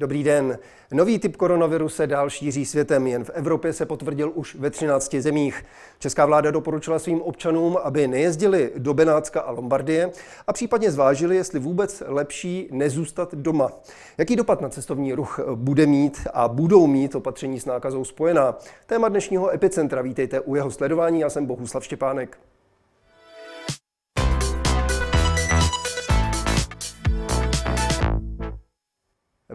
Dobrý 0.00 0.24
den. 0.24 0.58
Nový 0.92 1.18
typ 1.18 1.36
koronaviru 1.36 1.88
se 1.88 2.06
dál 2.06 2.30
šíří 2.30 2.64
světem. 2.64 3.06
Jen 3.06 3.24
v 3.24 3.30
Evropě 3.30 3.72
se 3.72 3.86
potvrdil 3.86 4.32
už 4.34 4.54
ve 4.54 4.70
13 4.70 5.14
zemích. 5.14 5.64
Česká 5.98 6.26
vláda 6.26 6.50
doporučila 6.50 6.98
svým 6.98 7.22
občanům, 7.22 7.78
aby 7.82 8.08
nejezdili 8.08 8.72
do 8.76 8.94
Benátska 8.94 9.40
a 9.40 9.50
Lombardie 9.50 10.10
a 10.46 10.52
případně 10.52 10.90
zvážili, 10.90 11.36
jestli 11.36 11.58
vůbec 11.58 12.02
lepší 12.06 12.68
nezůstat 12.72 13.34
doma. 13.34 13.72
Jaký 14.18 14.36
dopad 14.36 14.60
na 14.60 14.68
cestovní 14.68 15.12
ruch 15.12 15.40
bude 15.54 15.86
mít 15.86 16.18
a 16.34 16.48
budou 16.48 16.86
mít 16.86 17.14
opatření 17.14 17.60
s 17.60 17.66
nákazou 17.66 18.04
spojená? 18.04 18.58
Téma 18.86 19.08
dnešního 19.08 19.54
epicentra. 19.54 20.02
Vítejte 20.02 20.40
u 20.40 20.54
jeho 20.54 20.70
sledování. 20.70 21.20
Já 21.20 21.30
jsem 21.30 21.46
Bohuslav 21.46 21.84
Štěpánek. 21.84 22.38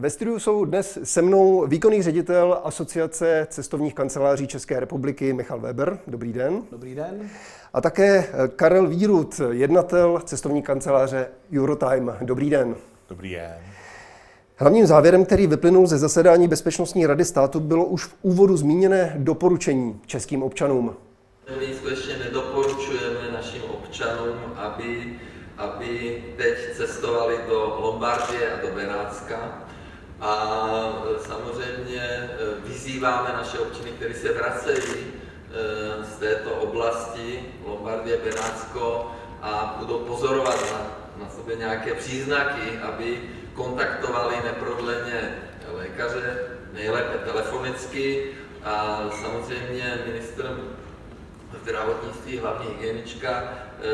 Ve 0.03 0.09
studiu 0.09 0.39
jsou 0.39 0.65
dnes 0.65 0.99
se 1.03 1.21
mnou 1.21 1.67
výkonný 1.67 2.01
ředitel 2.01 2.61
Asociace 2.63 3.47
cestovních 3.49 3.93
kanceláří 3.93 4.47
České 4.47 4.79
republiky 4.79 5.33
Michal 5.33 5.59
Weber. 5.59 5.99
Dobrý 6.07 6.33
den. 6.33 6.63
Dobrý 6.71 6.95
den. 6.95 7.29
A 7.73 7.81
také 7.81 8.27
Karel 8.55 8.87
Vírut, 8.87 9.41
jednatel 9.51 10.21
cestovní 10.25 10.61
kanceláře 10.61 11.27
Eurotime. 11.57 12.17
Dobrý 12.21 12.49
den. 12.49 12.75
Dobrý 13.09 13.31
den. 13.31 13.55
Hlavním 14.55 14.85
závěrem, 14.85 15.25
který 15.25 15.47
vyplynul 15.47 15.87
ze 15.87 15.97
zasedání 15.97 16.47
Bezpečnostní 16.47 17.05
rady 17.05 17.25
státu, 17.25 17.59
bylo 17.59 17.85
už 17.85 18.05
v 18.05 18.15
úvodu 18.21 18.57
zmíněné 18.57 19.15
doporučení 19.17 20.01
českým 20.05 20.43
občanům. 20.43 20.95
My 21.59 21.75
skutečně 21.75 22.17
nedoporučujeme 22.17 23.31
našim 23.33 23.61
občanům, 23.63 24.35
aby, 24.55 25.13
aby 25.57 26.23
teď 26.37 26.77
cestovali 26.77 27.37
do 27.49 27.77
Lombardie 27.79 28.53
a 28.53 28.61
do 28.61 28.75
Benátska, 28.75 29.62
a 30.23 31.03
e, 31.15 31.27
samozřejmě 31.27 32.01
e, 32.01 32.29
vyzýváme 32.67 33.29
naše 33.33 33.59
občany, 33.59 33.91
kteří 33.91 34.13
se 34.13 34.33
vracejí 34.33 34.77
e, 34.79 36.03
z 36.03 36.15
této 36.19 36.51
oblasti, 36.51 37.45
Lombardie, 37.65 38.17
Benátsko, 38.17 39.11
a 39.41 39.75
budou 39.79 39.99
pozorovat 39.99 40.71
na, 40.71 40.79
na 41.25 41.31
sobě 41.35 41.55
nějaké 41.55 41.93
příznaky, 41.93 42.79
aby 42.81 43.21
kontaktovali 43.53 44.35
neprodleně 44.43 45.35
lékaře, 45.67 46.37
nejlépe 46.73 47.17
telefonicky 47.17 48.31
a 48.63 49.03
samozřejmě 49.21 49.99
ministr 50.07 50.59
zdravotnictví, 51.63 52.37
hlavní 52.37 52.67
hygienička, 52.67 53.43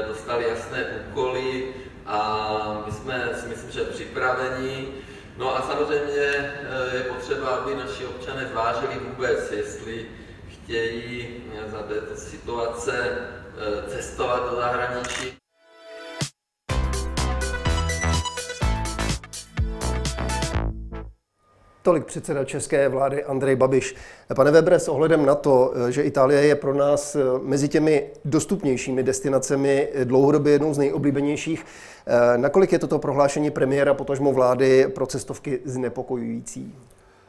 dostali 0.08 0.46
jasné 0.50 0.86
úkoly 1.12 1.74
a 2.06 2.84
my 2.86 2.92
jsme 2.92 3.30
si 3.42 3.48
myslím, 3.48 3.72
že 3.72 3.84
připraveni. 3.84 4.88
No 5.40 5.56
a 5.56 5.62
samozřejmě 5.62 6.22
eh, 6.22 6.98
je 6.98 7.04
potřeba, 7.04 7.48
aby 7.48 7.76
naši 7.76 8.06
občané 8.06 8.48
zvážili 8.52 9.00
vůbec, 9.00 9.52
jestli 9.52 10.06
chtějí 10.48 11.44
za 11.68 11.84
této 11.84 12.16
situace 12.16 13.18
eh, 13.58 13.90
cestovat 13.90 14.50
do 14.50 14.56
zahraničí. 14.56 15.39
Tolik 21.90 22.06
předseda 22.06 22.44
české 22.44 22.90
vlády 22.90 23.24
Andrej 23.24 23.56
Babiš. 23.56 23.96
Pane 24.36 24.52
Webre, 24.52 24.80
s 24.80 24.88
ohledem 24.88 25.26
na 25.26 25.36
to, 25.36 25.74
že 25.90 26.02
Itálie 26.02 26.42
je 26.42 26.56
pro 26.56 26.74
nás 26.74 27.18
mezi 27.44 27.68
těmi 27.68 28.04
dostupnějšími 28.26 29.04
destinacemi 29.04 29.88
dlouhodobě 30.04 30.52
jednou 30.54 30.74
z 30.74 30.78
nejoblíbenějších, 30.78 31.66
nakolik 32.38 32.72
je 32.72 32.80
toto 32.80 33.00
prohlášení 33.00 33.52
premiéra 33.52 33.94
potažmo 33.94 34.34
vlády 34.34 34.88
pro 34.96 35.06
cestovky 35.06 35.60
znepokojující? 35.66 36.76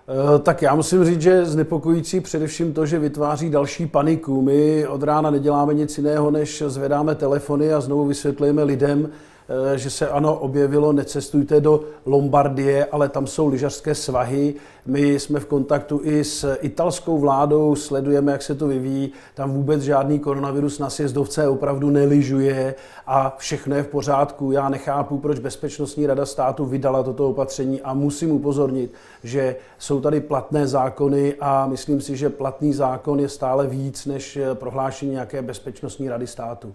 Eh, 0.09 0.39
tak 0.39 0.63
já 0.63 0.75
musím 0.75 1.05
říct, 1.05 1.23
že 1.23 1.45
znepokojící 1.45 2.21
především 2.21 2.73
to, 2.73 2.87
že 2.87 2.99
vytváří 2.99 3.51
další 3.51 3.87
paniku. 3.87 4.43
My 4.43 4.87
od 4.87 5.03
rána 5.03 5.31
neděláme 5.31 5.75
nic 5.75 5.99
jiného, 5.99 6.31
než 6.31 6.63
zvedáme 6.67 7.15
telefony 7.15 7.73
a 7.73 7.81
znovu 7.81 8.05
vysvětlujeme 8.05 8.63
lidem, 8.63 9.09
Eh, 9.09 9.30
že 9.77 9.91
se 9.91 10.09
ano 10.09 10.39
objevilo, 10.39 10.93
necestujte 10.93 11.61
do 11.61 11.85
Lombardie, 12.07 12.85
ale 12.85 13.09
tam 13.09 13.27
jsou 13.27 13.49
lyžařské 13.49 13.95
svahy. 13.95 14.55
My 14.87 15.21
jsme 15.21 15.41
v 15.41 15.47
kontaktu 15.47 16.01
i 16.03 16.25
s 16.25 16.57
italskou 16.61 17.19
vládou, 17.19 17.75
sledujeme, 17.75 18.33
jak 18.33 18.43
se 18.43 18.55
to 18.55 18.67
vyvíjí. 18.67 19.13
Tam 19.35 19.53
vůbec 19.53 19.83
žádný 19.83 20.19
koronavirus 20.19 20.79
na 20.79 20.91
sjezdovce 20.91 21.49
opravdu 21.49 21.91
neližuje 21.91 22.75
a 23.07 23.37
všechno 23.39 23.77
je 23.77 23.83
v 23.83 23.89
pořádku. 23.89 24.53
Já 24.53 24.69
nechápu, 24.69 25.19
proč 25.19 25.39
Bezpečnostní 25.39 26.07
rada 26.07 26.27
státu 26.27 26.65
vydala 26.65 27.03
toto 27.03 27.29
opatření 27.29 27.81
a 27.81 27.95
musím 27.95 28.31
upozornit, 28.31 28.93
že 29.25 29.57
jsou 29.79 30.01
tady 30.01 30.21
platné 30.21 30.67
zákony 30.67 31.35
a 31.41 31.67
myslím 31.67 32.01
si, 32.01 32.17
že 32.17 32.31
platný 32.31 32.73
zákon 32.73 33.21
je 33.21 33.29
stále 33.29 33.67
víc 33.67 34.07
než 34.07 34.39
prohlášení 34.55 35.11
nějaké 35.11 35.43
Bezpečnostní 35.43 36.09
rady 36.09 36.27
státu. 36.27 36.75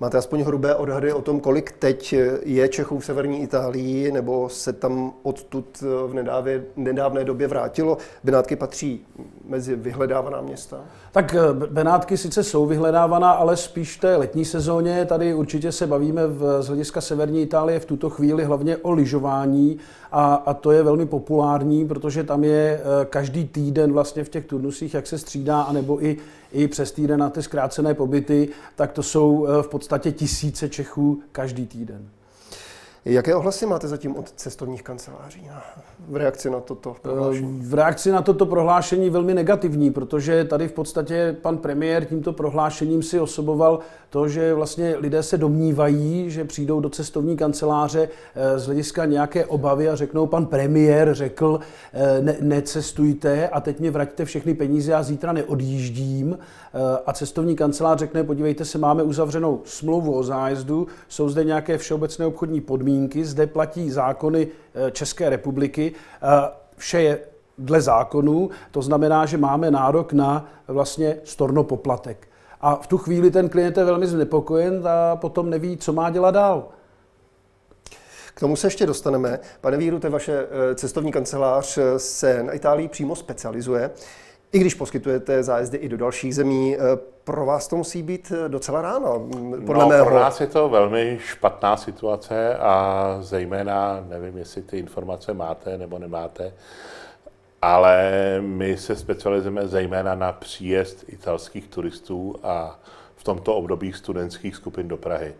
Máte 0.00 0.18
aspoň 0.18 0.42
hrubé 0.42 0.74
odhady 0.74 1.12
o 1.12 1.22
tom, 1.22 1.40
kolik 1.40 1.72
teď 1.72 2.14
je 2.44 2.68
Čechů 2.68 2.98
v 2.98 3.04
severní 3.04 3.42
Itálii, 3.42 4.12
nebo 4.12 4.48
se 4.48 4.72
tam 4.72 5.12
odtud 5.22 5.82
v 6.06 6.14
nedávě, 6.14 6.64
nedávné 6.76 7.24
době 7.24 7.48
vrátilo? 7.48 7.98
Benátky 8.24 8.56
patří 8.56 9.06
mezi 9.44 9.76
vyhledávaná 9.76 10.40
města? 10.40 10.80
Tak 11.12 11.34
eh, 11.34 11.52
Benátky 11.52 12.16
sice 12.16 12.44
jsou 12.44 12.66
vyhledávaná, 12.66 13.30
ale 13.30 13.56
spíš 13.56 13.96
v 13.96 14.00
té 14.00 14.16
letní 14.16 14.44
sezóně. 14.44 15.04
Tady 15.04 15.34
určitě 15.34 15.72
se 15.72 15.86
bavíme 15.86 16.26
v, 16.26 16.62
z 16.62 16.66
hlediska 16.66 17.00
severní 17.00 17.42
Itálie 17.42 17.80
v 17.80 17.84
tuto 17.84 18.10
chvíli 18.10 18.44
hlavně 18.44 18.76
o 18.76 18.92
lyžování 18.92 19.78
a, 20.12 20.34
a 20.34 20.54
to 20.54 20.70
je 20.70 20.82
velmi 20.82 21.06
populární, 21.06 21.88
protože 21.88 22.24
tam 22.24 22.44
je 22.44 22.80
eh, 22.80 23.04
každý 23.04 23.44
týden 23.44 23.92
vlastně 23.92 24.24
v 24.24 24.28
těch 24.28 24.46
turnusích, 24.46 24.94
jak 24.94 25.06
se 25.06 25.18
střídá, 25.18 25.62
anebo 25.62 26.04
i, 26.04 26.16
i 26.56 26.68
přes 26.68 26.92
týden 26.92 27.20
na 27.20 27.30
ty 27.30 27.42
zkrácené 27.42 27.94
pobyty, 27.94 28.48
tak 28.74 28.92
to 28.92 29.02
jsou 29.02 29.46
eh, 29.46 29.62
v 29.62 29.68
podstatě 29.68 30.12
tisíce 30.12 30.68
Čechů 30.68 31.22
každý 31.32 31.66
týden. 31.66 32.08
Jaké 33.06 33.34
ohlasy 33.34 33.66
máte 33.66 33.88
zatím 33.88 34.16
od 34.16 34.32
cestovních 34.32 34.82
kanceláří 34.82 35.48
v 36.08 36.16
reakci 36.16 36.50
na 36.50 36.60
toto 36.60 36.96
prohlášení? 37.02 37.60
V 37.62 37.74
reakci 37.74 38.12
na 38.12 38.22
toto 38.22 38.46
prohlášení 38.46 39.10
velmi 39.10 39.34
negativní, 39.34 39.90
protože 39.90 40.44
tady 40.44 40.68
v 40.68 40.72
podstatě 40.72 41.36
pan 41.42 41.58
premiér 41.58 42.04
tímto 42.04 42.32
prohlášením 42.32 43.02
si 43.02 43.20
osoboval 43.20 43.78
to, 44.10 44.28
že 44.28 44.54
vlastně 44.54 44.96
lidé 44.98 45.22
se 45.22 45.38
domnívají, 45.38 46.30
že 46.30 46.44
přijdou 46.44 46.80
do 46.80 46.88
cestovní 46.88 47.36
kanceláře 47.36 48.08
eh, 48.34 48.58
z 48.58 48.66
hlediska 48.66 49.04
nějaké 49.04 49.46
obavy 49.46 49.88
a 49.88 49.96
řeknou, 49.96 50.26
pan 50.26 50.46
premiér 50.46 51.14
řekl, 51.14 51.60
eh, 51.92 52.20
ne, 52.20 52.36
necestujte 52.40 53.48
a 53.48 53.60
teď 53.60 53.80
mě 53.80 53.90
vraťte 53.90 54.24
všechny 54.24 54.54
peníze, 54.54 54.92
já 54.92 55.02
zítra 55.02 55.32
neodjíždím. 55.32 56.38
Eh, 56.38 56.78
a 57.06 57.12
cestovní 57.12 57.56
kancelář 57.56 57.98
řekne, 57.98 58.24
podívejte 58.24 58.64
se, 58.64 58.78
máme 58.78 59.02
uzavřenou 59.02 59.60
smlouvu 59.64 60.14
o 60.14 60.22
zájezdu, 60.22 60.86
jsou 61.08 61.28
zde 61.28 61.44
nějaké 61.44 61.78
všeobecné 61.78 62.26
obchodní 62.26 62.60
podmínky, 62.60 62.95
zde 63.22 63.46
platí 63.46 63.90
zákony 63.90 64.48
České 64.92 65.30
republiky, 65.30 65.92
vše 66.76 67.02
je 67.02 67.18
dle 67.58 67.80
zákonů, 67.80 68.50
to 68.70 68.82
znamená, 68.82 69.26
že 69.26 69.38
máme 69.38 69.70
nárok 69.70 70.12
na 70.12 70.48
vlastně 70.68 71.16
storno 71.24 71.64
poplatek. 71.64 72.28
A 72.60 72.74
v 72.74 72.86
tu 72.86 72.98
chvíli 72.98 73.30
ten 73.30 73.48
klient 73.48 73.76
je 73.76 73.84
velmi 73.84 74.06
znepokojen 74.06 74.88
a 74.88 75.16
potom 75.16 75.50
neví, 75.50 75.76
co 75.76 75.92
má 75.92 76.10
dělat 76.10 76.30
dál. 76.30 76.68
K 78.34 78.40
tomu 78.40 78.56
se 78.56 78.66
ještě 78.66 78.86
dostaneme. 78.86 79.38
Pane 79.60 79.76
Vírute, 79.76 80.08
vaše 80.08 80.32
eh, 80.32 80.74
cestovní 80.74 81.12
kancelář 81.12 81.78
eh, 81.78 81.98
se 81.98 82.42
na 82.42 82.52
Itálii 82.52 82.88
přímo 82.88 83.16
specializuje. 83.16 83.90
I 84.52 84.58
když 84.58 84.74
poskytujete 84.74 85.42
zájezdy 85.42 85.78
i 85.78 85.88
do 85.88 85.96
dalších 85.96 86.34
zemí, 86.34 86.76
eh, 86.76 86.80
pro 87.26 87.46
vás 87.46 87.68
to 87.68 87.76
musí 87.76 88.02
být 88.02 88.32
docela 88.48 88.82
ráno, 88.82 89.28
podle 89.66 89.82
no, 89.82 89.88
mého. 89.88 90.06
Pro 90.06 90.14
nás 90.14 90.40
je 90.40 90.46
to 90.46 90.68
velmi 90.68 91.18
špatná 91.20 91.76
situace 91.76 92.56
a 92.56 93.16
zejména, 93.20 94.04
nevím, 94.08 94.38
jestli 94.38 94.62
ty 94.62 94.78
informace 94.78 95.34
máte 95.34 95.78
nebo 95.78 95.98
nemáte, 95.98 96.52
ale 97.62 98.12
my 98.40 98.76
se 98.76 98.96
specializujeme 98.96 99.68
zejména 99.68 100.14
na 100.14 100.32
příjezd 100.32 101.04
italských 101.08 101.68
turistů 101.68 102.34
a 102.42 102.78
v 103.16 103.24
tomto 103.24 103.54
období 103.54 103.92
studentských 103.92 104.56
skupin 104.56 104.88
do 104.88 104.96
Prahy. 104.96 105.34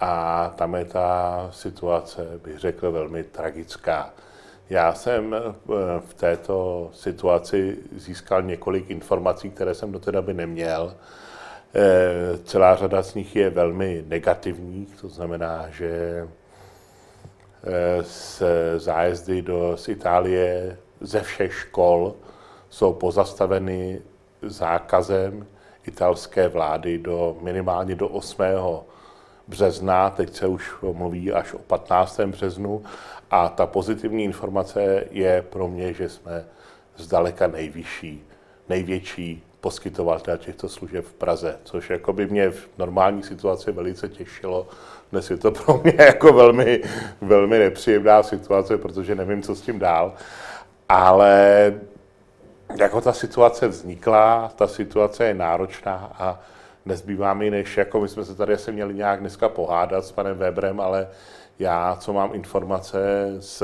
A 0.00 0.52
tam 0.56 0.74
je 0.74 0.84
ta 0.84 1.48
situace, 1.52 2.26
bych 2.44 2.58
řekl, 2.58 2.92
velmi 2.92 3.24
tragická. 3.24 4.10
Já 4.70 4.94
jsem 4.94 5.34
eh, 5.34 5.40
v 6.00 6.14
této 6.14 6.90
situaci 6.92 7.78
získal 7.96 8.42
několik 8.42 8.90
informací, 8.90 9.50
které 9.50 9.74
jsem 9.74 9.92
do 9.92 9.98
té 9.98 10.12
doby 10.12 10.34
neměl. 10.34 10.94
Eh, 11.74 12.38
celá 12.44 12.76
řada 12.76 13.02
z 13.02 13.14
nich 13.14 13.36
je 13.36 13.50
velmi 13.50 14.04
negativních, 14.08 15.00
to 15.00 15.08
znamená, 15.08 15.66
že 15.70 16.28
z 18.02 18.42
eh, 18.42 18.78
zájezdy 18.78 19.42
do 19.42 19.76
z 19.76 19.88
Itálie 19.88 20.76
ze 21.00 21.20
všech 21.20 21.54
škol 21.54 22.14
jsou 22.70 22.92
pozastaveny 22.92 24.02
zákazem 24.42 25.46
italské 25.86 26.48
vlády 26.48 26.98
do 26.98 27.36
minimálně 27.40 27.94
do 27.94 28.08
8. 28.08 28.42
března, 29.48 30.10
teď 30.10 30.34
se 30.34 30.46
už 30.46 30.74
mluví 30.92 31.32
až 31.32 31.54
o 31.54 31.58
15. 31.58 32.20
březnu 32.20 32.82
a 33.30 33.48
ta 33.48 33.66
pozitivní 33.66 34.24
informace 34.24 35.04
je 35.10 35.44
pro 35.50 35.68
mě, 35.68 35.92
že 35.92 36.08
jsme 36.08 36.44
zdaleka 36.96 37.46
nejvyšší, 37.46 38.24
největší 38.68 39.44
poskytovatel 39.60 40.36
těchto 40.36 40.68
služeb 40.68 41.04
v 41.04 41.12
Praze, 41.12 41.58
což 41.64 41.90
jako 41.90 42.12
by 42.12 42.26
mě 42.26 42.50
v 42.50 42.68
normální 42.78 43.22
situaci 43.22 43.72
velice 43.72 44.08
těšilo. 44.08 44.68
Dnes 45.12 45.30
je 45.30 45.36
to 45.36 45.50
pro 45.50 45.80
mě 45.84 45.94
jako 45.98 46.32
velmi, 46.32 46.82
velmi 47.20 47.58
nepříjemná 47.58 48.22
situace, 48.22 48.78
protože 48.78 49.14
nevím, 49.14 49.42
co 49.42 49.54
s 49.54 49.60
tím 49.60 49.78
dál. 49.78 50.14
Ale 50.88 51.74
jako 52.78 53.00
ta 53.00 53.12
situace 53.12 53.68
vznikla, 53.68 54.52
ta 54.56 54.66
situace 54.66 55.24
je 55.24 55.34
náročná 55.34 56.12
a 56.18 56.40
nezbývá 56.86 57.34
mi, 57.34 57.50
než 57.50 57.76
jako 57.76 58.00
my 58.00 58.08
jsme 58.08 58.24
se 58.24 58.34
tady 58.34 58.54
asi 58.54 58.72
měli 58.72 58.94
nějak 58.94 59.20
dneska 59.20 59.48
pohádat 59.48 60.04
s 60.04 60.12
panem 60.12 60.38
Weberem, 60.38 60.80
ale 60.80 61.08
já, 61.60 61.96
co 61.96 62.12
mám 62.12 62.34
informace 62.34 62.98
z 63.38 63.62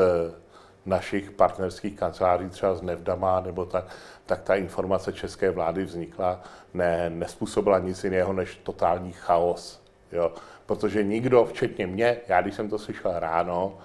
našich 0.87 1.31
partnerských 1.31 1.98
kanceláří, 1.98 2.48
třeba 2.48 2.75
z 2.75 2.82
Nevdama, 2.82 3.40
nebo 3.40 3.64
tak, 3.64 3.84
tak 4.26 4.43
ta 4.43 4.54
informace 4.54 5.12
české 5.12 5.50
vlády 5.50 5.84
vznikla, 5.84 6.40
ne, 6.75 7.10
nespůsobila 7.10 7.78
nic 7.78 8.04
jiného 8.04 8.32
než 8.32 8.56
totální 8.62 9.12
chaos. 9.12 9.82
Jo? 10.12 10.32
Protože 10.66 11.02
nikdo, 11.04 11.44
včetně 11.44 11.87
mě, 11.87 12.16
já 12.28 12.43
když 12.43 12.54
jsem 12.54 12.69
to 12.69 12.78
slyšel 12.78 13.12
ráno 13.19 13.78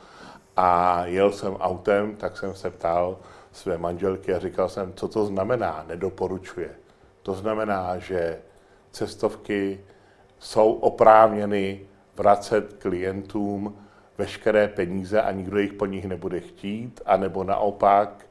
a 0.58 1.02
jel 1.06 1.32
jsem 1.32 1.56
autem, 1.56 2.16
tak 2.16 2.38
jsem 2.38 2.56
se 2.56 2.70
ptal 2.70 3.18
své 3.52 3.78
manželky 3.78 4.34
a 4.34 4.40
říkal 4.40 4.70
jsem, 4.70 4.94
co 4.94 5.08
to 5.08 5.26
znamená, 5.26 5.86
nedoporučuje. 5.88 6.70
To 7.24 7.34
znamená, 7.34 7.98
že 7.98 8.40
cestovky 8.92 9.80
jsou 10.40 10.74
oprávněny 10.74 11.82
vracet 12.16 12.74
klientům 12.74 13.78
veškeré 14.22 14.68
peníze 14.68 15.22
a 15.22 15.32
nikdo 15.32 15.60
jich 15.60 15.74
po 15.74 15.86
nich 15.86 16.06
nebude 16.06 16.40
chtít, 16.40 17.02
anebo 17.06 17.44
naopak, 17.44 18.26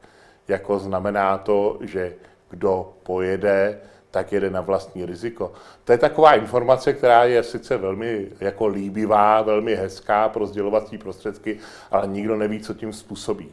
jako 0.48 0.78
znamená 0.78 1.38
to, 1.38 1.78
že 1.80 2.14
kdo 2.50 2.92
pojede, 3.02 3.78
tak 4.10 4.32
jede 4.32 4.50
na 4.50 4.60
vlastní 4.60 5.06
riziko. 5.06 5.52
To 5.84 5.92
je 5.92 5.98
taková 5.98 6.34
informace, 6.34 6.92
která 6.92 7.24
je 7.24 7.42
sice 7.42 7.76
velmi 7.76 8.26
jako 8.40 8.66
líbivá, 8.66 9.42
velmi 9.42 9.74
hezká 9.74 10.28
pro 10.28 10.46
sdělovací 10.46 10.98
prostředky, 10.98 11.58
ale 11.90 12.06
nikdo 12.06 12.36
neví, 12.36 12.60
co 12.60 12.74
tím 12.74 12.92
způsobí. 12.92 13.48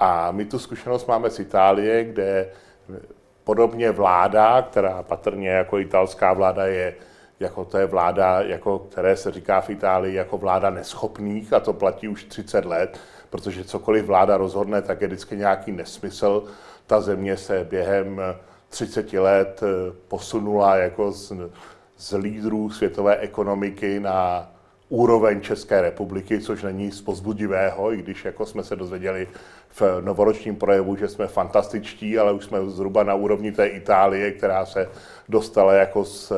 A 0.00 0.30
my 0.30 0.44
tu 0.44 0.58
zkušenost 0.58 1.08
máme 1.08 1.30
z 1.30 1.38
Itálie, 1.40 2.04
kde 2.04 2.48
podobně 3.44 3.90
vláda, 3.90 4.62
která 4.62 5.02
patrně 5.02 5.48
jako 5.48 5.78
italská 5.78 6.32
vláda 6.32 6.66
je 6.66 6.94
jako 7.40 7.64
to 7.64 7.78
je 7.78 7.86
vláda, 7.86 8.40
jako, 8.40 8.78
které 8.78 9.16
se 9.16 9.30
říká 9.30 9.60
v 9.60 9.70
Itálii 9.70 10.14
jako 10.14 10.38
vláda 10.38 10.70
neschopných 10.70 11.52
a 11.52 11.60
to 11.60 11.72
platí 11.72 12.08
už 12.08 12.24
30 12.24 12.64
let, 12.64 12.98
protože 13.30 13.64
cokoliv 13.64 14.04
vláda 14.04 14.36
rozhodne, 14.36 14.82
tak 14.82 15.00
je 15.00 15.06
vždycky 15.06 15.36
nějaký 15.36 15.72
nesmysl. 15.72 16.44
Ta 16.86 17.00
země 17.00 17.36
se 17.36 17.66
během 17.70 18.20
30 18.68 19.12
let 19.12 19.60
eh, 19.62 19.92
posunula 20.08 20.76
jako 20.76 21.12
z, 21.12 21.32
z 21.96 22.16
lídrů 22.16 22.70
světové 22.70 23.16
ekonomiky 23.16 24.00
na 24.00 24.50
úroveň 24.88 25.40
České 25.40 25.80
republiky, 25.80 26.40
což 26.40 26.62
není 26.62 26.90
z 26.90 27.02
pozbudivého, 27.02 27.92
i 27.92 27.96
když 27.96 28.24
jako 28.24 28.46
jsme 28.46 28.64
se 28.64 28.76
dozvěděli 28.76 29.28
v 29.70 29.82
novoročním 30.00 30.56
projevu, 30.56 30.96
že 30.96 31.08
jsme 31.08 31.26
fantastičtí, 31.26 32.18
ale 32.18 32.32
už 32.32 32.44
jsme 32.44 32.58
zhruba 32.66 33.02
na 33.02 33.14
úrovni 33.14 33.52
té 33.52 33.66
Itálie, 33.66 34.32
která 34.32 34.66
se 34.66 34.88
dostala 35.28 35.72
jako 35.72 36.04
z 36.04 36.32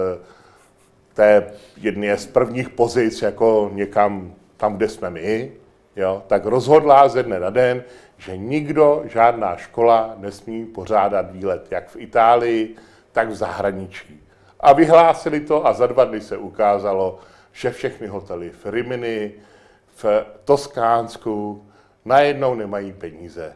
té 1.14 1.52
jedné 1.76 2.16
z 2.16 2.26
prvních 2.26 2.68
pozic 2.68 3.22
jako 3.22 3.70
někam 3.72 4.34
tam, 4.56 4.76
kde 4.76 4.88
jsme 4.88 5.10
my, 5.10 5.52
jo, 5.96 6.22
tak 6.26 6.44
rozhodla 6.44 7.08
ze 7.08 7.22
dne 7.22 7.40
na 7.40 7.50
den, 7.50 7.84
že 8.18 8.36
nikdo, 8.36 9.02
žádná 9.04 9.56
škola 9.56 10.14
nesmí 10.16 10.66
pořádat 10.66 11.32
výlet 11.32 11.66
jak 11.70 11.88
v 11.88 11.96
Itálii, 11.96 12.76
tak 13.12 13.28
v 13.28 13.34
zahraničí. 13.34 14.24
A 14.60 14.72
vyhlásili 14.72 15.40
to 15.40 15.66
a 15.66 15.72
za 15.72 15.86
dva 15.86 16.04
dny 16.04 16.20
se 16.20 16.36
ukázalo, 16.36 17.18
že 17.52 17.70
všechny 17.70 18.06
hotely 18.06 18.50
v 18.50 18.66
Rimini, 18.66 19.32
v 19.96 20.04
Toskánsku 20.44 21.66
najednou 22.04 22.54
nemají 22.54 22.92
peníze. 22.92 23.52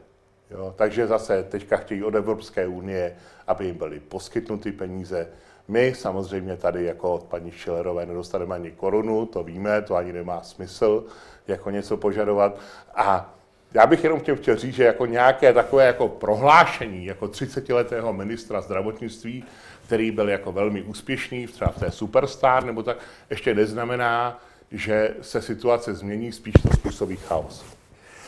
Jo, 0.51 0.75
takže 0.77 1.07
zase 1.07 1.43
teďka 1.43 1.77
chtějí 1.77 2.05
od 2.05 2.15
Evropské 2.15 2.67
unie, 2.67 3.17
aby 3.47 3.67
jim 3.67 3.77
byly 3.77 4.01
poskytnuty 4.01 4.73
peníze. 4.73 5.29
My 5.69 5.95
samozřejmě 5.95 6.57
tady 6.57 6.85
jako 6.85 7.15
od 7.15 7.23
paní 7.23 7.51
Šilerové 7.51 8.07
nedostaneme 8.07 8.55
ani 8.55 8.71
korunu, 8.71 9.27
to 9.27 9.45
víme, 9.45 9.83
to 9.83 9.97
ani 9.97 10.13
nemá 10.13 10.43
smysl 10.43 11.05
jako 11.49 11.71
něco 11.71 11.97
požadovat. 11.97 12.59
A 12.95 13.35
já 13.75 13.87
bych 13.87 14.05
jenom 14.05 14.21
chtěl, 14.21 14.37
chtěl 14.37 14.57
říct, 14.57 14.75
že 14.75 14.85
jako 14.85 15.07
nějaké 15.07 15.53
takové 15.53 15.87
jako 15.87 16.09
prohlášení 16.09 17.05
jako 17.07 17.27
30-letého 17.27 18.13
ministra 18.13 18.61
zdravotnictví, 18.61 19.45
který 19.87 20.11
byl 20.11 20.29
jako 20.29 20.53
velmi 20.53 20.83
úspěšný, 20.83 21.47
třeba 21.47 21.71
v 21.71 21.79
té 21.79 21.91
Superstar 21.91 22.65
nebo 22.65 22.83
tak, 22.83 22.97
ještě 23.31 23.55
neznamená, 23.55 24.41
že 24.71 25.15
se 25.21 25.43
situace 25.43 25.95
změní, 25.95 26.33
spíš 26.33 26.55
to 26.63 26.69
způsobí 26.69 27.17
chaos. 27.17 27.74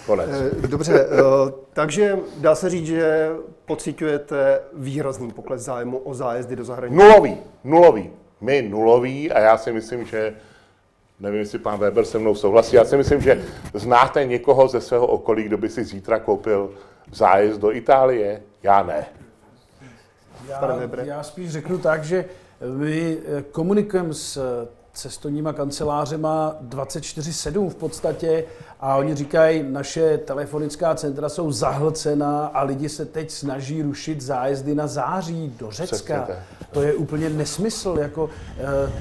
Konec. 0.07 0.31
Eh, 0.31 0.67
dobře, 0.67 1.07
eh, 1.11 1.53
takže 1.73 2.19
dá 2.37 2.55
se 2.55 2.71
říct, 2.71 2.87
že 2.87 3.31
pocitujete 3.65 4.61
výrazný 4.73 5.33
pokles 5.33 5.63
zájmu 5.63 5.99
o 5.99 6.15
zájezdy 6.15 6.57
do 6.57 6.65
zahraničí? 6.65 6.97
Nulový, 6.97 7.39
nulový. 7.65 8.11
My 8.41 8.63
nulový 8.63 9.33
a 9.33 9.41
já 9.41 9.59
si 9.59 9.73
myslím, 9.73 10.05
že 10.05 10.35
nevím, 11.21 11.41
jestli 11.41 11.59
pan 11.59 11.79
Weber 11.79 12.05
se 12.05 12.19
mnou 12.19 12.35
souhlasí, 12.35 12.77
já 12.77 12.85
si 12.85 12.97
myslím, 12.97 13.21
že 13.21 13.45
znáte 13.75 14.25
někoho 14.25 14.69
ze 14.69 14.81
svého 14.81 15.07
okolí, 15.07 15.43
kdo 15.43 15.59
by 15.59 15.69
si 15.69 15.85
zítra 15.85 16.19
koupil 16.19 16.71
zájezd 17.13 17.61
do 17.61 17.73
Itálie? 17.73 18.43
Já 18.63 18.83
ne. 18.83 19.07
Já, 20.49 20.81
já 21.05 21.23
spíš 21.23 21.51
řeknu 21.51 21.79
tak, 21.79 22.05
že 22.05 22.25
my 22.77 23.19
komunikujeme 23.51 24.15
s 24.15 24.39
cestovníma 24.97 25.53
kancelářema 25.53 26.57
24-7 26.69 27.69
v 27.69 27.75
podstatě 27.75 28.45
a 28.81 28.97
oni 28.97 29.15
říkají, 29.15 29.63
naše 29.63 30.19
telefonická 30.19 30.95
centra 30.95 31.29
jsou 31.29 31.53
zahlcená 31.53 32.47
a 32.47 32.63
lidi 32.63 32.89
se 32.89 33.05
teď 33.05 33.31
snaží 33.31 33.83
rušit 33.83 34.21
zájezdy 34.21 34.75
na 34.75 34.87
září 34.87 35.55
do 35.59 35.71
Řecka. 35.71 36.29
To 36.73 36.83
je 36.83 36.95
úplně 36.95 37.31
nesmysl. 37.31 37.97
Jako, 38.01 38.31
e, 38.59 38.93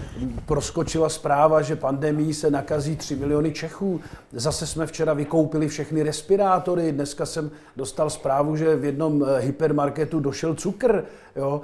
proskočila 0.46 1.10
zpráva, 1.10 1.62
že 1.62 1.76
pandemí 1.76 2.34
se 2.34 2.52
nakazí 2.52 2.96
3 2.96 3.16
miliony 3.16 3.52
Čechů. 3.52 4.02
Zase 4.32 4.68
jsme 4.68 4.88
včera 4.88 5.14
vykoupili 5.14 5.68
všechny 5.68 6.04
respirátory. 6.04 6.92
Dneska 6.92 7.26
jsem 7.26 7.52
dostal 7.76 8.10
zprávu, 8.10 8.56
že 8.56 8.76
v 8.76 8.86
jednom 8.86 9.24
eh, 9.24 9.40
hypermarketu 9.40 10.20
došel 10.20 10.56
cukr. 10.56 11.04
Jo. 11.36 11.62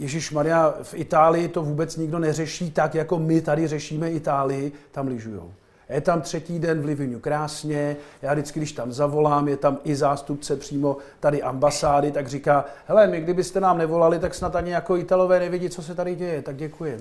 Ježíš 0.00 0.30
Maria, 0.30 0.74
v 0.82 0.94
Itálii 0.94 1.48
to 1.48 1.62
vůbec 1.62 1.96
nikdo 1.96 2.18
neřeší 2.18 2.70
tak, 2.70 2.94
jako 2.94 3.18
my 3.18 3.40
tady 3.40 3.66
řešíme 3.66 4.10
Itálii, 4.10 4.72
tam 4.90 5.08
lyžujou. 5.08 5.52
Je 5.88 6.00
tam 6.00 6.20
třetí 6.20 6.58
den 6.58 6.82
v 6.82 6.84
Livinu 6.84 7.20
krásně, 7.20 7.96
já 8.22 8.32
vždycky, 8.32 8.60
když 8.60 8.72
tam 8.72 8.92
zavolám, 8.92 9.48
je 9.48 9.56
tam 9.56 9.78
i 9.84 9.94
zástupce 9.94 10.56
přímo 10.56 10.96
tady 11.20 11.42
ambasády, 11.42 12.12
tak 12.12 12.28
říká, 12.28 12.64
hele, 12.86 13.06
my 13.06 13.20
kdybyste 13.20 13.60
nám 13.60 13.78
nevolali, 13.78 14.18
tak 14.18 14.34
snad 14.34 14.56
ani 14.56 14.70
jako 14.70 14.96
Italové 14.96 15.40
nevidí, 15.40 15.70
co 15.70 15.82
se 15.82 15.94
tady 15.94 16.14
děje, 16.14 16.42
tak 16.42 16.56
děkujem. 16.56 17.00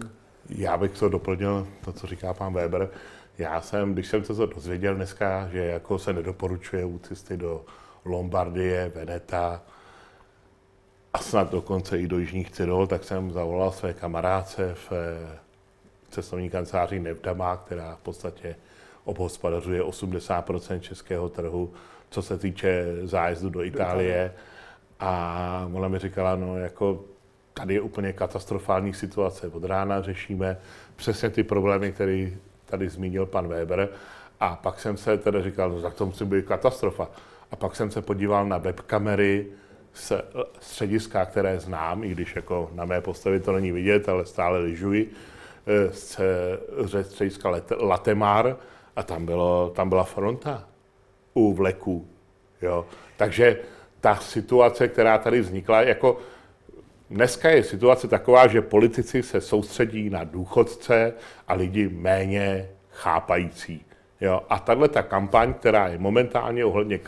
Já 0.50 0.78
bych 0.78 0.92
to 0.92 1.10
doplnil, 1.10 1.68
to, 1.86 1.92
co 1.94 2.08
říká 2.08 2.34
pan 2.34 2.54
Weber. 2.54 2.90
Já 3.38 3.62
jsem, 3.62 3.94
když 3.94 4.08
jsem 4.08 4.24
to 4.24 4.46
dozvěděl 4.46 4.96
dneska, 4.96 5.50
že 5.52 5.66
jako 5.66 6.00
se 6.00 6.14
nedoporučuje 6.14 6.86
u 6.86 6.98
cesty 7.00 7.38
do 7.38 7.66
Lombardie, 8.06 8.92
Veneta, 8.96 9.62
a 11.14 11.20
snad 11.20 11.52
dokonce 11.52 12.00
i 12.00 12.08
do 12.08 12.20
Jižních 12.20 12.52
Cyril, 12.52 12.88
tak 12.88 13.04
jsem 13.04 13.32
zavolal 13.32 13.72
své 13.72 13.94
kamarádce 13.94 14.74
v 14.74 14.92
eh, 14.92 15.38
cestovní 16.10 16.50
kanceláři 16.50 17.00
Nevdama, 17.00 17.58
která 17.58 17.96
v 17.96 18.00
podstatě 18.00 18.56
obhospodařuje 19.04 19.84
80 19.84 20.52
českého 20.80 21.30
trhu, 21.30 21.74
co 22.10 22.22
se 22.22 22.38
týče 22.38 22.86
zájezdu 23.04 23.50
do 23.50 23.64
Itálie. 23.64 24.34
A 25.00 25.70
ona 25.74 25.88
mi 25.88 26.00
říkala, 26.00 26.36
no 26.36 26.58
jako 26.58 27.04
tady 27.54 27.74
je 27.74 27.82
úplně 27.82 28.14
katastrofální 28.14 28.94
situace. 28.94 29.48
Od 29.48 29.64
rána 29.64 30.02
řešíme 30.02 30.58
přesně 30.96 31.30
ty 31.30 31.44
problémy, 31.44 31.92
které 31.92 32.30
tady 32.66 32.90
zmínil 32.90 33.26
pan 33.26 33.48
Weber. 33.48 33.90
A 34.40 34.56
pak 34.56 34.80
jsem 34.80 34.98
se 34.98 35.18
teda 35.18 35.42
říkal, 35.42 35.70
no 35.70 35.82
tak 35.82 35.94
to 35.94 36.06
musí 36.06 36.26
být 36.26 36.46
katastrofa. 36.46 37.10
A 37.52 37.56
pak 37.56 37.76
jsem 37.76 37.92
se 37.92 38.02
podíval 38.02 38.46
na 38.46 38.58
webkamery 38.58 39.48
z 40.00 40.12
střediska, 40.60 41.26
které 41.26 41.60
znám, 41.60 42.04
i 42.04 42.10
když 42.10 42.36
jako 42.36 42.70
na 42.74 42.86
mé 42.86 43.02
postavě 43.02 43.40
to 43.40 43.52
není 43.52 43.72
vidět, 43.72 44.10
ale 44.10 44.26
stále 44.26 44.60
lyžuji, 44.60 45.12
eh, 45.68 45.94
z 46.88 47.04
střediska 47.04 47.62
Latemar 47.80 48.58
a 48.96 49.04
tam, 49.04 49.26
bylo, 49.26 49.72
tam 49.76 49.90
byla 49.90 50.04
fronta 50.04 50.68
u 51.34 51.54
vleků. 51.54 52.08
Jo. 52.62 52.86
Takže 53.18 53.60
ta 54.02 54.16
situace, 54.16 54.88
která 54.88 55.18
tady 55.18 55.42
vznikla, 55.42 55.82
jako 55.82 56.20
dneska 57.10 57.50
je 57.50 57.64
situace 57.64 58.08
taková, 58.08 58.48
že 58.48 58.62
politici 58.62 59.24
se 59.24 59.42
soustředí 59.42 60.10
na 60.10 60.24
důchodce 60.24 61.14
a 61.48 61.54
lidi 61.54 61.90
méně 61.90 62.70
chápající. 62.92 63.86
Jo? 64.22 64.42
A 64.50 64.60
tahle 64.60 64.88
ta 64.88 65.02
kampaň, 65.02 65.54
která 65.54 65.88
je 65.88 65.98
momentálně 65.98 66.66
ohledně 66.66 67.00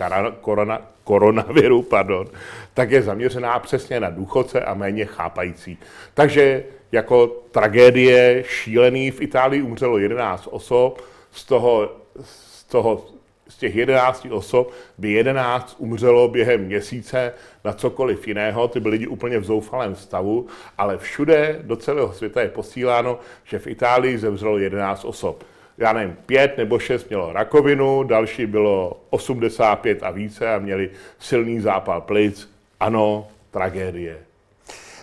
korona, 0.41 0.81
koronaviru, 1.03 1.81
pardon, 1.81 2.27
tak 2.73 2.91
je 2.91 3.01
zaměřená 3.01 3.59
přesně 3.59 3.99
na 3.99 4.09
důchodce 4.09 4.61
a 4.61 4.73
méně 4.73 5.05
chápající. 5.05 5.77
Takže 6.13 6.63
jako 6.91 7.27
tragédie 7.27 8.43
šílený 8.47 9.11
v 9.11 9.21
Itálii 9.21 9.61
umřelo 9.61 9.97
11 9.97 10.47
osob, 10.51 11.01
z 11.31 11.45
toho, 11.45 11.91
z 12.23 12.63
toho 12.63 13.05
z 13.47 13.57
těch 13.57 13.75
11 13.75 14.27
osob 14.31 14.71
by 14.97 15.11
11 15.11 15.75
umřelo 15.77 16.27
během 16.27 16.61
měsíce 16.61 17.33
na 17.63 17.73
cokoliv 17.73 18.27
jiného, 18.27 18.67
ty 18.67 18.79
byli 18.79 18.91
lidi 18.91 19.07
úplně 19.07 19.39
v 19.39 19.43
zoufalém 19.43 19.95
stavu, 19.95 20.47
ale 20.77 20.97
všude 20.97 21.59
do 21.61 21.75
celého 21.75 22.13
světa 22.13 22.41
je 22.41 22.49
posíláno, 22.49 23.19
že 23.43 23.59
v 23.59 23.67
Itálii 23.67 24.17
zemřelo 24.17 24.57
11 24.57 25.05
osob. 25.05 25.43
Já 25.77 25.93
nevím, 25.93 26.17
pět 26.25 26.57
nebo 26.57 26.79
šest 26.79 27.09
mělo 27.09 27.33
rakovinu, 27.33 28.03
další 28.03 28.45
bylo 28.45 29.01
85 29.09 30.03
a 30.03 30.11
více 30.11 30.53
a 30.53 30.59
měli 30.59 30.89
silný 31.19 31.59
zápal 31.59 32.01
plic. 32.01 32.49
Ano, 32.79 33.27
tragédie. 33.51 34.17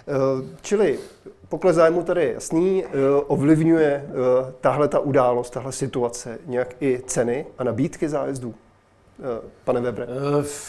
Eh, 0.08 0.44
čili 0.62 0.98
pokles 1.48 1.76
zájmu 1.76 2.02
tady 2.02 2.32
jasný, 2.34 2.84
eh, 2.84 2.88
ovlivňuje 3.26 4.04
eh, 4.08 4.12
tahle 4.60 4.88
ta 4.88 4.98
událost, 4.98 5.50
tahle 5.50 5.72
situace 5.72 6.38
nějak 6.46 6.82
i 6.82 7.00
ceny 7.06 7.46
a 7.58 7.64
nabídky 7.64 8.08
zájezdů? 8.08 8.54
Pane 9.64 9.80
Webre? 9.80 10.06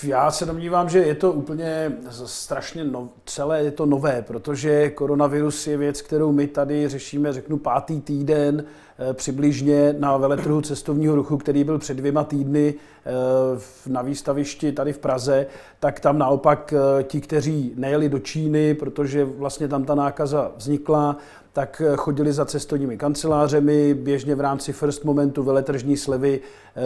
Já 0.03 0.31
se 0.31 0.45
domnívám, 0.45 0.89
že 0.89 0.99
je 0.99 1.15
to 1.15 1.31
úplně 1.31 1.97
strašně 2.09 2.83
no, 2.83 3.09
celé 3.25 3.63
je 3.63 3.71
to 3.71 3.85
nové, 3.85 4.21
protože 4.21 4.89
koronavirus 4.89 5.67
je 5.67 5.77
věc, 5.77 6.01
kterou 6.01 6.31
my 6.31 6.47
tady 6.47 6.89
řešíme, 6.89 7.33
řeknu, 7.33 7.57
pátý 7.57 8.01
týden, 8.01 8.63
přibližně 9.13 9.95
na 9.99 10.17
veletrhu 10.17 10.61
cestovního 10.61 11.15
ruchu, 11.15 11.37
který 11.37 11.63
byl 11.63 11.79
před 11.79 11.93
dvěma 11.93 12.23
týdny 12.23 12.73
na 13.87 14.01
výstavišti 14.01 14.71
tady 14.71 14.93
v 14.93 14.97
Praze, 14.97 15.45
tak 15.79 15.99
tam 15.99 16.17
naopak 16.17 16.73
ti, 17.03 17.21
kteří 17.21 17.73
nejeli 17.75 18.09
do 18.09 18.19
Číny, 18.19 18.73
protože 18.73 19.25
vlastně 19.25 19.67
tam 19.67 19.85
ta 19.85 19.95
nákaza 19.95 20.51
vznikla, 20.57 21.17
tak 21.59 21.81
chodili 21.95 22.33
za 22.33 22.45
cestovními 22.45 22.97
kancelářemi, 22.97 23.93
běžně 23.93 24.35
v 24.35 24.41
rámci 24.41 24.73
First 24.73 25.05
Momentu 25.05 25.43
veletržní 25.43 25.97
slevy 25.97 26.39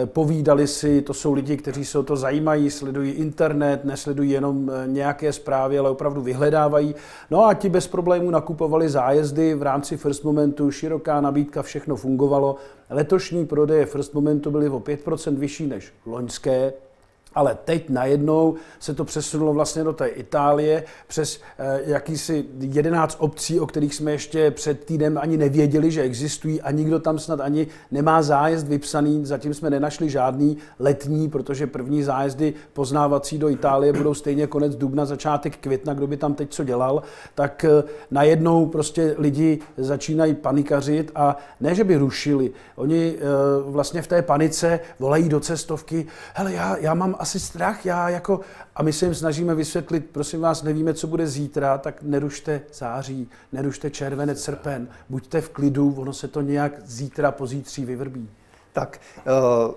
povídali 0.04 0.66
si, 0.66 1.02
to 1.02 1.14
jsou 1.14 1.32
lidi, 1.32 1.56
kteří 1.56 1.84
se 1.84 1.98
o 1.98 2.02
to 2.02 2.16
zajímají, 2.16 2.70
sledují 2.70 3.10
internet, 3.10 3.84
nesledují 3.84 4.30
jenom 4.30 4.70
nějaké 4.86 5.32
zprávy, 5.32 5.78
ale 5.78 5.90
opravdu 5.90 6.22
vyhledávají. 6.22 6.94
No 7.30 7.46
a 7.46 7.54
ti 7.54 7.68
bez 7.68 7.88
problémů 7.88 8.30
nakupovali 8.30 8.88
zájezdy 8.88 9.54
v 9.54 9.62
rámci 9.62 9.96
First 9.96 10.24
Momentu, 10.24 10.70
široká 10.70 11.20
nabídka, 11.20 11.62
všechno 11.62 11.96
fungovalo. 11.96 12.56
Letošní 12.90 13.46
prodeje 13.46 13.86
First 13.86 14.14
Momentu 14.14 14.50
byly 14.50 14.68
o 14.68 14.80
5% 14.80 15.36
vyšší 15.36 15.66
než 15.66 15.92
loňské, 16.06 16.72
ale 17.34 17.58
teď 17.64 17.90
najednou 17.90 18.54
se 18.78 18.94
to 18.94 19.04
přesunulo 19.04 19.52
vlastně 19.52 19.84
do 19.84 19.92
té 19.92 20.06
Itálie 20.06 20.84
přes 21.06 21.40
eh, 21.58 21.80
jakýsi 21.84 22.44
11 22.58 23.16
obcí, 23.20 23.60
o 23.60 23.66
kterých 23.66 23.94
jsme 23.94 24.12
ještě 24.12 24.50
před 24.50 24.84
týdnem 24.84 25.18
ani 25.18 25.36
nevěděli, 25.36 25.90
že 25.90 26.02
existují 26.02 26.62
a 26.62 26.70
nikdo 26.70 26.98
tam 26.98 27.18
snad 27.18 27.40
ani 27.40 27.66
nemá 27.90 28.22
zájezd 28.22 28.68
vypsaný. 28.68 29.26
Zatím 29.26 29.54
jsme 29.54 29.70
nenašli 29.70 30.10
žádný 30.10 30.56
letní, 30.78 31.28
protože 31.28 31.66
první 31.66 32.02
zájezdy 32.02 32.54
poznávací 32.72 33.38
do 33.38 33.48
Itálie 33.48 33.92
budou 33.92 34.14
stejně 34.14 34.46
konec 34.46 34.76
dubna, 34.76 35.04
začátek 35.04 35.56
května, 35.56 35.94
kdo 35.94 36.06
by 36.06 36.16
tam 36.16 36.34
teď 36.34 36.50
co 36.50 36.64
dělal. 36.64 37.02
Tak 37.34 37.64
eh, 37.64 37.82
najednou 38.10 38.66
prostě 38.66 39.14
lidi 39.18 39.58
začínají 39.76 40.34
panikařit 40.34 41.12
a 41.14 41.36
ne, 41.60 41.74
že 41.74 41.84
by 41.84 41.96
rušili. 41.96 42.50
Oni 42.76 43.14
eh, 43.16 43.20
vlastně 43.66 44.02
v 44.02 44.06
té 44.06 44.22
panice 44.22 44.80
volají 44.98 45.28
do 45.28 45.40
cestovky, 45.40 46.06
hele, 46.34 46.52
já, 46.52 46.76
já 46.76 46.94
mám 46.94 47.16
asi 47.24 47.40
strach, 47.40 47.86
já 47.86 48.08
jako, 48.08 48.40
a 48.76 48.82
my 48.82 48.92
se 48.92 49.06
jim 49.06 49.14
snažíme 49.14 49.54
vysvětlit, 49.54 50.10
prosím 50.12 50.40
vás, 50.40 50.62
nevíme, 50.62 50.94
co 50.94 51.06
bude 51.06 51.26
zítra, 51.26 51.78
tak 51.78 52.02
nerušte 52.02 52.60
září, 52.72 53.28
nerušte 53.52 53.90
červenec, 53.90 54.42
srpen, 54.42 54.88
buďte 55.08 55.40
v 55.40 55.48
klidu, 55.48 55.94
ono 55.98 56.12
se 56.12 56.28
to 56.28 56.40
nějak 56.40 56.72
zítra, 56.84 57.32
pozítří 57.32 57.84
vyvrbí. 57.84 58.30
Tak, 58.72 59.00
uh, 59.66 59.74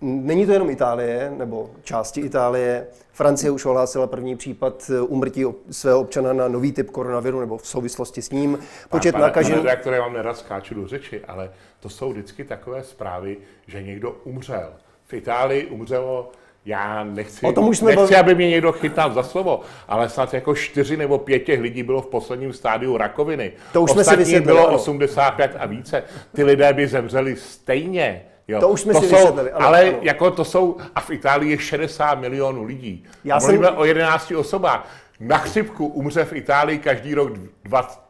není 0.00 0.46
to 0.46 0.52
jenom 0.52 0.70
Itálie, 0.70 1.32
nebo 1.38 1.70
části 1.82 2.20
Itálie. 2.20 2.86
Francie 3.12 3.50
už 3.50 3.64
ohlásila 3.64 4.06
první 4.06 4.36
případ 4.36 4.90
umrtí 5.00 5.44
svého 5.70 6.00
občana 6.00 6.32
na 6.32 6.48
nový 6.48 6.72
typ 6.72 6.90
koronaviru, 6.90 7.40
nebo 7.40 7.58
v 7.58 7.66
souvislosti 7.66 8.22
s 8.22 8.30
ním. 8.30 8.58
Počet 8.90 9.16
nakažených... 9.16 9.58
Pane 9.58 9.70
redaktore, 9.70 9.96
já 9.96 10.02
vám 10.02 10.12
nerad 10.12 10.36
skáču 10.36 10.74
do 10.74 10.88
řeči, 10.88 11.24
ale 11.24 11.50
to 11.80 11.88
jsou 11.88 12.12
vždycky 12.12 12.44
takové 12.44 12.82
zprávy, 12.82 13.36
že 13.66 13.82
někdo 13.82 14.10
umřel. 14.24 14.72
V 15.06 15.12
Itálii 15.12 15.66
umřelo 15.66 16.32
já 16.66 17.04
nechci, 17.04 17.46
o 17.46 17.52
tom 17.52 17.68
už 17.68 17.78
jsme 17.78 17.96
nechci 17.96 18.16
aby 18.16 18.34
mě 18.34 18.50
někdo 18.50 18.72
chytal 18.72 19.12
za 19.12 19.22
slovo, 19.22 19.60
ale 19.88 20.08
snad 20.08 20.34
jako 20.34 20.54
čtyři 20.54 20.96
nebo 20.96 21.18
pět 21.18 21.38
těch 21.38 21.60
lidí 21.60 21.82
bylo 21.82 22.02
v 22.02 22.06
posledním 22.06 22.52
stádiu 22.52 22.96
rakoviny. 22.96 23.52
To 23.72 23.82
už 23.82 23.90
Ostatní 23.90 24.24
jsme 24.24 24.34
si 24.34 24.40
bylo 24.40 24.68
ano. 24.68 24.76
85 24.76 25.56
a 25.58 25.66
více. 25.66 26.02
Ty 26.34 26.44
lidé 26.44 26.72
by 26.72 26.86
zemřeli 26.86 27.36
stejně. 27.36 28.24
Jo. 28.48 28.60
To 28.60 28.68
už 28.68 28.80
jsme 28.80 28.92
to 28.92 29.00
si 29.00 29.08
jsou, 29.08 29.16
vysvětlili. 29.16 29.52
Ano, 29.52 29.66
ale 29.66 29.88
ano. 29.88 29.98
jako 30.02 30.30
to 30.30 30.44
jsou, 30.44 30.76
a 30.94 31.00
v 31.00 31.10
Itálii 31.10 31.50
je 31.50 31.58
60 31.58 32.14
milionů 32.14 32.64
lidí. 32.64 33.04
Já 33.24 33.38
Mluvíme 33.38 33.66
jsem... 33.66 33.76
o 33.76 33.84
11 33.84 34.30
osobách. 34.30 34.88
Na 35.20 35.38
chřipku 35.38 35.86
umře 35.86 36.24
v 36.24 36.32
Itálii 36.32 36.78
každý 36.78 37.14
rok 37.14 37.32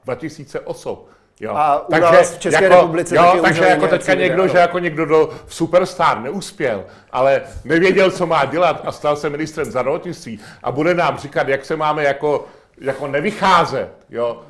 2000 0.05 0.61
osob. 0.61 1.09
Jo. 1.41 1.55
A 1.57 1.89
u 1.89 1.91
takže, 1.91 2.13
nás 2.13 2.35
v 2.35 2.39
České 2.39 2.65
jako, 2.65 2.75
republice 2.75 3.17
jo, 3.17 3.39
takže 3.43 3.65
jako 3.65 3.89
teďka 3.89 4.15
někdo, 4.15 4.49
že 4.49 4.59
jako 4.59 4.79
někdo 4.79 5.07
do 5.07 5.31
superstar 5.49 6.21
neuspěl, 6.21 6.85
ale 7.13 7.43
nevěděl, 7.65 8.11
co 8.11 8.27
má 8.27 8.45
dělat 8.45 8.83
a 8.85 8.93
stal 8.93 9.17
se 9.17 9.31
ministrem 9.31 9.67
zdravotnictví 9.67 10.41
a 10.63 10.73
bude 10.73 10.95
nám 10.95 11.19
říkat, 11.19 11.49
jak 11.49 11.65
se 11.65 11.77
máme 11.77 12.05
jako, 12.05 12.47
jako 12.81 13.07
nevycházet, 13.07 13.89
jo. 14.11 14.43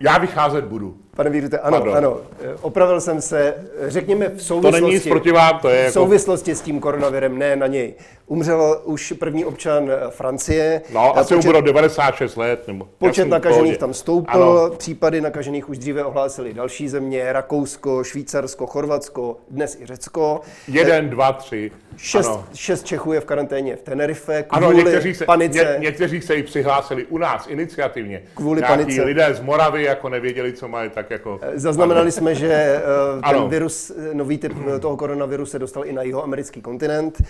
Já 0.00 0.18
vycházet 0.18 0.64
budu. 0.64 0.96
Pane 1.16 1.30
Vírute, 1.30 1.58
ano, 1.58 1.76
Pardon. 1.78 1.96
ano, 1.96 2.20
opravil 2.60 3.00
jsem 3.00 3.20
se, 3.20 3.54
řekněme 3.82 4.28
v 4.28 4.42
souvislosti, 4.42 4.80
to 4.80 4.86
není 4.86 4.94
nic 4.94 5.06
proti 5.06 5.32
vám, 5.32 5.58
to 5.58 5.68
je 5.68 5.76
v 5.82 5.84
jako- 5.84 5.92
souvislosti 5.92 6.50
jako... 6.50 6.58
s 6.58 6.62
tím 6.62 6.80
koronavirem, 6.80 7.38
ne 7.38 7.56
na 7.56 7.66
něj. 7.66 7.94
Umřel 8.26 8.80
už 8.84 9.12
první 9.18 9.44
občan 9.44 9.90
eh, 9.90 10.10
Francie. 10.10 10.82
No, 10.92 11.18
asi 11.18 11.34
počet, 11.34 11.46
mu 11.46 11.52
bylo 11.52 11.60
96 11.60 12.36
let. 12.36 12.64
Nebo 12.66 12.88
počet 12.98 13.28
nakažených 13.28 13.78
tam 13.78 13.94
stoupl, 13.94 14.30
ano. 14.30 14.70
případy 14.76 15.20
nakažených 15.20 15.68
už 15.68 15.78
dříve 15.78 16.04
ohlásili 16.04 16.54
další 16.54 16.88
země, 16.88 17.32
Rakousko, 17.32 18.04
Švýcarsko, 18.04 18.66
Chorvatsko, 18.66 19.36
dnes 19.50 19.78
i 19.80 19.86
Řecko. 19.86 20.40
Jeden, 20.68 21.10
dva, 21.10 21.32
tři. 21.32 21.70
Šest, 21.96 22.30
šest 22.54 22.86
Čechů 22.86 23.12
je 23.12 23.20
v 23.20 23.24
karanténě 23.24 23.76
v 23.76 23.82
Tenerife 23.82 24.42
kvůli 24.42 24.66
ano, 24.66 24.72
někteří 24.72 25.14
se, 25.14 25.24
panice. 25.24 25.58
Ně, 25.58 25.76
někteří 25.78 26.20
se 26.20 26.34
i 26.34 26.42
přihlásili 26.42 27.04
u 27.04 27.18
nás 27.18 27.46
iniciativně. 27.46 28.22
Kvůli 28.34 28.60
Nějaký 28.60 28.82
panice. 28.82 29.02
lidé 29.02 29.34
z 29.34 29.40
Moravy 29.40 29.82
jako 29.82 30.08
nevěděli, 30.08 30.52
co 30.52 30.68
mají, 30.68 30.90
tak 30.90 31.01
jako... 31.10 31.38
Eh, 31.42 31.58
zaznamenali 31.58 32.12
jsme, 32.12 32.34
že 32.34 32.82
uh, 33.14 33.20
ten 33.20 33.36
ano. 33.36 33.48
virus, 33.48 33.92
nový 34.12 34.38
typ 34.38 34.52
toho 34.80 34.96
koronaviru 34.96 35.46
se 35.46 35.58
dostal 35.58 35.84
i 35.84 35.92
na 35.92 36.02
jeho 36.02 36.24
americký 36.24 36.62
kontinent. 36.62 37.22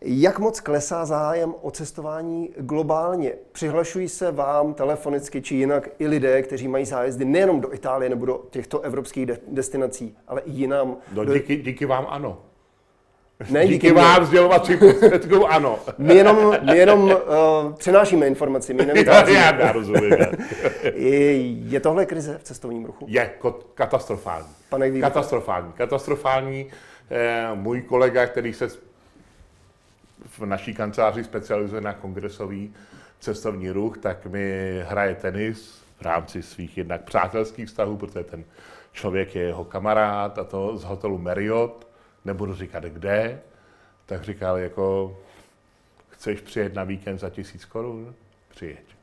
Jak 0.00 0.38
moc 0.38 0.60
klesá 0.60 1.04
zájem 1.04 1.54
o 1.62 1.70
cestování 1.70 2.50
globálně? 2.56 3.32
Přihlašují 3.52 4.08
se 4.08 4.30
vám 4.30 4.74
telefonicky 4.74 5.42
či 5.42 5.54
jinak 5.54 5.88
i 5.98 6.06
lidé, 6.06 6.42
kteří 6.42 6.68
mají 6.68 6.84
zájezdy 6.84 7.24
nejenom 7.24 7.60
do 7.60 7.74
Itálie 7.74 8.10
nebo 8.10 8.26
do 8.26 8.44
těchto 8.50 8.80
evropských 8.80 9.26
de- 9.26 9.38
destinací, 9.48 10.16
ale 10.28 10.40
i 10.40 10.50
jinam? 10.50 10.96
No, 11.12 11.24
díky, 11.24 11.56
díky 11.56 11.86
vám 11.86 12.06
ano. 12.08 12.38
Ne, 13.50 13.66
díky, 13.66 13.74
díky 13.74 13.92
vám 13.92 14.24
sdělovací 14.24 14.76
prostředkům 14.76 15.44
ano. 15.48 15.78
My 15.98 16.14
jenom, 16.14 16.56
my 16.62 16.78
jenom 16.78 17.02
uh, 17.02 17.12
přenášíme 17.74 18.26
informaci, 18.26 18.74
my 18.74 18.86
nevytváříme. 18.86 19.38
já, 19.38 19.60
já 19.60 19.72
rozumím. 19.72 20.14
je, 20.94 21.36
je 21.50 21.80
tohle 21.80 22.06
krize 22.06 22.38
v 22.38 22.42
cestovním 22.42 22.84
ruchu? 22.84 23.06
Je 23.08 23.30
katastrofální. 23.74 24.48
Pane 24.68 25.00
katastrofální. 25.00 25.72
Katastrofální. 25.72 26.66
Eh, 27.10 27.48
můj 27.54 27.82
kolega, 27.82 28.26
který 28.26 28.52
se 28.52 28.68
v 30.38 30.46
naší 30.46 30.74
kanceláři 30.74 31.24
specializuje 31.24 31.80
na 31.80 31.92
kongresový 31.92 32.74
cestovní 33.20 33.70
ruch, 33.70 33.98
tak 33.98 34.26
mi 34.26 34.80
hraje 34.86 35.14
tenis 35.14 35.82
v 35.98 36.02
rámci 36.02 36.42
svých 36.42 36.78
jednak 36.78 37.04
přátelských 37.04 37.66
vztahů, 37.66 37.96
protože 37.96 38.24
ten 38.24 38.44
člověk 38.92 39.34
je 39.34 39.42
jeho 39.42 39.64
kamarád 39.64 40.38
a 40.38 40.44
to 40.44 40.76
z 40.76 40.84
hotelu 40.84 41.18
Marriott, 41.18 41.85
nebudu 42.26 42.54
říkat 42.54 42.84
kde, 42.84 43.40
tak 44.06 44.24
říkal 44.24 44.58
jako, 44.58 45.16
chceš 46.08 46.40
přijet 46.40 46.74
na 46.74 46.84
víkend 46.84 47.18
za 47.18 47.30
tisíc 47.30 47.64
korun? 47.64 48.14
Přijeď. 48.50 48.96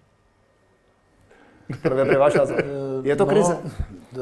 váš 2.19 2.33
názor. 2.33 2.63
Je 3.03 3.15
to 3.15 3.25
krize? 3.25 3.57
No, 4.13 4.21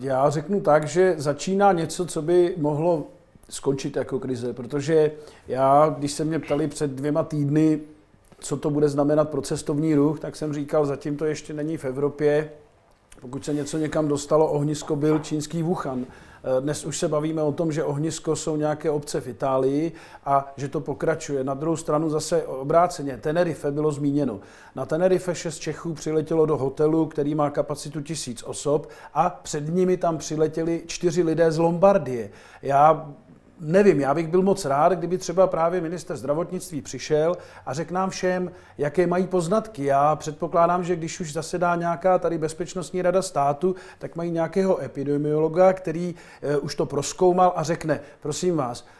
já 0.00 0.30
řeknu 0.30 0.60
tak, 0.60 0.88
že 0.88 1.14
začíná 1.16 1.72
něco, 1.72 2.06
co 2.06 2.22
by 2.22 2.54
mohlo 2.56 3.06
skončit 3.48 3.96
jako 3.96 4.18
krize, 4.18 4.52
protože 4.52 5.12
já, 5.48 5.94
když 5.98 6.12
se 6.12 6.24
mě 6.24 6.38
ptali 6.38 6.68
před 6.68 6.90
dvěma 6.90 7.24
týdny, 7.24 7.80
co 8.38 8.56
to 8.56 8.70
bude 8.70 8.88
znamenat 8.88 9.30
pro 9.30 9.42
cestovní 9.42 9.94
ruch, 9.94 10.20
tak 10.20 10.36
jsem 10.36 10.54
říkal, 10.54 10.86
zatím 10.86 11.16
to 11.16 11.24
ještě 11.24 11.52
není 11.52 11.76
v 11.76 11.84
Evropě, 11.84 12.50
Pokud 13.20 13.44
se 13.44 13.54
něco 13.54 13.78
někam 13.78 14.08
dostalo, 14.08 14.50
ohnisko 14.50 14.96
byl 14.96 15.18
čínský 15.18 15.62
Wuhan. 15.62 16.06
Eh, 16.44 16.60
dnes 16.60 16.84
už 16.84 16.98
se 16.98 17.08
bavíme 17.08 17.42
o 17.42 17.52
tom, 17.52 17.72
že 17.72 17.84
ohnisko 17.84 18.36
jsou 18.36 18.56
nějaké 18.56 18.90
obce 18.90 19.20
v 19.20 19.28
Itálii 19.28 19.92
a 20.24 20.52
že 20.56 20.68
to 20.68 20.80
pokračuje. 20.80 21.44
Na 21.44 21.54
druhou 21.54 21.76
stranu 21.76 22.10
zase 22.10 22.42
obráceně. 22.46 23.16
Tenerife 23.16 23.70
bylo 23.70 23.92
zmíněno. 23.92 24.40
Na 24.74 24.86
Tenerife 24.86 25.34
šest 25.34 25.58
Čechů 25.58 25.94
přiletělo 25.94 26.46
do 26.46 26.56
hotelu, 26.56 27.06
který 27.06 27.34
má 27.34 27.50
kapacitu 27.50 28.00
tisíc 28.00 28.42
osob 28.42 28.88
a 29.14 29.30
před 29.30 29.68
nimi 29.68 29.96
tam 29.96 30.18
přiletěli 30.18 30.82
čtyři 30.86 31.22
lidé 31.22 31.52
z 31.52 31.58
Lombardie. 31.58 32.30
Já 32.62 33.14
nevím, 33.60 34.00
já 34.00 34.14
bych 34.14 34.28
byl 34.28 34.42
moc 34.42 34.64
rád, 34.64 34.92
kdyby 34.92 35.18
třeba 35.18 35.46
právě 35.46 35.80
minister 35.80 36.16
zdravotnictví 36.16 36.82
přišel 36.82 37.36
a 37.66 37.74
řekl 37.74 37.94
nám 37.94 38.10
všem, 38.10 38.50
jaké 38.78 39.06
mají 39.06 39.26
poznatky. 39.26 39.84
Já 39.84 40.16
předpokládám, 40.16 40.84
že 40.84 40.96
když 40.96 41.20
už 41.20 41.32
zasedá 41.32 41.76
nějaká 41.76 42.18
tady 42.18 42.38
bezpečnostní 42.38 43.02
rada 43.02 43.22
státu, 43.22 43.74
tak 43.98 44.16
mají 44.16 44.30
nějakého 44.30 44.82
epidemiologa, 44.82 45.72
který 45.72 46.14
uh, 46.14 46.64
už 46.64 46.74
to 46.74 46.86
proskoumal 46.86 47.52
a 47.56 47.62
řekne, 47.62 48.00
prosím 48.20 48.56
vás, 48.56 48.84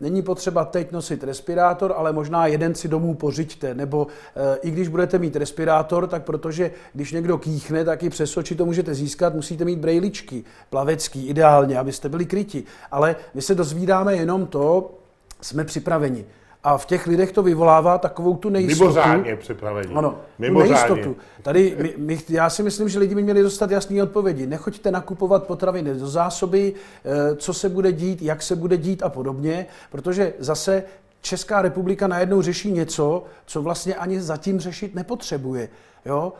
není 0.00 0.22
potřeba 0.22 0.64
teď 0.64 0.92
nosit 0.92 1.24
respirátor, 1.24 1.94
ale 1.96 2.12
možná 2.12 2.46
jeden 2.46 2.74
si 2.74 2.88
domů 2.88 3.14
pořiďte, 3.14 3.74
nebo 3.74 4.06
eh, 4.36 4.58
i 4.62 4.70
když 4.70 4.88
budete 4.88 5.18
mít 5.18 5.36
respirátor, 5.36 6.06
tak 6.06 6.24
protože 6.24 6.70
když 6.94 7.12
někdo 7.12 7.38
kýchne, 7.38 7.84
tak 7.84 8.02
i 8.02 8.10
přes 8.10 8.36
oči 8.36 8.54
to 8.54 8.66
můžete 8.66 8.94
získat, 8.94 9.34
musíte 9.34 9.64
mít 9.64 9.78
brejličky, 9.78 10.44
plavecký, 10.70 11.26
ideálně, 11.26 11.78
abyste 11.78 12.08
byli 12.08 12.26
kryti. 12.26 12.64
Ale 12.90 13.16
my 13.34 13.42
se 13.42 13.54
dozvídáme 13.54 14.16
jenom 14.16 14.46
to, 14.46 14.94
jsme 15.40 15.64
připraveni. 15.64 16.24
A 16.66 16.78
v 16.78 16.86
těch 16.86 17.06
lidech 17.06 17.32
to 17.32 17.42
vyvolává 17.42 17.98
takovou 17.98 18.36
tu 18.36 18.48
nejistotu. 18.48 18.84
Mimořádně 18.84 19.36
připravení. 19.36 19.94
Ano, 19.94 20.18
Mimořádně. 20.38 20.74
nejistotu. 20.74 21.16
Tady 21.42 21.76
my, 21.82 21.94
my, 21.96 22.18
já 22.28 22.50
si 22.50 22.62
myslím, 22.62 22.88
že 22.88 22.98
lidi 22.98 23.14
by 23.14 23.22
měli 23.22 23.42
dostat 23.42 23.70
jasné 23.70 24.02
odpovědi. 24.02 24.46
Nechoďte 24.46 24.90
nakupovat 24.90 25.46
potraviny 25.46 25.94
do 25.94 26.08
zásoby, 26.08 26.74
eh, 27.04 27.36
co 27.36 27.54
se 27.54 27.68
bude 27.68 27.92
dít, 27.92 28.22
jak 28.22 28.42
se 28.42 28.56
bude 28.56 28.76
dít 28.76 29.02
a 29.02 29.08
podobně, 29.08 29.66
protože 29.90 30.34
zase 30.38 30.82
Česká 31.20 31.62
republika 31.62 32.06
najednou 32.06 32.42
řeší 32.42 32.72
něco, 32.72 33.24
co 33.46 33.62
vlastně 33.62 33.94
ani 33.94 34.20
zatím 34.20 34.60
řešit 34.60 34.94
nepotřebuje. 34.94 35.68
Jo? 36.06 36.32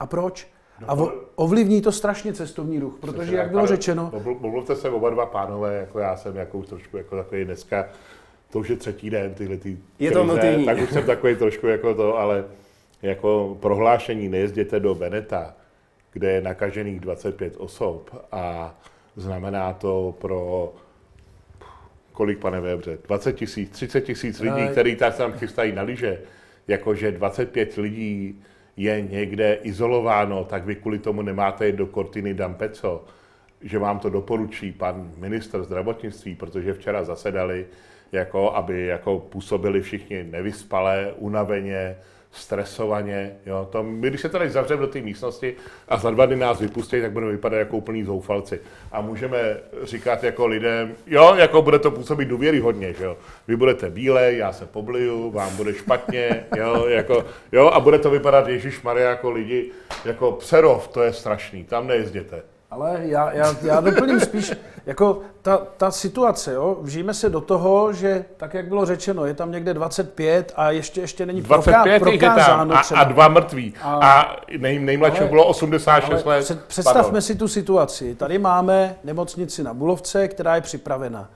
A 0.00 0.06
proč? 0.06 0.48
A 0.88 0.96
ovlivní 1.34 1.82
to 1.82 1.92
strašně 1.92 2.32
cestovní 2.32 2.78
ruch, 2.78 2.94
protože, 3.00 3.36
jak 3.36 3.50
bylo 3.50 3.66
řečeno... 3.66 4.12
Mluvte 4.40 4.76
se 4.76 4.90
oba 4.90 5.10
dva 5.10 5.26
pánové, 5.26 5.74
jako 5.74 5.98
já 5.98 6.16
jsem 6.16 6.36
jako 6.36 6.62
trošku 6.62 6.96
jako 6.96 7.16
takový 7.16 7.44
dneska 7.44 7.86
to 8.56 8.60
už 8.60 8.68
je 8.68 8.76
třetí 8.76 9.10
den 9.10 9.34
tyhle 9.34 9.56
ty 9.56 9.76
Je 9.98 10.10
to. 10.10 10.36
Tak 10.66 10.78
už 10.82 10.90
jsem 10.90 11.04
takový 11.04 11.36
trošku 11.36 11.66
jako 11.66 11.94
to, 11.94 12.18
ale 12.18 12.44
jako 13.02 13.56
prohlášení 13.60 14.28
nejezděte 14.28 14.80
do 14.80 14.94
Beneta, 14.94 15.54
kde 16.12 16.32
je 16.32 16.40
nakažených 16.40 17.00
25 17.00 17.56
osob 17.56 18.26
a 18.32 18.74
znamená 19.16 19.72
to 19.72 20.14
pro 20.18 20.72
kolik, 22.12 22.38
pane 22.38 22.60
Webře, 22.60 22.98
20 23.06 23.32
tisíc, 23.32 23.70
30 23.70 24.00
tisíc 24.00 24.40
lidí, 24.40 24.68
kteří 24.72 24.96
tam 24.96 25.32
chystají 25.32 25.72
na 25.72 25.82
lyže, 25.82 26.20
jakože 26.68 27.12
25 27.12 27.76
lidí 27.76 28.42
je 28.76 29.02
někde 29.02 29.58
izolováno, 29.62 30.44
tak 30.44 30.64
vy 30.64 30.76
kvůli 30.76 30.98
tomu 30.98 31.22
nemáte 31.22 31.66
jít 31.66 31.76
do 31.76 31.86
Cortiny 31.86 32.34
d'Ampezzo, 32.34 33.04
že 33.60 33.78
vám 33.78 33.98
to 33.98 34.10
doporučí 34.10 34.72
pan 34.72 35.12
minister 35.16 35.62
zdravotnictví, 35.62 36.34
protože 36.34 36.74
včera 36.74 37.04
zasedali 37.04 37.66
jako 38.16 38.52
aby 38.52 38.86
jako 38.86 39.18
působili 39.18 39.80
všichni 39.80 40.24
nevyspalé, 40.24 41.12
unaveně, 41.18 41.96
stresovaně. 42.36 43.36
Jo. 43.46 43.68
To, 43.72 43.82
my, 43.82 44.08
když 44.08 44.20
se 44.20 44.28
tady 44.28 44.50
zavřeme 44.50 44.80
do 44.80 44.86
té 44.86 45.00
místnosti 45.00 45.56
a 45.88 45.96
za 45.96 46.10
dva 46.10 46.26
dny 46.26 46.36
nás 46.36 46.60
vypustí, 46.60 47.00
tak 47.00 47.12
budeme 47.12 47.32
vypadat 47.32 47.56
jako 47.56 47.76
úplný 47.76 48.04
zoufalci. 48.04 48.60
A 48.92 49.00
můžeme 49.00 49.56
říkat 49.82 50.24
jako 50.24 50.46
lidem, 50.46 50.94
jo, 51.06 51.34
jako 51.34 51.62
bude 51.62 51.78
to 51.78 51.90
působit 51.90 52.24
důvěryhodně, 52.24 52.92
že 52.92 53.04
jo. 53.04 53.16
Vy 53.48 53.56
budete 53.56 53.90
bílej, 53.90 54.38
já 54.38 54.52
se 54.52 54.66
pobliju, 54.66 55.30
vám 55.30 55.56
bude 55.56 55.74
špatně, 55.74 56.44
jo, 56.56 56.86
jako, 56.86 57.24
jo, 57.52 57.66
a 57.66 57.80
bude 57.80 57.98
to 57.98 58.10
vypadat 58.10 58.48
Ježíš 58.48 58.82
Maria 58.82 59.10
jako 59.10 59.30
lidi, 59.30 59.70
jako 60.04 60.32
Přerov, 60.32 60.88
to 60.88 61.02
je 61.02 61.12
strašný, 61.12 61.64
tam 61.64 61.86
nejezděte. 61.86 62.55
Ale 62.70 63.00
já, 63.02 63.32
já, 63.32 63.56
já 63.62 63.80
doplním 63.80 64.20
spíš, 64.20 64.52
jako 64.86 65.20
ta, 65.42 65.56
ta 65.76 65.90
situace, 65.90 66.52
jo, 66.52 66.76
vžijeme 66.80 67.14
se 67.14 67.30
do 67.30 67.40
toho, 67.40 67.92
že 67.92 68.24
tak, 68.36 68.54
jak 68.54 68.68
bylo 68.68 68.86
řečeno, 68.86 69.26
je 69.26 69.34
tam 69.34 69.52
někde 69.52 69.74
25 69.74 70.52
a 70.56 70.70
ještě, 70.70 71.00
ještě 71.00 71.26
není 71.26 71.42
25 71.42 72.00
prokázáno 72.00 72.74
a, 72.74 72.82
třeba. 72.82 73.00
a 73.00 73.04
dva 73.04 73.28
mrtví. 73.28 73.74
A, 73.82 74.10
a 74.10 74.36
nej, 74.58 74.78
nejmladší 74.78 75.24
bylo 75.24 75.46
86 75.46 76.26
ale 76.26 76.36
let. 76.36 76.58
Představme 76.66 77.02
Pardon. 77.02 77.22
si 77.22 77.34
tu 77.34 77.48
situaci. 77.48 78.14
Tady 78.14 78.38
máme 78.38 78.96
nemocnici 79.04 79.62
na 79.62 79.74
Bulovce, 79.74 80.28
která 80.28 80.54
je 80.54 80.60
připravena. 80.60 81.28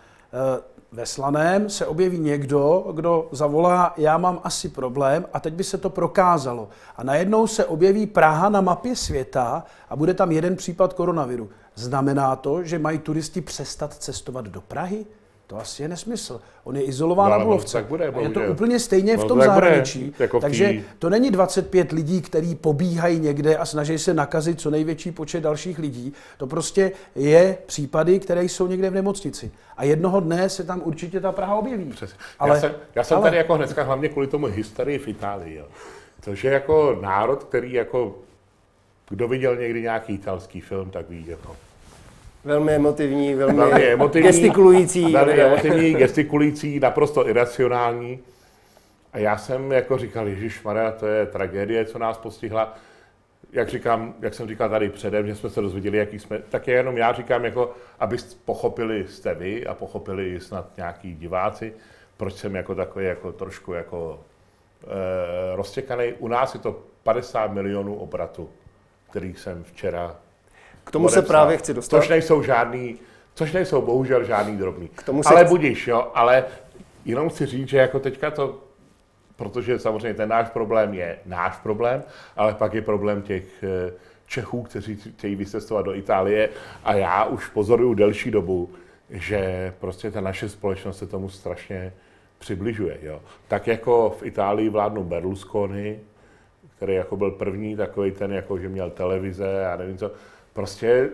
Ve 0.93 1.07
Slaném 1.07 1.71
se 1.71 1.87
objeví 1.87 2.19
někdo, 2.19 2.93
kdo 2.95 3.29
zavolá, 3.33 3.95
já 3.97 4.19
mám 4.19 4.41
asi 4.45 4.69
problém 4.69 5.27
a 5.33 5.41
teď 5.41 5.55
by 5.55 5.65
se 5.65 5.79
to 5.79 5.91
prokázalo. 5.91 6.69
A 6.97 7.05
najednou 7.05 7.47
se 7.47 7.65
objeví 7.65 8.07
Praha 8.07 8.49
na 8.49 8.61
mapě 8.61 8.97
světa 8.97 9.65
a 9.91 9.97
bude 9.97 10.15
tam 10.15 10.33
jeden 10.33 10.57
případ 10.57 10.93
koronaviru. 10.93 11.51
Znamená 11.75 12.37
to, 12.37 12.65
že 12.65 12.79
mají 12.79 12.99
turisti 12.99 13.41
přestat 13.41 13.95
cestovat 13.95 14.45
do 14.45 14.61
Prahy? 14.61 15.07
To 15.51 15.57
asi 15.57 15.83
je 15.83 15.89
nesmysl. 15.89 16.41
On 16.65 16.77
je 16.77 16.83
izolován 16.83 17.31
no, 17.31 17.39
na 17.39 17.45
Bulovce. 17.45 17.73
Tak 17.73 17.87
bude, 17.87 18.13
je 18.21 18.29
to 18.29 18.41
úplně 18.41 18.79
stejně 18.79 19.17
v 19.17 19.25
tom 19.25 19.43
zahraničí. 19.43 20.15
Jako 20.19 20.41
takže 20.41 20.83
to 20.99 21.11
není 21.11 21.31
25 21.31 21.93
lidí, 21.93 22.23
kteří 22.23 22.55
pobíhají 22.55 23.21
někde 23.21 23.57
a 23.57 23.67
snaží 23.67 23.99
se 23.99 24.15
nakazit 24.15 24.61
co 24.61 24.71
největší 24.71 25.13
počet 25.13 25.41
dalších 25.41 25.79
lidí. 25.79 26.13
To 26.37 26.47
prostě 26.47 26.93
je 27.15 27.59
případy, 27.67 28.19
které 28.19 28.45
jsou 28.45 28.67
někde 28.67 28.91
v 28.91 28.95
nemocnici. 28.95 29.51
A 29.77 29.85
jednoho 29.85 30.21
dne 30.21 30.49
se 30.49 30.65
tam 30.65 30.83
určitě 30.85 31.21
ta 31.21 31.33
Praha 31.33 31.55
objeví. 31.55 31.85
Přesně. 31.85 32.19
Ale, 32.39 32.55
já 32.55 32.61
jsem, 32.61 32.73
já 32.95 33.05
jsem 33.05 33.17
ale, 33.17 33.25
tady 33.25 33.37
jako 33.37 33.55
hnedka 33.55 33.83
hlavně 33.83 34.09
kvůli 34.09 34.27
tomu 34.27 34.47
historii 34.47 34.99
v 34.99 35.09
Itálii. 35.09 35.57
Jo. 35.57 35.65
Což 36.23 36.45
je 36.45 36.53
jako 36.53 36.99
národ, 37.01 37.45
který 37.45 37.73
jako, 37.73 38.15
kdo 39.09 39.29
viděl 39.29 39.57
někdy 39.57 39.83
nějaký 39.83 40.15
italský 40.15 40.61
film, 40.61 40.91
tak 40.91 41.09
ví, 41.09 41.25
jako 41.29 41.57
Velmi 42.45 42.73
emotivní, 42.73 43.35
velmi, 43.35 43.57
velmi 43.57 43.85
emotivní, 43.85 44.29
gestikulující. 44.29 45.13
Velmi 45.13 45.33
emotivní, 45.33 45.95
gestikulující, 45.95 46.81
naprosto 46.81 47.29
iracionální. 47.29 48.21
A 49.13 49.19
já 49.19 49.39
jsem 49.39 49.73
jako 49.73 49.99
říkal, 49.99 50.29
Ježíš 50.29 50.63
Maria, 50.63 50.93
to 50.93 51.07
je 51.07 51.27
tragédie, 51.27 51.85
co 51.85 51.99
nás 51.99 52.19
postihla. 52.19 52.75
Jak, 53.53 53.69
říkám, 53.69 54.15
jak 54.21 54.35
jsem 54.35 54.49
říkal 54.49 54.69
tady 54.69 54.91
předem, 54.91 55.27
že 55.27 55.35
jsme 55.35 55.51
se 55.51 55.61
dozvěděli, 55.61 55.99
jaký 55.99 56.19
jsme, 56.19 56.39
tak 56.39 56.69
je 56.69 56.75
jenom 56.75 56.97
já 56.97 57.13
říkám, 57.13 57.45
jako, 57.45 57.73
aby 57.99 58.17
pochopili 58.45 59.07
jste 59.09 59.35
vy 59.35 59.67
a 59.67 59.75
pochopili 59.75 60.41
snad 60.41 60.77
nějaký 60.77 61.15
diváci, 61.15 61.73
proč 62.17 62.35
jsem 62.35 62.55
jako 62.55 62.75
takový 62.75 63.05
jako 63.05 63.33
trošku 63.33 63.73
jako 63.73 64.21
e, 64.85 65.57
roztěkaný. 65.57 66.13
U 66.19 66.29
nás 66.29 66.55
je 66.55 66.61
to 66.61 66.83
50 67.03 67.53
milionů 67.53 67.95
obratu, 67.95 68.51
který 69.11 69.35
jsem 69.35 69.65
včera 69.65 70.17
k 70.91 70.93
tomu 70.93 71.09
se 71.09 71.23
právě 71.23 71.57
chci 71.57 71.75
dostat. 71.75 71.97
Což 71.97 72.09
nejsou 72.09 72.43
žádný, 72.43 72.99
což 73.35 73.53
nejsou 73.53 73.83
bohužel 73.83 74.25
žádný 74.25 74.57
drobný. 74.57 74.89
K 74.89 75.03
tomu 75.03 75.23
ale 75.27 75.45
chci... 75.45 75.49
budíš, 75.49 75.87
jo, 75.87 76.11
ale 76.15 76.45
jenom 77.05 77.29
chci 77.29 77.47
říct, 77.47 77.69
že 77.69 77.79
jako 77.79 77.99
teďka 77.99 78.31
to, 78.31 78.59
protože 79.37 79.79
samozřejmě 79.79 80.15
ten 80.15 80.29
náš 80.29 80.49
problém 80.49 80.95
je 80.95 81.19
náš 81.27 81.57
problém, 81.57 82.03
ale 82.37 82.55
pak 82.55 82.75
je 82.75 82.83
problém 82.83 83.23
těch 83.23 83.45
eh, 83.63 83.93
Čechů, 84.27 84.63
kteří 84.63 84.97
chtějí 84.97 85.37
vycestovat 85.37 85.85
do 85.85 85.95
Itálie 85.95 86.49
a 86.85 86.95
já 86.95 87.25
už 87.25 87.47
pozoruju 87.49 87.95
delší 87.95 88.31
dobu, 88.31 88.71
že 89.11 89.73
prostě 89.81 90.11
ta 90.11 90.21
naše 90.21 90.49
společnost 90.49 90.99
se 90.99 91.07
tomu 91.07 91.29
strašně 91.29 91.93
přibližuje. 92.39 92.99
Jo. 93.03 93.21
Tak 93.49 93.67
jako 93.67 94.17
v 94.19 94.27
Itálii 94.27 94.69
vládnou 94.69 95.05
Berlusconi, 95.05 96.01
který 96.77 96.95
jako 96.95 97.17
byl 97.17 97.31
první 97.31 97.77
takový 97.77 98.11
ten, 98.11 98.33
jako 98.33 98.59
že 98.59 98.69
měl 98.69 98.91
televize 98.91 99.67
a 99.67 99.77
nevím 99.77 99.99
co, 99.99 100.11
prostě 100.53 101.11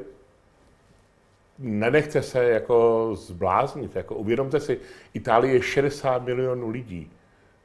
nenechte 1.59 2.22
se 2.22 2.44
jako 2.44 3.11
zbláznit. 3.14 3.96
Jako 3.96 4.14
uvědomte 4.14 4.61
si, 4.61 4.81
Itálie 5.14 5.55
je 5.55 5.62
60 5.62 6.22
milionů 6.25 6.68
lidí. 6.68 7.11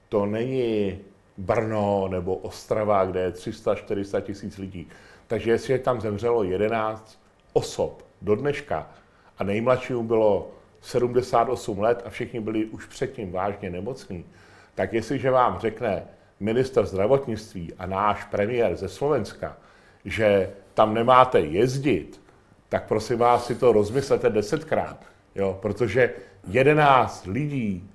To 0.10 0.26
není 0.26 1.00
Brno 1.38 2.08
nebo 2.08 2.36
Ostrava, 2.36 3.06
kde 3.06 3.20
je 3.20 3.32
300-400 3.32 4.22
tisíc 4.22 4.58
lidí. 4.58 4.88
Takže 5.28 5.52
jestli 5.52 5.74
je 5.74 5.80
tam 5.80 6.02
zemřelo 6.02 6.44
11 6.44 7.20
osob 7.54 8.06
do 8.22 8.36
dneška 8.36 8.90
a 9.38 9.44
nejmladšímu 9.44 10.04
bylo 10.04 10.52
78 10.82 11.80
let 11.80 12.02
a 12.06 12.10
všichni 12.10 12.40
byli 12.40 12.66
už 12.66 12.86
předtím 12.86 13.32
vážně 13.32 13.70
nemocní, 13.70 14.26
tak 14.76 14.94
jestliže 14.94 15.32
vám 15.32 15.60
řekne 15.60 16.04
minister 16.40 16.86
zdravotnictví 16.86 17.74
a 17.74 17.86
náš 17.86 18.24
premiér 18.24 18.76
ze 18.76 18.90
Slovenska, 18.90 19.58
že 20.06 20.50
tam 20.82 20.94
nemáte 20.94 21.40
jezdit, 21.40 22.22
tak 22.70 22.88
prosím 22.88 23.18
vás 23.18 23.46
si 23.46 23.56
to 23.56 23.72
rozmyslete 23.72 24.30
desetkrát, 24.30 24.98
jo, 25.36 25.58
protože 25.62 26.14
jedenáct 26.48 27.26
lidí 27.26 27.90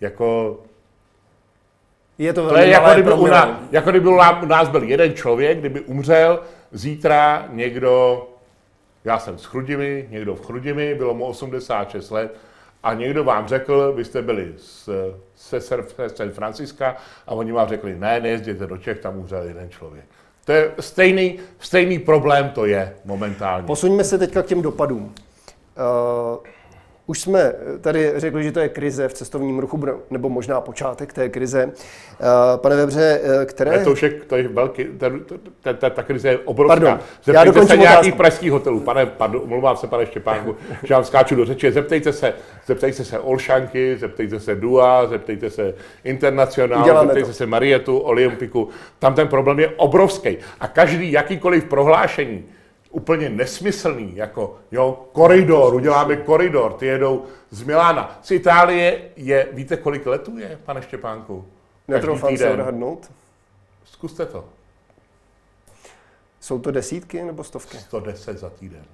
jako 0.00 0.60
je 2.18 2.32
to, 2.32 2.48
to 2.48 2.56
je 2.56 2.68
jako 2.68 2.90
kdyby, 2.94 3.12
u 3.12 3.26
nás, 3.26 3.48
jako 3.70 3.90
kdyby 3.90 4.08
u 4.08 4.46
nás 4.46 4.68
byl 4.68 4.82
jeden 4.82 5.14
člověk, 5.14 5.58
kdyby 5.58 5.80
umřel, 5.80 6.42
zítra 6.72 7.48
někdo, 7.50 8.26
já 9.04 9.18
jsem 9.18 9.38
z 9.38 9.44
Chrudimi, 9.44 10.06
někdo 10.10 10.34
v 10.34 10.46
Chrudimi, 10.46 10.94
bylo 10.94 11.14
mu 11.14 11.24
86 11.24 12.10
let, 12.10 12.36
a 12.82 12.94
někdo 12.94 13.24
vám 13.24 13.48
řekl, 13.48 13.92
vy 13.92 14.04
jste 14.04 14.22
byli 14.22 14.54
z, 14.56 14.88
se 15.34 15.60
San 15.60 16.30
Franciska 16.30 16.96
a 17.26 17.34
oni 17.34 17.52
vám 17.52 17.68
řekli, 17.68 17.98
ne, 17.98 18.20
nejezděte 18.20 18.66
do 18.66 18.76
Čech, 18.76 18.98
tam 18.98 19.16
umřel 19.16 19.42
jeden 19.42 19.70
člověk. 19.70 20.04
To 20.48 20.52
je 20.52 20.70
stejný, 20.80 21.38
stejný 21.60 21.98
problém 21.98 22.50
to 22.50 22.64
je 22.66 22.94
momentálně. 23.04 23.66
Posuňme 23.66 24.04
se 24.04 24.18
teďka 24.18 24.42
k 24.42 24.46
těm 24.46 24.62
dopadům. 24.62 25.02
Uh, 25.04 26.38
už 27.08 27.20
jsme 27.20 27.52
tady 27.80 28.12
řekli, 28.16 28.44
že 28.44 28.52
to 28.52 28.60
je 28.60 28.68
krize 28.68 29.08
v 29.08 29.14
cestovním 29.14 29.58
ruchu, 29.58 29.84
nebo 30.10 30.28
možná 30.28 30.60
počátek 30.60 31.12
té 31.12 31.28
krize. 31.28 31.72
Eh, 31.72 32.24
pane 32.56 32.76
Webře, 32.76 33.20
eh, 33.22 33.46
které... 33.46 33.70
Ne, 33.70 33.84
to 33.84 33.92
už 33.92 34.02
je, 34.02 34.10
to 34.10 34.36
je 34.36 34.48
velký, 34.48 34.84
ta, 34.84 35.06
ta, 35.60 35.72
ta, 35.72 35.90
ta 35.90 36.02
krize 36.02 36.28
je 36.28 36.38
obrovská. 36.38 36.80
Pardon, 36.80 36.98
zeptejte 37.24 37.38
já 37.38 37.44
dokončím 37.44 37.68
se 37.68 37.76
nějakých 37.76 38.14
pražských 38.14 38.52
hotelů. 38.52 38.80
Pane, 38.80 39.06
pardon, 39.06 39.42
omlouvám 39.44 39.76
se, 39.76 39.86
pane 39.86 40.06
Štěpánku, 40.06 40.56
že 40.84 40.94
vám 40.94 41.04
skáču 41.04 41.34
do 41.34 41.44
řeči. 41.44 41.72
Zeptejte 41.72 42.12
se, 42.12 42.34
zeptejte 42.66 43.04
se 43.04 43.18
Olšanky, 43.18 43.96
zeptejte 43.98 44.40
se 44.40 44.54
Dua, 44.54 45.06
zeptejte 45.06 45.50
se 45.50 45.74
Internacional, 46.04 46.80
Uděláme 46.80 47.06
zeptejte 47.06 47.28
to. 47.28 47.34
se 47.34 47.46
Marietu, 47.46 47.98
Olympiku. 47.98 48.68
Tam 48.98 49.14
ten 49.14 49.28
problém 49.28 49.58
je 49.60 49.68
obrovský. 49.76 50.38
A 50.60 50.68
každý 50.68 51.12
jakýkoliv 51.12 51.64
prohlášení, 51.64 52.44
úplně 52.90 53.28
nesmyslný, 53.28 54.16
jako 54.16 54.56
jo, 54.70 55.04
koridor, 55.12 55.74
uděláme 55.74 56.16
koridor, 56.16 56.72
ty 56.72 56.86
jedou 56.86 57.24
z 57.50 57.62
Milána. 57.62 58.18
Z 58.22 58.30
Itálie 58.30 59.00
je, 59.16 59.48
víte, 59.52 59.76
kolik 59.76 60.06
letů 60.06 60.38
je, 60.38 60.58
pane 60.64 60.82
Štěpánku? 60.82 61.44
Netroufám 61.88 62.36
se 62.36 62.50
odhadnout. 62.50 63.10
Zkuste 63.84 64.26
to. 64.26 64.44
Jsou 66.40 66.58
to 66.58 66.70
desítky 66.70 67.22
nebo 67.22 67.44
stovky? 67.44 67.78
110 67.78 68.38
za 68.38 68.50
týden. 68.50 68.84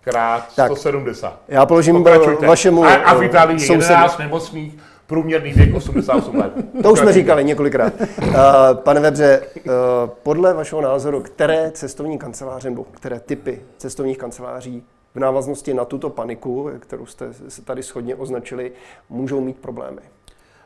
Krát 0.00 0.54
tak, 0.56 0.66
170. 0.66 1.42
Já 1.48 1.66
položím 1.66 1.96
Pokračujte. 1.96 2.46
vašemu 2.46 2.84
A, 2.84 2.94
a 2.94 3.14
v 3.14 3.22
Itálii 3.22 3.62
je 3.62 3.72
11 3.72 4.18
nemocných, 4.18 4.74
průměrný 5.08 5.52
věk 5.52 5.74
88 5.74 6.36
let. 6.36 6.52
To 6.82 6.92
už 6.92 6.98
jsme 6.98 7.12
říkali 7.12 7.44
několikrát. 7.44 7.92
Uh, 8.00 8.34
pane 8.74 9.00
Webře, 9.00 9.40
uh, 9.56 9.72
podle 10.22 10.54
vašeho 10.54 10.80
názoru, 10.80 11.20
které 11.20 11.70
cestovní 11.70 12.18
kanceláře 12.18 12.70
nebo 12.70 12.84
které 12.84 13.20
typy 13.20 13.62
cestovních 13.78 14.18
kanceláří 14.18 14.82
v 15.14 15.18
návaznosti 15.18 15.74
na 15.74 15.84
tuto 15.84 16.10
paniku, 16.10 16.70
kterou 16.78 17.06
jste 17.06 17.30
tady 17.64 17.82
schodně 17.82 18.14
označili, 18.14 18.72
můžou 19.08 19.40
mít 19.40 19.56
problémy? 19.56 20.00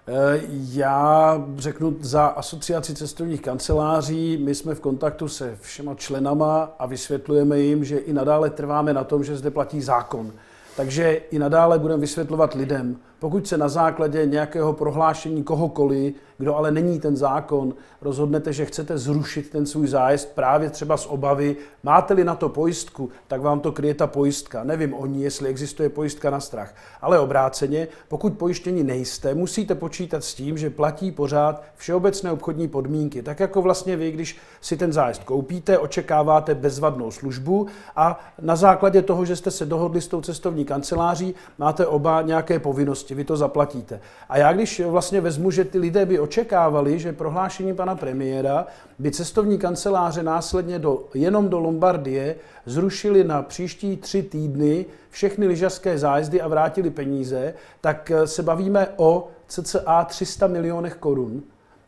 Eh, 0.09 0.40
já 0.50 1.44
řeknu 1.57 1.96
za 2.00 2.26
asociaci 2.26 2.94
cestovních 2.94 3.42
kanceláří, 3.42 4.38
my 4.44 4.55
jsme 4.55 4.74
v 4.74 4.81
kontaktu 4.81 5.28
se 5.28 5.57
všema 5.61 5.94
členama 5.94 6.74
a 6.78 6.87
vysvětlujeme 6.87 7.59
jim, 7.59 7.85
že 7.85 7.98
i 7.98 8.12
nadále 8.12 8.50
trváme 8.50 8.94
na 8.94 9.05
tom, 9.05 9.24
že 9.24 9.37
zde 9.37 9.50
platí 9.50 9.81
zákon. 9.81 10.33
Takže 10.76 11.20
i 11.31 11.38
nadále 11.38 11.78
budeme 11.78 12.00
vysvětlovat 12.00 12.55
lidem, 12.55 12.96
pokud 13.22 13.46
se 13.46 13.58
na 13.58 13.68
základě 13.68 14.26
nějakého 14.26 14.72
prohlášení 14.72 15.42
kohokoliv, 15.42 16.14
kdo 16.38 16.56
ale 16.56 16.70
není 16.70 17.00
ten 17.00 17.16
zákon, 17.16 17.74
rozhodnete, 18.00 18.52
že 18.52 18.64
chcete 18.64 18.98
zrušit 18.98 19.50
ten 19.50 19.66
svůj 19.66 19.88
zájezd 19.88 20.35
právě 20.35 20.70
třeba 20.70 20.96
z 20.96 21.06
obavy, 21.06 21.56
máte-li 21.82 22.24
na 22.24 22.35
to 22.35 22.48
pojistku, 22.48 23.11
tak 23.28 23.40
vám 23.40 23.61
to 23.61 23.72
kryje 23.72 23.94
ta 23.94 24.06
pojistka. 24.06 24.64
Nevím 24.64 24.94
o 24.94 25.06
ní, 25.06 25.22
jestli 25.22 25.48
existuje 25.48 25.88
pojistka 25.88 26.30
na 26.30 26.40
strach. 26.40 26.74
Ale 27.00 27.18
obráceně, 27.18 27.88
pokud 28.08 28.32
pojištění 28.32 28.82
nejste, 28.82 29.35
musíte 29.35 29.74
počítat 29.74 30.24
s 30.24 30.35
tím, 30.35 30.58
že 30.58 30.70
platí 30.70 31.11
pořád 31.11 31.62
všeobecné 31.76 32.32
obchodní 32.32 32.68
podmínky. 32.68 33.22
Tak 33.22 33.40
jako 33.40 33.62
vlastně 33.62 33.96
vy, 33.96 34.11
když 34.11 34.37
si 34.61 34.76
ten 34.76 34.92
zájezd 34.92 35.24
koupíte, 35.24 35.78
očekáváte 35.78 36.54
bezvadnou 36.54 37.11
službu 37.11 37.66
a 37.96 38.20
na 38.40 38.56
základě 38.56 39.02
toho, 39.02 39.24
že 39.24 39.37
jste 39.37 39.50
se 39.50 39.66
dohodli 39.66 40.00
s 40.00 40.08
tou 40.08 40.20
cestovní 40.20 40.64
kanceláří, 40.64 41.35
máte 41.58 41.87
oba 41.87 42.22
nějaké 42.22 42.58
povinnosti 42.58 43.12
prostě 43.12 43.14
vy 43.14 43.25
to 43.25 43.37
zaplatíte. 43.37 44.01
A 44.29 44.38
já 44.38 44.53
když 44.53 44.81
vlastně 44.81 45.20
vezmu, 45.20 45.51
že 45.51 45.64
ty 45.64 45.79
lidé 45.79 46.07
by 46.07 46.18
očekávali, 46.18 46.98
že 46.98 47.12
prohlášení 47.12 47.75
pana 47.75 47.94
premiéra 47.96 48.66
by 48.98 49.11
cestovní 49.11 49.59
kanceláře 49.59 50.22
následně 50.22 50.79
do, 50.79 51.09
jenom 51.14 51.48
do 51.48 51.59
Lombardie 51.59 52.37
zrušili 52.66 53.25
na 53.25 53.42
příští 53.42 53.96
tři 53.96 54.22
týdny 54.22 54.87
všechny 55.11 55.46
lyžařské 55.46 55.98
zájezdy 55.98 56.40
a 56.40 56.48
vrátili 56.48 56.90
peníze, 56.90 57.55
tak 57.81 58.11
eh, 58.11 58.27
se 58.27 58.42
bavíme 58.42 58.88
o 58.96 59.29
cca 59.46 60.05
300 60.05 60.46
milionech 60.46 60.94
korun 60.94 61.42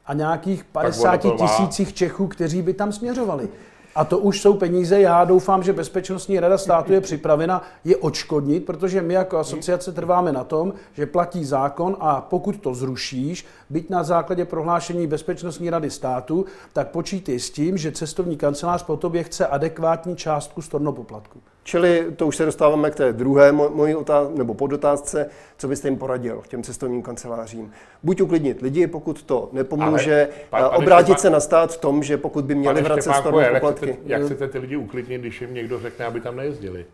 a 0.07 0.15
nějakých 0.15 0.65
50 0.65 1.17
tisících 1.17 1.95
Čechů, 1.95 2.29
kteří 2.29 2.63
by 2.63 2.75
tam 2.75 2.93
směřovali. 2.93 3.49
A 3.95 4.05
to 4.05 4.19
už 4.19 4.41
jsou 4.41 4.55
peníze. 4.55 5.01
Já 5.01 5.25
doufám, 5.25 5.63
že 5.63 5.73
Bezpečnostní 5.73 6.41
rada 6.41 6.59
státu 6.59 6.93
je 6.93 7.01
připravena 7.01 7.63
je 7.85 7.97
odškodnit, 7.97 8.67
protože 8.67 9.03
my 9.03 9.15
jako 9.15 9.39
asociace 9.39 9.93
trváme 9.93 10.33
na 10.33 10.45
tom, 10.45 10.73
že 10.93 11.07
platí 11.07 11.45
zákon 11.45 11.97
a 12.01 12.21
pokud 12.21 12.57
to 12.57 12.75
zrušíš, 12.75 13.47
byť 13.71 13.91
na 13.91 14.03
základě 14.03 14.45
prohlášení 14.45 15.07
Bezpečnostní 15.07 15.71
rady 15.71 15.91
státu, 15.91 16.45
tak 16.73 16.89
počítej 16.89 17.41
s 17.41 17.51
tím, 17.51 17.79
že 17.79 17.93
cestovní 17.93 18.37
kancelář 18.37 18.83
po 18.83 18.97
tobě 18.97 19.23
chce 19.23 19.47
adekvátní 19.47 20.17
částku 20.17 20.63
stornopoplatku. 20.63 21.41
Čili 21.65 22.07
to 22.17 22.27
už 22.27 22.37
se 22.37 22.45
dostáváme 22.45 22.91
k 22.91 22.95
té 22.95 23.13
druhé 23.13 23.53
mojí 23.53 23.95
otázce, 23.95 24.33
nebo 24.39 24.55
podotázce, 24.55 25.31
co 25.59 25.69
byste 25.69 25.89
jim 25.89 25.97
poradil 25.97 26.43
těm 26.49 26.63
cestovním 26.63 27.03
kancelářím. 27.03 27.73
Buď 28.03 28.21
uklidnit 28.21 28.63
lidi, 28.63 28.87
pokud 28.87 29.23
to 29.23 29.49
nepomůže, 29.53 30.29
Ale, 30.53 30.63
pan, 30.69 30.71
obrátit 30.77 31.05
Štěpán, 31.05 31.21
se 31.21 31.31
na 31.31 31.41
stát 31.41 31.73
v 31.73 31.77
tom, 31.77 32.03
že 32.03 32.17
pokud 32.17 32.45
by 32.45 32.55
měli 32.55 32.83
vracet 32.83 33.13
storno 33.13 33.41
poplatky. 33.55 33.87
Jak 33.87 33.97
chcete, 33.97 34.13
jak 34.13 34.25
chcete 34.25 34.49
ty 34.49 34.59
lidi 34.59 34.77
uklidnit, 34.77 35.21
když 35.21 35.41
jim 35.41 35.55
někdo 35.55 35.81
řekne, 35.81 36.07
aby 36.07 36.21
tam 36.21 36.37
nejezdili? 36.37 36.87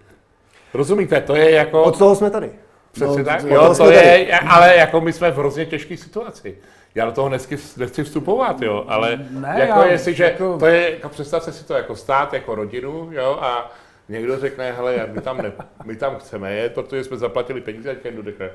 Rozumíte, 0.74 1.20
to 1.20 1.36
je 1.36 1.50
jako... 1.50 1.82
Od 1.82 1.98
toho 1.98 2.14
jsme 2.14 2.30
tady. 2.30 2.50
Přesně 2.92 3.18
no, 3.18 3.24
tak, 3.24 3.42
jo, 3.42 3.74
to 3.76 3.90
je, 3.90 4.00
tady. 4.00 4.32
ale 4.32 4.76
jako 4.76 5.00
my 5.00 5.12
jsme 5.12 5.30
v 5.30 5.36
hrozně 5.36 5.66
těžké 5.66 5.96
situaci. 5.96 6.56
Já 6.94 7.06
do 7.06 7.12
toho 7.12 7.28
nechci, 7.28 7.58
nechci 7.76 8.04
vstupovat, 8.04 8.62
jo, 8.62 8.84
ale 8.88 9.26
ne, 9.30 9.56
jako 9.58 9.78
já, 9.78 9.86
jestli, 9.86 10.14
že 10.14 10.24
jako... 10.24 10.58
to 10.58 10.66
je, 10.66 10.90
jako 10.90 11.08
představte 11.08 11.52
si 11.52 11.64
to 11.64 11.74
jako 11.74 11.96
stát, 11.96 12.32
jako 12.32 12.54
rodinu, 12.54 13.08
jo, 13.12 13.38
a 13.40 13.72
někdo 14.10 14.38
řekne, 14.40 14.72
hele, 14.72 15.06
my 15.12 15.20
tam, 15.20 15.36
ne, 15.36 15.52
my 15.84 15.96
tam 15.96 16.16
chceme 16.16 16.52
jet, 16.52 16.74
protože 16.74 17.04
jsme 17.04 17.16
zaplatili 17.16 17.60
peníze, 17.60 17.90
a 17.90 18.04
někdo 18.04 18.22
řekne, 18.22 18.50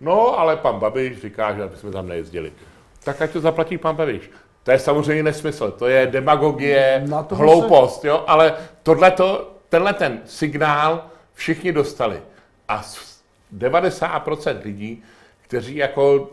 no, 0.00 0.38
ale 0.38 0.56
pan 0.56 0.78
Babiš 0.78 1.20
říká, 1.20 1.54
že 1.54 1.62
jsme 1.74 1.90
tam 1.90 2.08
nejezdili. 2.08 2.52
Tak 3.04 3.22
ať 3.22 3.30
to 3.30 3.40
zaplatí 3.40 3.78
pan 3.78 3.96
Babiš. 3.96 4.30
To 4.62 4.70
je 4.70 4.78
samozřejmě 4.78 5.22
nesmysl, 5.22 5.70
to 5.70 5.86
je 5.88 6.06
demagogie, 6.06 7.04
hloupost, 7.30 8.00
se... 8.00 8.08
jo, 8.08 8.24
ale 8.26 8.54
tohleto, 8.82 9.54
tenhle 9.68 9.92
ten 9.92 10.20
signál 10.24 11.06
všichni 11.34 11.72
dostali. 11.72 12.22
A 12.68 12.82
90% 13.58 14.64
lidí, 14.64 15.02
kteří 15.42 15.76
jako, 15.76 16.30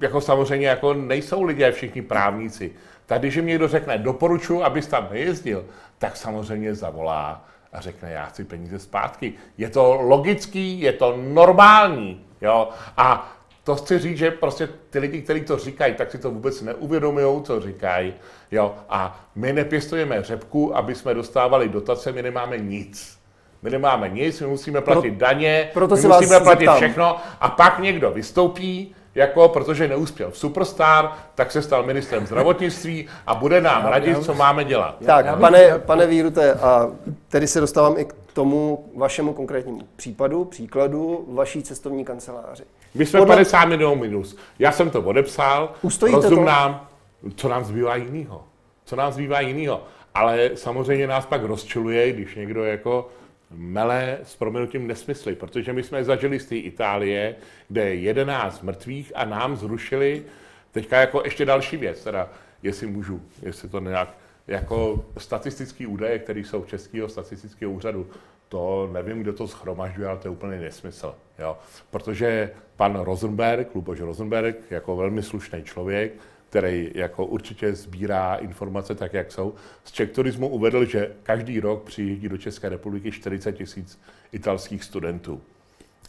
jako 0.00 0.20
samozřejmě 0.20 0.66
jako 0.66 0.94
nejsou 0.94 1.42
lidé 1.42 1.72
všichni 1.72 2.02
právníci, 2.02 2.72
tak 3.06 3.20
když 3.20 3.34
jim 3.34 3.46
někdo 3.46 3.68
řekne, 3.68 3.98
doporučuji, 3.98 4.62
abys 4.62 4.86
tam 4.86 5.08
nejezdil, 5.10 5.64
tak 5.98 6.16
samozřejmě 6.16 6.74
zavolá 6.74 7.44
a 7.72 7.80
řekne, 7.80 8.12
já 8.12 8.24
chci 8.26 8.44
peníze 8.44 8.78
zpátky. 8.78 9.32
Je 9.58 9.70
to 9.70 9.98
logický, 10.00 10.80
je 10.80 10.92
to 10.92 11.16
normální. 11.22 12.26
Jo? 12.40 12.68
A 12.96 13.32
to 13.64 13.74
chci 13.76 13.98
říct, 13.98 14.18
že 14.18 14.30
prostě 14.30 14.68
ty 14.90 14.98
lidi, 14.98 15.22
kteří 15.22 15.40
to 15.40 15.58
říkají, 15.58 15.94
tak 15.94 16.10
si 16.10 16.18
to 16.18 16.30
vůbec 16.30 16.62
neuvědomují, 16.62 17.42
co 17.42 17.60
říkají. 17.60 18.14
Jo? 18.50 18.74
A 18.88 19.20
my 19.34 19.52
nepěstujeme 19.52 20.22
řepku, 20.22 20.76
aby 20.76 20.94
jsme 20.94 21.14
dostávali 21.14 21.68
dotace, 21.68 22.12
my 22.12 22.22
nemáme 22.22 22.58
nic. 22.58 23.18
My 23.62 23.70
nemáme 23.70 24.08
nic, 24.08 24.40
my 24.40 24.46
musíme 24.46 24.80
platit 24.80 25.10
Pro, 25.10 25.18
daně, 25.18 25.70
proto 25.72 25.96
my 25.96 26.02
musíme 26.02 26.40
platit 26.40 26.64
zeptám. 26.64 26.76
všechno 26.76 27.16
a 27.40 27.48
pak 27.48 27.78
někdo 27.78 28.10
vystoupí 28.10 28.94
jako 29.14 29.48
protože 29.48 29.88
neuspěl 29.88 30.30
v 30.30 30.38
Superstar, 30.38 31.12
tak 31.34 31.52
se 31.52 31.62
stal 31.62 31.82
ministrem 31.82 32.26
zdravotnictví 32.26 33.08
a 33.26 33.34
bude 33.34 33.60
nám 33.60 33.86
radit, 33.86 34.24
co 34.24 34.34
máme 34.34 34.64
dělat. 34.64 34.96
Tak, 35.06 35.26
já 35.26 35.36
pane, 35.36 35.78
pane 35.78 36.06
Vírute, 36.06 36.54
a 36.54 36.90
tedy 37.28 37.46
se 37.46 37.60
dostávám 37.60 37.98
i 37.98 38.04
k 38.04 38.14
tomu 38.32 38.84
vašemu 38.96 39.32
konkrétnímu 39.32 39.80
případu, 39.96 40.44
příkladu 40.44 41.24
vaší 41.28 41.62
cestovní 41.62 42.04
kanceláři. 42.04 42.64
My 42.94 43.06
jsme 43.06 43.20
Podle... 43.20 43.34
50 43.36 43.64
milionů 43.64 43.96
minus. 43.96 44.36
Já 44.58 44.72
jsem 44.72 44.90
to 44.90 45.02
odepsal, 45.02 45.72
Ustojíte 45.82 46.16
rozum 46.16 46.38
to? 46.38 46.44
nám, 46.44 46.88
co 47.36 47.48
nám 47.48 47.64
zbývá 47.64 47.96
jinýho. 47.96 48.44
Co 48.84 48.96
nám 48.96 49.12
zbývá 49.12 49.40
jinýho. 49.40 49.82
Ale 50.14 50.50
samozřejmě 50.54 51.06
nás 51.06 51.26
pak 51.26 51.44
rozčiluje, 51.44 52.12
když 52.12 52.34
někdo 52.34 52.64
jako 52.64 53.08
mele 53.54 54.18
s 54.22 54.36
proměnutím 54.36 54.86
nesmysly, 54.86 55.34
protože 55.34 55.72
my 55.72 55.82
jsme 55.82 56.04
zažili 56.04 56.40
z 56.40 56.46
té 56.46 56.56
Itálie, 56.56 57.36
kde 57.68 57.84
je 57.84 57.94
11 57.94 58.62
mrtvých 58.62 59.12
a 59.14 59.24
nám 59.24 59.56
zrušili 59.56 60.22
teďka 60.70 61.00
jako 61.00 61.22
ještě 61.24 61.44
další 61.44 61.76
věc, 61.76 62.04
teda 62.04 62.30
jestli 62.62 62.86
můžu, 62.86 63.22
jestli 63.42 63.68
to 63.68 63.80
nějak, 63.80 64.14
jako 64.46 65.04
statistický 65.18 65.86
údaje, 65.86 66.18
které 66.18 66.40
jsou 66.40 66.64
Českého 66.64 67.08
statistického 67.08 67.72
úřadu, 67.72 68.06
to 68.48 68.90
nevím, 68.92 69.22
kdo 69.22 69.32
to 69.32 69.48
schromažďuje, 69.48 70.08
ale 70.08 70.18
to 70.18 70.28
je 70.28 70.32
úplně 70.32 70.60
nesmysl. 70.60 71.14
Jo? 71.38 71.58
Protože 71.90 72.50
pan 72.76 73.00
Rosenberg, 73.00 73.74
Luboš 73.74 74.00
Rosenberg, 74.00 74.56
jako 74.70 74.96
velmi 74.96 75.22
slušný 75.22 75.62
člověk, 75.62 76.12
který 76.52 76.90
jako 76.94 77.26
určitě 77.26 77.74
sbírá 77.74 78.34
informace 78.34 78.94
tak, 78.94 79.12
jak 79.12 79.32
jsou, 79.32 79.54
z 79.84 79.92
Czech 79.92 80.10
Turismu 80.10 80.48
uvedl, 80.48 80.84
že 80.84 81.12
každý 81.22 81.60
rok 81.60 81.82
přijíždí 81.82 82.28
do 82.28 82.38
České 82.38 82.68
republiky 82.68 83.12
40 83.12 83.52
tisíc 83.52 84.00
italských 84.32 84.84
studentů. 84.84 85.42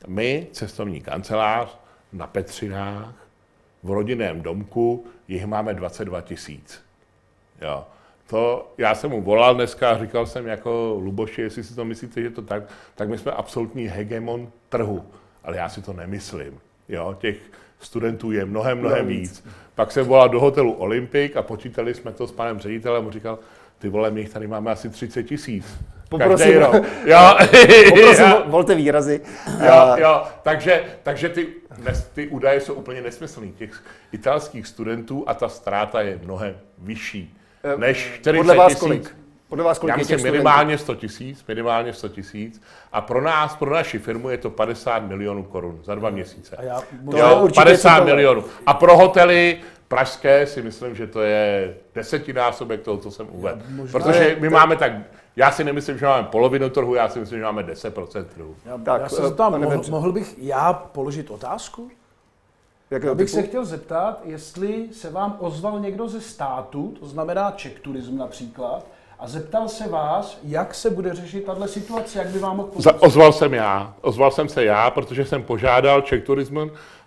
My, 0.07 0.47
cestovní 0.51 1.01
kancelář, 1.01 1.77
na 2.13 2.27
Petřinách, 2.27 3.15
v 3.83 3.91
rodinném 3.91 4.41
domku, 4.41 5.05
jich 5.27 5.45
máme 5.45 5.73
22 5.73 6.21
tisíc. 6.21 6.81
To, 8.27 8.73
já 8.77 8.95
jsem 8.95 9.11
mu 9.11 9.21
volal 9.21 9.55
dneska 9.55 9.89
a 9.89 9.99
říkal 9.99 10.25
jsem 10.25 10.47
jako 10.47 10.99
Luboši, 10.99 11.41
jestli 11.41 11.63
si 11.63 11.75
to 11.75 11.85
myslíte, 11.85 12.21
že 12.21 12.29
to 12.29 12.41
tak, 12.41 12.63
tak 12.95 13.09
my 13.09 13.17
jsme 13.17 13.31
absolutní 13.31 13.87
hegemon 13.87 14.51
trhu. 14.69 15.05
Ale 15.43 15.57
já 15.57 15.69
si 15.69 15.81
to 15.81 15.93
nemyslím. 15.93 16.59
Jo, 16.89 17.17
těch 17.19 17.37
studentů 17.85 18.31
je 18.31 18.45
mnohem, 18.45 18.77
mnohem 18.79 19.07
víc. 19.07 19.45
Pak 19.75 19.91
jsem 19.91 20.05
volal 20.05 20.29
do 20.29 20.39
hotelu 20.39 20.71
Olympik 20.71 21.37
a 21.37 21.41
počítali 21.41 21.93
jsme 21.93 22.11
to 22.11 22.27
s 22.27 22.31
panem 22.31 22.59
ředitelem 22.59 23.07
a 23.07 23.11
říkal, 23.11 23.39
ty 23.79 23.89
vole, 23.89 24.11
my 24.11 24.19
jich 24.21 24.29
tady 24.29 24.47
máme 24.47 24.71
asi 24.71 24.89
30 24.89 25.23
tisíc. 25.23 25.65
Poprosím, 26.09 26.57
rok. 26.57 26.75
Jo. 27.05 27.37
poprosím, 27.89 28.25
volte 28.45 28.75
výrazy. 28.75 29.21
Jo, 29.65 29.95
jo, 29.97 30.23
takže, 30.43 30.83
takže 31.03 31.29
ty, 31.29 31.47
ty 32.13 32.27
údaje 32.27 32.61
jsou 32.61 32.73
úplně 32.73 33.01
nesmyslný. 33.01 33.51
Těch 33.51 33.83
italských 34.11 34.67
studentů 34.67 35.23
a 35.27 35.33
ta 35.33 35.49
ztráta 35.49 36.01
je 36.01 36.19
mnohem 36.23 36.55
vyšší 36.77 37.37
než 37.77 38.11
40 38.15 38.37
Podle 38.37 38.55
vás 38.55 38.67
tisíc. 38.67 38.79
kolik? 38.79 39.15
Podle 39.53 39.65
vás 39.65 39.79
kolik 39.79 39.89
Já 39.89 39.95
je 39.95 39.97
myslím 39.99 40.17
těch 40.17 40.31
minimálně 40.31 40.77
100 40.77 40.95
tisíc, 40.95 41.45
minimálně 41.47 41.93
100 41.93 42.09
tisíc. 42.09 42.61
A 42.91 43.01
pro 43.01 43.21
nás, 43.21 43.55
pro 43.55 43.73
naši 43.73 43.99
firmu 43.99 44.29
je 44.29 44.37
to 44.37 44.49
50 44.49 44.99
milionů 44.99 45.43
korun 45.43 45.79
za 45.83 45.95
dva 45.95 46.09
měsíce. 46.09 46.55
A 46.55 46.63
já, 46.63 46.81
To 47.11 47.17
Jo, 47.17 47.39
určitě 47.43 47.61
50 47.63 47.89
citové. 47.89 48.05
milionů. 48.11 48.43
A 48.65 48.73
pro 48.73 48.97
hotely 48.97 49.57
pražské 49.87 50.47
si 50.47 50.61
myslím, 50.61 50.95
že 50.95 51.07
to 51.07 51.21
je 51.21 51.75
desetinásobek 51.95 52.81
toho, 52.81 52.97
co 52.97 53.11
jsem 53.11 53.27
uvedl. 53.31 53.61
Protože 53.91 54.37
my 54.39 54.49
máme 54.49 54.75
tak, 54.75 54.91
já 55.35 55.51
si 55.51 55.63
nemyslím, 55.63 55.97
že 55.97 56.05
máme 56.05 56.27
polovinu 56.27 56.69
trhu, 56.69 56.95
já 56.95 57.09
si 57.09 57.19
myslím, 57.19 57.39
že 57.39 57.45
máme 57.45 57.63
10% 57.63 58.25
trhu. 58.25 58.55
já, 58.65 58.77
Tak, 58.77 59.01
já 59.01 59.09
se 59.09 59.21
zeptám, 59.21 59.61
mohl, 59.61 59.81
mohl 59.89 60.11
bych 60.11 60.35
já 60.37 60.73
položit 60.73 61.29
otázku? 61.31 61.91
Jakého 62.91 63.11
Já 63.11 63.15
bych 63.15 63.29
typu? 63.31 63.41
se 63.41 63.47
chtěl 63.47 63.65
zeptat, 63.65 64.21
jestli 64.23 64.93
se 64.93 65.09
vám 65.09 65.35
ozval 65.39 65.79
někdo 65.79 66.07
ze 66.07 66.21
státu, 66.21 66.93
to 66.99 67.05
znamená 67.05 67.51
Czech 67.51 67.79
Tourism 67.79 68.17
například, 68.17 68.85
a 69.23 69.27
zeptal 69.27 69.69
se 69.69 69.87
vás, 69.87 70.39
jak 70.43 70.73
se 70.75 70.89
bude 70.89 71.13
řešit 71.13 71.45
tahle 71.45 71.67
situace, 71.67 72.19
jak 72.19 72.27
by 72.27 72.39
vám 72.39 72.57
mohl 72.57 72.67
pomoct. 72.69 72.83
Za, 72.83 73.01
ozval 73.01 73.31
jsem 73.31 73.53
já, 73.53 73.93
ozval 74.01 74.31
jsem 74.31 74.49
se 74.49 74.63
já, 74.65 74.89
protože 74.91 75.25
jsem 75.25 75.43
požádal 75.43 76.01
Czech 76.01 76.23
Tourism 76.23 76.57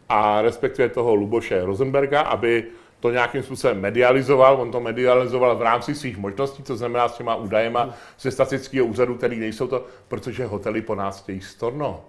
a 0.08 0.42
respektive 0.42 0.88
toho 0.88 1.14
Luboše 1.14 1.64
Rosenberga, 1.64 2.20
aby 2.20 2.64
to 3.00 3.10
nějakým 3.10 3.42
způsobem 3.42 3.80
medializoval. 3.80 4.60
On 4.60 4.70
to 4.70 4.80
medializoval 4.80 5.56
v 5.56 5.62
rámci 5.62 5.94
svých 5.94 6.18
možností, 6.18 6.62
to 6.62 6.76
znamená 6.76 7.08
s 7.08 7.16
těma 7.16 7.34
údajema 7.34 7.90
ze 8.20 8.30
statického 8.30 8.86
úřadu, 8.86 9.14
který 9.14 9.40
nejsou 9.40 9.66
to, 9.66 9.84
protože 10.08 10.46
hotely 10.46 10.82
po 10.82 10.94
nás 10.94 11.22
chtějí 11.22 11.40
storno. 11.40 12.00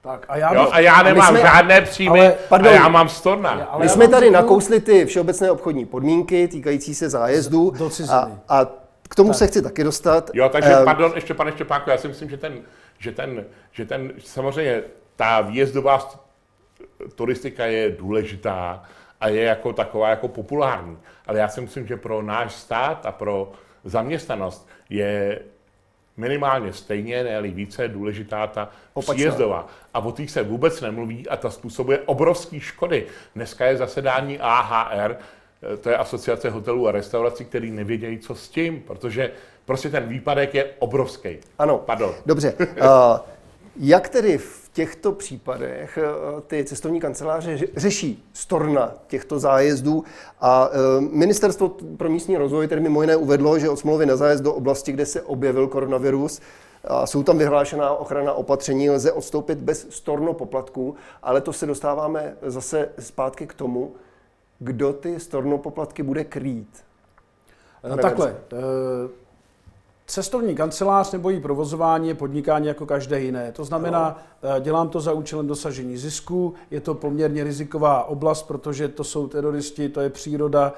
Tak 0.00 0.26
a 0.28 0.36
já, 0.36 0.54
Jo? 0.54 0.68
A 0.72 0.80
já 0.80 1.02
nemám 1.02 1.28
jsme- 1.28 1.40
žádné 1.40 1.80
příjmy 1.80 2.20
ale- 2.20 2.34
pardon. 2.48 2.72
a 2.72 2.74
já 2.76 2.88
mám 2.88 3.08
storna. 3.08 3.50
Ale 3.50 3.82
My 3.84 3.88
jsme 3.88 4.08
tady 4.08 4.30
nakousli 4.30 4.80
ty 4.80 5.06
všeobecné 5.06 5.50
obchodní 5.50 5.84
podmínky 5.86 6.48
týkající 6.48 6.94
se 6.94 7.08
zájezdu 7.10 7.70
do 7.70 7.90
ciziny. 7.90 8.14
a, 8.18 8.30
a 8.48 8.81
k 9.12 9.14
tomu 9.14 9.32
se 9.32 9.46
chci 9.46 9.62
taky 9.62 9.84
dostat. 9.84 10.30
Jo, 10.34 10.48
takže 10.48 10.72
Ehm, 10.72 10.84
pardon, 10.84 11.12
ještě 11.14 11.34
pane 11.34 11.52
Štěpánku, 11.52 11.90
já 11.90 11.96
si 11.98 12.08
myslím, 12.08 12.30
že 12.30 12.36
ten, 12.36 12.60
že 12.98 13.12
ten, 13.12 13.44
že 13.72 13.84
ten 13.84 14.12
samozřejmě 14.18 14.82
ta 15.16 15.40
výjezdová 15.40 15.98
st- 15.98 16.18
turistika 17.14 17.66
je 17.66 17.90
důležitá 17.90 18.82
a 19.20 19.28
je 19.28 19.42
jako 19.42 19.72
taková 19.72 20.08
jako 20.10 20.28
populární. 20.28 20.98
Ale 21.26 21.38
já 21.38 21.48
si 21.48 21.60
myslím, 21.60 21.86
že 21.86 21.96
pro 21.96 22.22
náš 22.22 22.52
stát 22.54 23.06
a 23.06 23.12
pro 23.12 23.52
zaměstnanost 23.84 24.68
je 24.90 25.40
minimálně 26.16 26.72
stejně, 26.72 27.24
ne 27.24 27.42
více 27.42 27.88
důležitá 27.88 28.46
ta 28.46 28.68
Opačná. 28.94 29.14
příjezdová. 29.14 29.66
A 29.94 29.98
o 29.98 30.12
těch 30.12 30.30
se 30.30 30.42
vůbec 30.42 30.80
nemluví 30.80 31.28
a 31.28 31.36
ta 31.36 31.50
způsobuje 31.50 31.98
obrovské 31.98 32.60
škody. 32.60 33.06
Dneska 33.34 33.66
je 33.66 33.76
zasedání 33.76 34.38
AHR, 34.40 35.16
to 35.80 35.90
je 35.90 35.96
Asociace 35.96 36.50
hotelů 36.50 36.88
a 36.88 36.92
restaurací, 36.92 37.44
který 37.44 37.70
nevědějí, 37.70 38.18
co 38.18 38.34
s 38.34 38.48
tím, 38.48 38.82
protože 38.86 39.30
prostě 39.64 39.90
ten 39.90 40.08
výpadek 40.08 40.54
je 40.54 40.70
obrovský. 40.78 41.38
Ano, 41.58 41.78
Pardon. 41.78 42.14
dobře. 42.26 42.54
Uh, 42.58 42.66
jak 43.76 44.08
tedy 44.08 44.38
v 44.38 44.70
těchto 44.72 45.12
případech 45.12 45.98
uh, 46.34 46.40
ty 46.40 46.64
cestovní 46.64 47.00
kanceláře 47.00 47.56
ře- 47.56 47.68
řeší 47.76 48.24
storna 48.32 48.94
těchto 49.06 49.38
zájezdů 49.38 50.04
a 50.40 50.70
Ministerstvo 51.00 51.68
pro 51.96 52.10
místní 52.10 52.36
rozvoj 52.36 52.68
tedy 52.68 52.80
mimo 52.80 53.00
jiné 53.00 53.16
uvedlo, 53.16 53.58
že 53.58 53.68
od 53.68 53.76
smlouvy 53.76 54.06
na 54.06 54.16
zájezd 54.16 54.44
do 54.44 54.54
oblasti, 54.54 54.92
kde 54.92 55.06
se 55.06 55.22
objevil 55.22 55.68
koronavirus, 55.68 56.40
a 56.84 57.06
jsou 57.06 57.22
tam 57.22 57.38
vyhlášená 57.38 57.94
ochrana 57.94 58.32
opatření, 58.32 58.90
lze 58.90 59.12
odstoupit 59.12 59.58
bez 59.58 59.86
storno 59.90 60.34
poplatků, 60.34 60.94
ale 61.22 61.40
to 61.40 61.52
se 61.52 61.66
dostáváme 61.66 62.36
zase 62.42 62.88
zpátky 62.98 63.46
k 63.46 63.54
tomu, 63.54 63.92
kdo 64.62 64.92
ty 64.92 65.20
storno 65.20 65.58
poplatky 65.58 66.02
bude 66.02 66.24
krýt. 66.24 66.84
No, 67.90 67.96
takhle. 67.96 68.36
eh, 68.52 69.22
Cestovní 70.06 70.54
kancelář 70.54 71.12
nebo 71.12 71.30
její 71.30 71.40
provozování 71.40 72.08
je 72.08 72.14
podnikání 72.14 72.66
jako 72.66 72.86
každé 72.86 73.20
jiné. 73.20 73.52
To 73.52 73.64
znamená, 73.64 74.22
eh, 74.42 74.60
dělám 74.60 74.88
to 74.88 75.00
za 75.00 75.12
účelem 75.12 75.46
dosažení 75.46 75.96
zisku, 75.96 76.54
je 76.70 76.80
to 76.80 76.94
poměrně 76.94 77.44
riziková 77.44 78.04
oblast, 78.04 78.42
protože 78.42 78.88
to 78.88 79.04
jsou 79.04 79.28
teroristi, 79.28 79.88
to 79.88 80.00
je 80.00 80.10
příroda, 80.10 80.72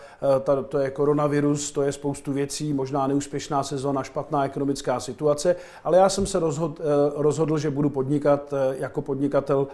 to 0.68 0.78
je 0.78 0.90
koronavirus, 0.90 1.72
to 1.72 1.82
je 1.82 1.92
spoustu 1.92 2.32
věcí, 2.32 2.72
možná 2.72 3.06
neúspěšná 3.06 3.62
sezóna, 3.62 4.02
špatná 4.02 4.44
ekonomická 4.44 5.00
situace, 5.00 5.56
ale 5.84 5.98
já 5.98 6.08
jsem 6.08 6.26
se 6.26 6.38
rozhodl, 6.38 6.74
rozhodl 7.16 7.58
že 7.58 7.70
budu 7.70 7.90
podnikat 7.90 8.54
jako 8.78 9.02
podnikatel 9.02 9.66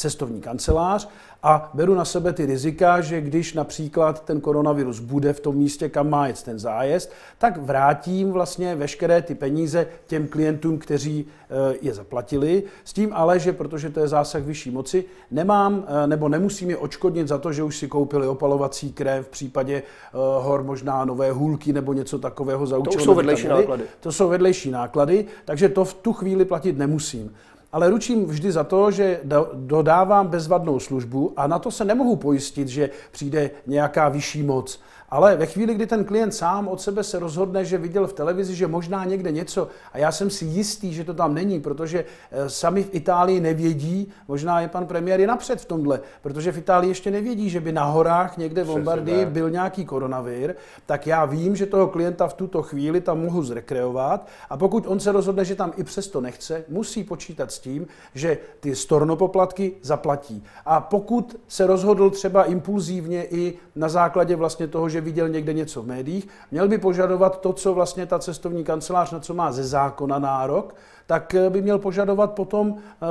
cestovní 0.00 0.40
kancelář 0.40 1.08
a 1.42 1.70
beru 1.74 1.94
na 1.94 2.04
sebe 2.04 2.32
ty 2.32 2.46
rizika, 2.46 3.00
že 3.00 3.20
když 3.20 3.54
například 3.54 4.24
ten 4.24 4.40
koronavirus 4.40 4.98
bude 5.00 5.32
v 5.32 5.40
tom 5.40 5.56
místě, 5.56 5.88
kam 5.88 6.10
má 6.10 6.26
jet 6.26 6.42
ten 6.42 6.58
zájezd, 6.58 7.12
tak 7.38 7.56
vrátím 7.56 8.32
vlastně 8.32 8.76
veškeré 8.76 9.22
ty 9.22 9.34
peníze 9.34 9.86
těm 10.06 10.28
klientům, 10.28 10.78
kteří 10.78 11.26
eh, 11.26 11.76
je 11.80 11.94
zaplatili, 11.94 12.62
s 12.84 12.92
tím 12.92 13.10
ale, 13.12 13.38
že 13.38 13.52
protože 13.52 13.90
to 13.90 14.00
je 14.00 14.08
zásah 14.08 14.42
vyšší 14.42 14.70
moci, 14.70 15.04
nemám 15.30 15.84
eh, 15.86 16.06
nebo 16.06 16.28
nemusím 16.28 16.70
je 16.70 16.76
odškodnit 16.76 17.28
za 17.28 17.38
to, 17.38 17.52
že 17.52 17.62
už 17.62 17.76
si 17.76 17.88
koupili 17.88 18.28
opalovací 18.28 18.92
krev, 18.92 19.26
v 19.26 19.30
případě 19.30 19.74
eh, 19.76 19.82
hor 20.42 20.62
možná 20.62 21.04
nové 21.04 21.32
hůlky 21.32 21.72
nebo 21.72 21.92
něco 21.92 22.18
takového 22.18 22.66
za 22.66 22.78
účelem, 22.78 23.04
jsou 23.04 23.14
vedlejší 23.14 23.48
náklady. 23.48 23.84
To 24.00 24.12
jsou 24.12 24.28
vedlejší 24.28 24.70
náklady, 24.70 25.26
takže 25.44 25.68
to 25.68 25.84
v 25.84 25.94
tu 25.94 26.12
chvíli 26.12 26.44
platit 26.44 26.78
nemusím. 26.78 27.34
Ale 27.72 27.90
ručím 27.90 28.26
vždy 28.26 28.52
za 28.52 28.64
to, 28.64 28.90
že 28.90 29.20
do- 29.24 29.50
dodávám 29.54 30.26
bezvadnou 30.26 30.80
službu 30.80 31.32
a 31.36 31.46
na 31.46 31.58
to 31.58 31.70
se 31.70 31.84
nemohu 31.84 32.16
pojistit, 32.16 32.68
že 32.68 32.90
přijde 33.10 33.50
nějaká 33.66 34.08
vyšší 34.08 34.42
moc. 34.42 34.80
Ale 35.10 35.36
ve 35.36 35.46
chvíli, 35.46 35.74
kdy 35.74 35.86
ten 35.86 36.04
klient 36.04 36.32
sám 36.32 36.68
od 36.68 36.80
sebe 36.80 37.04
se 37.04 37.18
rozhodne, 37.18 37.64
že 37.64 37.78
viděl 37.78 38.06
v 38.06 38.12
televizi, 38.12 38.54
že 38.54 38.66
možná 38.66 39.04
někde 39.04 39.32
něco, 39.32 39.68
a 39.92 39.98
já 39.98 40.12
jsem 40.12 40.30
si 40.30 40.44
jistý, 40.44 40.94
že 40.94 41.04
to 41.04 41.14
tam 41.14 41.34
není, 41.34 41.60
protože 41.60 42.04
eh, 42.30 42.50
sami 42.50 42.82
v 42.82 42.94
Itálii 42.94 43.40
nevědí, 43.40 44.12
možná 44.28 44.60
je 44.60 44.68
pan 44.68 44.86
premiér 44.86 45.20
je 45.20 45.26
napřed 45.26 45.60
v 45.60 45.64
tomhle, 45.64 46.00
protože 46.22 46.52
v 46.52 46.58
Itálii 46.58 46.90
ještě 46.90 47.10
nevědí, 47.10 47.50
že 47.50 47.60
by 47.60 47.72
na 47.72 47.84
horách 47.84 48.36
někde 48.36 48.64
v 48.64 48.68
Lombardii 48.68 49.26
byl 49.26 49.50
nějaký 49.50 49.84
koronavir, 49.84 50.54
tak 50.86 51.06
já 51.06 51.24
vím, 51.24 51.56
že 51.56 51.66
toho 51.66 51.88
klienta 51.88 52.28
v 52.28 52.34
tuto 52.34 52.62
chvíli 52.62 53.00
tam 53.00 53.20
mohu 53.20 53.42
zrekreovat 53.42 54.28
a 54.50 54.56
pokud 54.56 54.86
on 54.86 55.00
se 55.00 55.12
rozhodne, 55.12 55.44
že 55.44 55.54
tam 55.54 55.72
i 55.76 55.84
přesto 55.84 56.20
nechce, 56.20 56.64
musí 56.68 57.04
počítat 57.04 57.52
s 57.52 57.58
tím, 57.58 57.86
že 58.14 58.38
ty 58.60 58.76
stornopoplatky 58.76 59.72
zaplatí. 59.82 60.44
A 60.66 60.80
pokud 60.80 61.36
se 61.48 61.66
rozhodl 61.66 62.10
třeba 62.10 62.44
impulzívně 62.44 63.24
i 63.24 63.54
na 63.76 63.88
základě 63.88 64.36
vlastně 64.36 64.68
toho, 64.68 64.88
že 64.88 64.99
viděl 65.00 65.28
někde 65.28 65.52
něco 65.52 65.82
v 65.82 65.86
médiích, 65.86 66.28
měl 66.50 66.68
by 66.68 66.78
požadovat 66.78 67.40
to, 67.40 67.52
co 67.52 67.74
vlastně 67.74 68.06
ta 68.06 68.18
cestovní 68.18 68.64
kancelář, 68.64 69.10
na 69.10 69.20
co 69.20 69.34
má 69.34 69.52
ze 69.52 69.64
zákona 69.64 70.18
nárok, 70.18 70.74
tak 71.06 71.34
eh, 71.34 71.50
by 71.50 71.62
měl 71.62 71.78
požadovat 71.78 72.32
potom, 72.32 72.76
eh, 72.78 73.06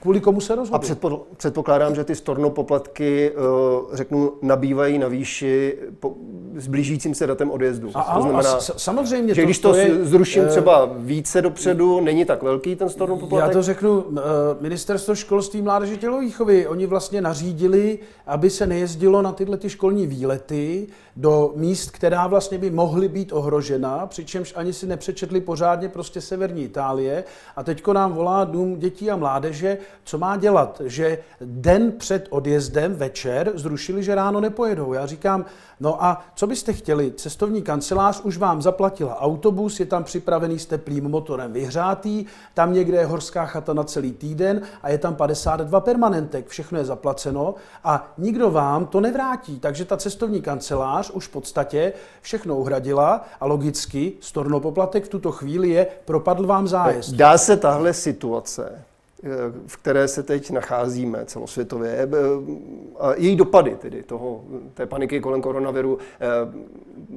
kvůli 0.00 0.20
komu 0.20 0.40
se 0.40 0.54
rozhodl. 0.54 0.76
A 0.76 0.78
předpo, 0.78 1.22
předpokládám, 1.36 1.94
že 1.94 2.04
ty 2.04 2.14
storno 2.14 2.50
poplatky, 2.50 3.30
eh, 3.34 3.96
řeknu, 3.96 4.32
nabývají 4.42 4.98
na 4.98 5.08
výši 5.08 5.78
po, 6.00 6.14
s 6.56 6.66
blížícím 6.68 7.14
se 7.14 7.26
datem 7.26 7.50
odjezdu. 7.50 7.90
A, 7.94 8.00
ano, 8.00 8.36
a 8.38 8.42
s- 8.42 8.74
samozřejmě 8.76 9.34
že 9.34 9.42
když 9.44 9.58
to, 9.58 9.74
je, 9.74 10.04
zruším 10.04 10.42
eh, 10.42 10.46
třeba 10.48 10.90
více 10.96 11.42
dopředu, 11.42 12.00
není 12.00 12.24
tak 12.24 12.42
velký 12.42 12.76
ten 12.76 12.88
storno 12.88 13.14
Já 13.14 13.20
poplatek? 13.20 13.52
to 13.52 13.62
řeknu, 13.62 14.04
eh, 14.18 14.20
ministerstvo 14.60 15.14
školství, 15.14 15.62
mládeže, 15.62 15.96
tělovýchovy, 15.96 16.66
oni 16.66 16.86
vlastně 16.86 17.20
nařídili, 17.20 17.98
aby 18.26 18.50
se 18.50 18.66
nejezdilo 18.66 19.22
na 19.22 19.32
tyhle 19.32 19.56
ty 19.56 19.70
školní 19.70 20.06
výlety 20.06 20.86
do 21.16 21.52
míst, 21.56 21.90
která 21.90 22.26
vlastně 22.26 22.58
by 22.58 22.70
mohly 22.70 23.08
být 23.08 23.32
ohrožena, 23.32 24.06
přičemž 24.06 24.52
ani 24.56 24.72
si 24.72 24.86
nepřečetli 24.86 25.40
pořádně 25.40 25.88
prostě 25.88 26.20
severní 26.20 26.62
Itálie. 26.62 27.24
A 27.56 27.62
teďko 27.62 27.92
nám 27.92 28.12
volá 28.12 28.44
Dům 28.44 28.78
dětí 28.78 29.10
a 29.10 29.16
mládeže 29.16 29.78
co 30.04 30.18
má 30.18 30.36
dělat, 30.36 30.82
že 30.84 31.18
den 31.40 31.92
před 31.92 32.26
odjezdem 32.30 32.94
večer 32.94 33.52
zrušili, 33.54 34.02
že 34.02 34.14
ráno 34.14 34.40
nepojedou. 34.40 34.92
Já 34.92 35.06
říkám, 35.06 35.44
no 35.80 36.04
a 36.04 36.24
co 36.34 36.46
byste 36.46 36.72
chtěli? 36.72 37.12
Cestovní 37.16 37.62
kancelář 37.62 38.20
už 38.20 38.36
vám 38.36 38.62
zaplatila 38.62 39.20
autobus, 39.20 39.80
je 39.80 39.86
tam 39.86 40.04
připravený 40.04 40.58
s 40.58 40.66
teplým 40.66 41.08
motorem 41.08 41.52
vyhřátý, 41.52 42.26
tam 42.54 42.72
někde 42.72 42.98
je 42.98 43.06
horská 43.06 43.46
chata 43.46 43.74
na 43.74 43.84
celý 43.84 44.12
týden 44.12 44.62
a 44.82 44.88
je 44.88 44.98
tam 44.98 45.14
52 45.14 45.80
permanentek, 45.80 46.48
všechno 46.48 46.78
je 46.78 46.84
zaplaceno 46.84 47.54
a 47.84 48.12
nikdo 48.18 48.50
vám 48.50 48.86
to 48.86 49.00
nevrátí. 49.00 49.60
Takže 49.60 49.84
ta 49.84 49.96
cestovní 49.96 50.42
kancelář 50.42 51.01
už 51.10 51.26
v 51.26 51.30
podstatě 51.30 51.92
všechno 52.20 52.56
uhradila 52.56 53.26
a 53.40 53.46
logicky 53.46 54.12
stornopoplatek 54.20 55.04
v 55.04 55.08
tuto 55.08 55.32
chvíli 55.32 55.68
je 55.68 55.86
propadl 56.04 56.46
vám 56.46 56.68
zájezd. 56.68 57.14
Dá 57.14 57.38
se 57.38 57.56
tahle 57.56 57.94
situace 57.94 58.72
eh, 59.24 59.28
v 59.66 59.76
které 59.76 60.08
se 60.08 60.22
teď 60.22 60.50
nacházíme 60.50 61.24
celosvětově, 61.26 61.90
eh, 61.92 62.08
a 63.00 63.14
její 63.14 63.36
dopady 63.36 63.76
tedy 63.76 64.02
toho, 64.02 64.44
té 64.74 64.86
paniky 64.86 65.20
kolem 65.20 65.42
koronaviru, 65.42 65.98
eh, 66.20 66.26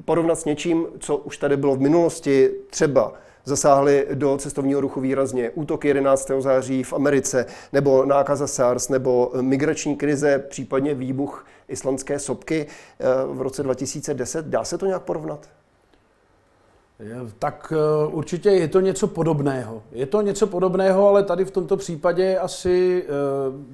porovnat 0.05 0.39
s 0.39 0.45
něčím, 0.45 0.85
co 0.99 1.17
už 1.17 1.37
tady 1.37 1.57
bylo 1.57 1.75
v 1.75 1.79
minulosti, 1.79 2.51
třeba 2.69 3.13
zasáhly 3.45 4.07
do 4.13 4.37
cestovního 4.37 4.81
ruchu 4.81 5.01
výrazně 5.01 5.49
útok 5.49 5.85
11. 5.85 6.31
září 6.39 6.83
v 6.83 6.93
Americe, 6.93 7.45
nebo 7.73 8.05
nákaza 8.05 8.47
SARS, 8.47 8.89
nebo 8.89 9.31
migrační 9.41 9.95
krize, 9.95 10.39
případně 10.39 10.93
výbuch 10.93 11.45
islandské 11.67 12.19
sopky 12.19 12.67
v 13.27 13.41
roce 13.41 13.63
2010. 13.63 14.45
Dá 14.45 14.63
se 14.63 14.77
to 14.77 14.85
nějak 14.85 15.01
porovnat? 15.01 15.49
Tak 17.39 17.73
eh, 17.75 18.07
určitě 18.07 18.49
je 18.49 18.67
to 18.67 18.79
něco 18.79 19.07
podobného. 19.07 19.83
Je 19.91 20.05
to 20.05 20.21
něco 20.21 20.47
podobného, 20.47 21.07
ale 21.07 21.23
tady 21.23 21.45
v 21.45 21.51
tomto 21.51 21.77
případě 21.77 22.37
asi 22.37 23.05
eh, 23.05 23.09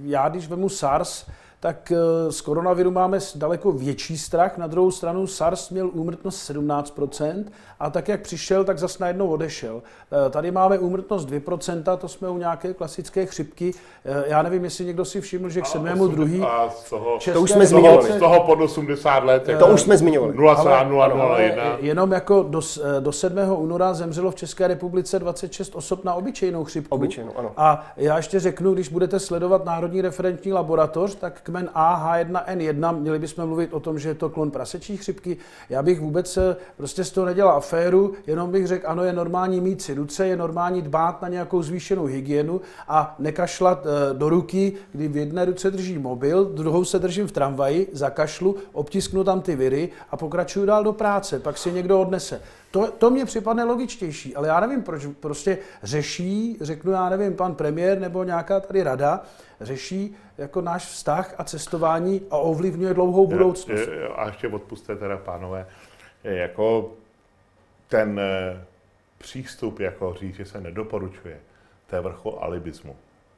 já, 0.03 0.29
když 0.29 0.47
vemu 0.47 0.69
SARS, 0.69 1.25
tak 1.61 1.91
eh, 1.91 2.31
z 2.31 2.41
koronaviru 2.41 2.91
máme 2.91 3.19
daleko 3.35 3.71
větší 3.71 4.17
strach. 4.17 4.57
Na 4.57 4.67
druhou 4.67 4.91
stranu 4.91 5.27
SARS 5.27 5.69
měl 5.69 5.89
úmrtnost 5.93 6.51
17% 6.51 7.45
a 7.79 7.89
tak, 7.89 8.07
jak 8.07 8.21
přišel, 8.21 8.63
tak 8.63 8.79
zase 8.79 8.97
najednou 8.99 9.27
odešel. 9.27 9.81
Eh, 10.27 10.29
tady 10.29 10.51
máme 10.51 10.79
úmrtnost 10.79 11.29
2%, 11.29 11.97
to 11.97 12.07
jsme 12.07 12.29
u 12.29 12.37
nějaké 12.37 12.73
klasické 12.73 13.25
chřipky. 13.25 13.73
Eh, 14.05 14.23
já 14.27 14.41
nevím, 14.41 14.63
jestli 14.63 14.85
někdo 14.85 15.05
si 15.05 15.21
všiml, 15.21 15.49
že 15.49 15.61
k 15.61 15.65
sedmému 15.65 16.07
druhý... 16.07 16.41
A 16.41 16.69
z 16.69 16.89
toho, 16.89 17.19
to 17.33 17.41
už 17.41 17.51
jsme 17.51 17.65
zmiňovali. 17.65 18.11
Z 18.11 18.19
toho 18.19 18.43
pod 18.43 18.61
80 18.61 19.23
let. 19.23 19.49
To 19.59 19.67
už 19.67 19.81
jsme 19.81 19.97
zmiňovali. 19.97 20.33
0,001. 20.37 21.77
Jenom 21.79 22.11
jako 22.11 22.43
do, 22.43 22.61
do 22.99 23.11
7. 23.11 23.37
února 23.55 23.93
zemřelo 23.93 24.31
v 24.31 24.35
České 24.35 24.67
republice 24.67 25.19
26 25.19 25.75
osob 25.75 26.03
na 26.03 26.13
obyčejnou 26.13 26.63
chřipku. 26.63 26.95
Obyčejnou, 26.95 27.31
ano. 27.37 27.51
A 27.57 27.85
já 27.97 28.17
ještě 28.17 28.39
řeknu, 28.39 28.73
když 28.73 28.89
budete 28.89 29.19
sledovat 29.19 29.65
Národní 29.65 30.01
referenční 30.01 30.53
laboratoř, 30.53 31.15
tak 31.15 31.50
kmen 31.51 31.69
AH1N1, 31.75 32.99
měli 32.99 33.19
bychom 33.19 33.45
mluvit 33.45 33.73
o 33.73 33.79
tom, 33.79 33.99
že 33.99 34.09
je 34.09 34.15
to 34.15 34.29
klon 34.29 34.51
prasečí 34.51 34.97
chřipky. 34.97 35.37
Já 35.69 35.83
bych 35.83 35.99
vůbec 35.99 36.37
eh, 36.37 36.55
prostě 36.77 37.03
z 37.03 37.11
toho 37.11 37.25
nedělal 37.25 37.57
aféru, 37.57 38.13
jenom 38.27 38.51
bych 38.51 38.67
řekl, 38.67 38.89
ano, 38.89 39.03
je 39.03 39.13
normální 39.13 39.61
mít 39.61 39.81
si 39.81 39.93
ruce, 39.93 40.27
je 40.27 40.37
normální 40.37 40.81
dbát 40.81 41.21
na 41.21 41.27
nějakou 41.27 41.63
zvýšenou 41.63 42.05
hygienu 42.05 42.61
a 42.87 43.15
nekašlat 43.19 43.85
eh, 43.85 44.13
do 44.13 44.29
ruky, 44.29 44.73
kdy 44.91 45.07
v 45.07 45.17
jedné 45.17 45.45
ruce 45.45 45.71
drží 45.71 45.97
mobil, 45.97 46.45
druhou 46.45 46.85
se 46.85 46.99
držím 46.99 47.27
v 47.27 47.31
tramvaji, 47.31 47.89
zakašlu, 47.93 48.55
obtisknu 48.73 49.23
tam 49.23 49.41
ty 49.41 49.55
viry 49.55 49.89
a 50.11 50.17
pokračuju 50.17 50.65
dál 50.65 50.83
do 50.83 50.93
práce, 50.93 51.39
pak 51.39 51.57
si 51.57 51.71
někdo 51.71 52.01
odnese. 52.01 52.41
To, 52.71 52.91
to 52.91 53.09
mně 53.09 53.25
připadne 53.25 53.63
logičtější, 53.63 54.35
ale 54.35 54.47
já 54.47 54.59
nevím, 54.59 54.83
proč 54.83 55.07
prostě 55.19 55.57
řeší, 55.83 56.57
řeknu 56.61 56.91
já 56.91 57.09
nevím, 57.09 57.35
pan 57.35 57.55
premiér 57.55 57.99
nebo 57.99 58.23
nějaká 58.23 58.59
tady 58.59 58.83
rada, 58.83 59.23
řeší 59.61 60.15
jako 60.37 60.61
náš 60.61 60.85
vztah 60.85 61.35
a 61.37 61.43
cestování 61.43 62.21
a 62.29 62.37
ovlivňuje 62.37 62.93
dlouhou 62.93 63.27
budoucnost. 63.27 63.89
A 64.15 64.27
ještě 64.27 64.47
odpuste 64.47 64.95
teda, 64.95 65.17
pánové, 65.17 65.67
jako 66.23 66.91
ten 67.87 68.19
eh, 68.19 68.63
přístup, 69.17 69.79
jako 69.79 70.13
říct, 70.19 70.35
že 70.35 70.45
se 70.45 70.61
nedoporučuje, 70.61 71.39
to 71.89 71.95
je 71.95 72.01
vrchol 72.01 72.37
alibismu. 72.41 72.95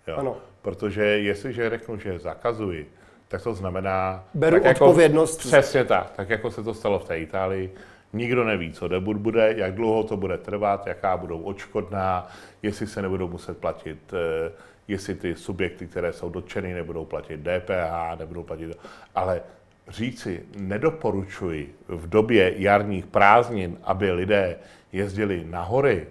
Jo? 0.08 0.16
Ano. 0.18 0.38
Protože 0.62 1.04
jestliže 1.04 1.70
řeknu, 1.70 2.00
že 2.00 2.20
zakazuji, 2.20 2.92
tak 3.28 3.42
to 3.42 3.54
znamená... 3.54 4.24
Beru 4.34 4.60
tak 4.60 4.82
odpovědnost. 4.82 5.38
Jako, 5.38 5.48
přesně 5.48 5.86
tak, 5.86 6.12
tak 6.12 6.30
jako 6.30 6.52
se 6.52 6.64
to 6.64 6.74
stalo 6.74 7.00
v 7.00 7.06
té 7.06 7.20
Itálii. 7.20 7.74
Nikdo 8.14 8.44
neví, 8.44 8.72
co 8.72 8.88
debut 8.88 9.18
bude, 9.18 9.54
jak 9.58 9.76
dlouho 9.76 10.04
to 10.04 10.18
bude 10.18 10.38
trvat, 10.38 10.88
jaká 10.88 11.18
budou 11.18 11.42
očkodná, 11.42 12.28
jestli 12.62 12.88
se 12.88 13.02
nebudou 13.02 13.28
muset 13.28 13.58
platit, 13.58 14.14
eh, 14.14 14.52
jestli 14.88 15.16
ty 15.16 15.36
subjekty, 15.36 15.88
které 15.88 16.14
jsou 16.14 16.30
dotčeny, 16.30 16.74
nebudou 16.74 17.06
platit 17.06 17.38
DPH, 17.38 18.20
nebudou 18.20 18.44
platit... 18.44 18.78
Ale 19.16 19.42
říci, 19.88 20.44
nedoporučuji 20.58 21.76
v 21.88 22.10
době 22.10 22.54
jarních 22.58 23.06
prázdnin, 23.06 23.78
aby 23.84 24.12
lidé 24.12 24.56
jezdili 24.92 25.46
na 25.50 25.62
hory, 25.62 26.08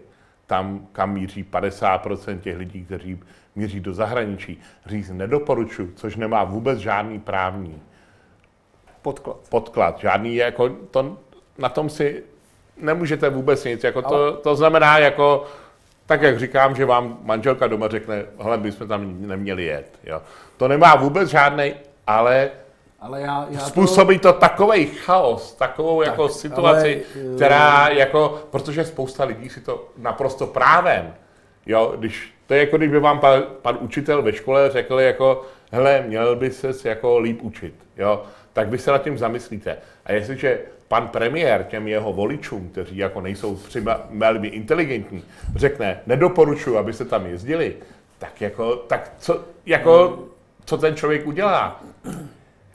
tam, 0.47 0.87
kam 0.93 1.13
míří 1.13 1.45
50% 1.45 2.39
těch 2.39 2.57
lidí, 2.57 2.85
kteří 2.85 3.21
míří 3.57 3.81
do 3.81 3.95
zahraničí, 3.95 4.61
říct 4.87 5.11
nedoporučuji, 5.11 5.93
což 5.97 6.17
nemá 6.17 6.45
vůbec 6.45 6.79
žádný 6.79 7.21
právní 7.21 7.83
podklad. 9.03 9.37
podklad. 9.49 9.99
Žádný, 9.99 10.35
jako 10.37 10.69
to, 10.69 11.19
na 11.63 11.69
tom 11.69 11.91
si 11.91 12.23
nemůžete 12.77 13.31
vůbec 13.31 13.65
nic. 13.65 13.85
Jako 13.85 14.03
to, 14.03 14.33
to 14.33 14.57
znamená, 14.57 14.99
jako, 14.99 15.45
tak 16.07 16.23
jak 16.23 16.39
říkám, 16.39 16.77
že 16.77 16.85
vám 16.85 17.19
manželka 17.23 17.67
doma 17.67 17.89
řekne, 17.89 18.25
hele, 18.39 18.57
my 18.57 18.73
jsme 18.73 18.87
tam 18.87 19.27
neměli 19.27 19.65
jet. 19.65 19.99
Jo. 20.05 20.23
To 20.57 20.69
nemá 20.69 20.95
vůbec 20.95 21.31
žádný, 21.31 21.75
ale 22.07 22.51
ale 23.01 23.21
já, 23.21 23.47
já 23.51 23.61
Způsobí 23.61 24.19
to, 24.19 24.33
to 24.33 24.39
takový 24.39 24.87
chaos, 24.87 25.55
takovou 25.55 26.01
tak, 26.01 26.07
jako 26.07 26.29
situaci, 26.29 27.05
ale, 27.15 27.35
která 27.35 27.89
jako, 27.89 28.43
protože 28.51 28.85
spousta 28.85 29.25
lidí 29.25 29.49
si 29.49 29.61
to 29.61 29.89
naprosto 29.99 30.47
právem, 30.47 31.15
jo, 31.67 31.95
když, 31.97 32.35
to 32.47 32.55
je 32.55 32.61
jako 32.61 32.77
kdyby 32.77 33.01
vám 33.01 33.21
pan, 33.21 33.43
pan 33.63 33.79
učitel 33.81 34.23
ve 34.23 34.33
škole 34.33 34.71
řekl 34.71 35.01
jako, 35.01 35.45
hele, 35.73 36.05
měl 36.07 36.37
by 36.37 36.51
se 36.51 36.89
jako 36.89 37.19
líp 37.19 37.43
učit, 37.43 37.75
jo, 37.97 38.23
tak 38.53 38.69
vy 38.69 38.79
se 38.79 38.91
nad 38.91 39.03
tím 39.03 39.19
zamyslíte. 39.19 39.77
A 40.05 40.13
jestliže 40.13 40.59
pan 40.93 41.09
premiér 41.09 41.65
těm 41.65 41.89
jeho 41.89 42.13
voličům, 42.13 42.69
kteří 42.69 42.97
jako 42.97 43.21
nejsou 43.21 43.59
velmi 44.11 44.49
inteligentní, 44.49 45.25
řekne, 45.57 46.01
nedoporučuji, 46.07 46.79
abyste 46.79 47.05
tam 47.05 47.27
jezdili, 47.27 47.77
tak 48.19 48.41
jako, 48.41 48.77
tak 48.77 49.13
co, 49.19 49.41
jako, 49.67 50.19
co 50.65 50.79
ten 50.79 50.97
člověk 50.97 51.27
udělá? 51.27 51.81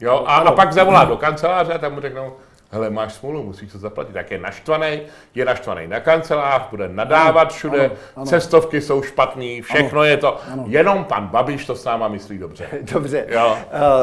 Jo, 0.02 0.24
a, 0.28 0.36
a 0.36 0.52
pak 0.52 0.74
zavolá 0.74 1.06
do 1.06 1.18
kanceláře 1.18 1.74
a 1.74 1.78
tam 1.78 1.94
mu 1.94 2.02
řeknou, 2.02 2.34
hele, 2.72 2.90
máš 2.90 3.14
smůlu, 3.14 3.44
musíš 3.44 3.72
to 3.72 3.78
zaplatit. 3.78 4.14
Tak 4.14 4.32
je 4.32 4.38
naštvaný, 4.38 5.02
je 5.36 5.46
naštvaný 5.46 5.88
na 5.88 6.00
kancelář, 6.00 6.62
bude 6.70 6.90
nadávat 6.90 7.54
všude, 7.54 7.86
ano, 7.86 7.96
ano. 8.16 8.26
cestovky 8.26 8.82
jsou 8.82 9.02
špatný, 9.02 9.62
všechno 9.62 10.00
ano, 10.00 10.04
je 10.04 10.18
to. 10.18 10.40
Ano. 10.52 10.66
Jenom 10.68 11.04
pan 11.04 11.28
Babiš 11.28 11.66
to 11.66 11.76
s 11.76 11.86
náma 11.86 12.08
myslí 12.08 12.38
dobře. 12.38 12.68
dobře. 12.94 13.26
Jo. 13.30 13.58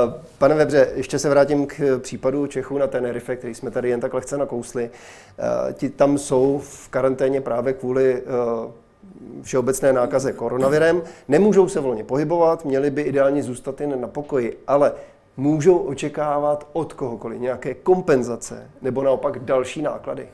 Uh, 0.06 0.12
pane 0.38 0.54
Webře, 0.54 0.88
ještě 0.94 1.18
se 1.18 1.28
vrátím 1.28 1.66
k 1.66 1.98
případu 2.02 2.46
Čechů 2.46 2.78
na 2.78 2.86
Tenerife, 2.86 3.36
který 3.36 3.54
jsme 3.54 3.70
tady 3.70 3.88
jen 3.88 4.00
tak 4.00 4.14
lehce 4.14 4.36
nakousli. 4.38 4.90
Uh, 5.38 5.72
ti 5.72 5.90
tam 5.90 6.18
jsou 6.18 6.58
v 6.64 6.88
karanténě 6.88 7.40
právě 7.40 7.72
kvůli 7.72 8.22
uh, 8.22 8.70
všeobecné 9.42 9.92
nákaze 9.92 10.32
koronavirem, 10.32 11.02
nemůžou 11.28 11.68
se 11.68 11.80
volně 11.80 12.04
pohybovat, 12.04 12.64
měli 12.64 12.90
by 12.90 13.02
ideálně 13.02 13.42
zůstat 13.42 13.80
jen 13.80 14.00
na 14.00 14.08
pokoji, 14.08 14.58
ale 14.66 14.92
můžou 15.36 15.78
očekávat 15.78 16.66
od 16.72 16.92
kohokoliv 16.92 17.40
nějaké 17.40 17.74
kompenzace 17.74 18.70
nebo 18.82 19.02
naopak 19.02 19.38
další 19.38 19.82
náklady? 19.82 20.28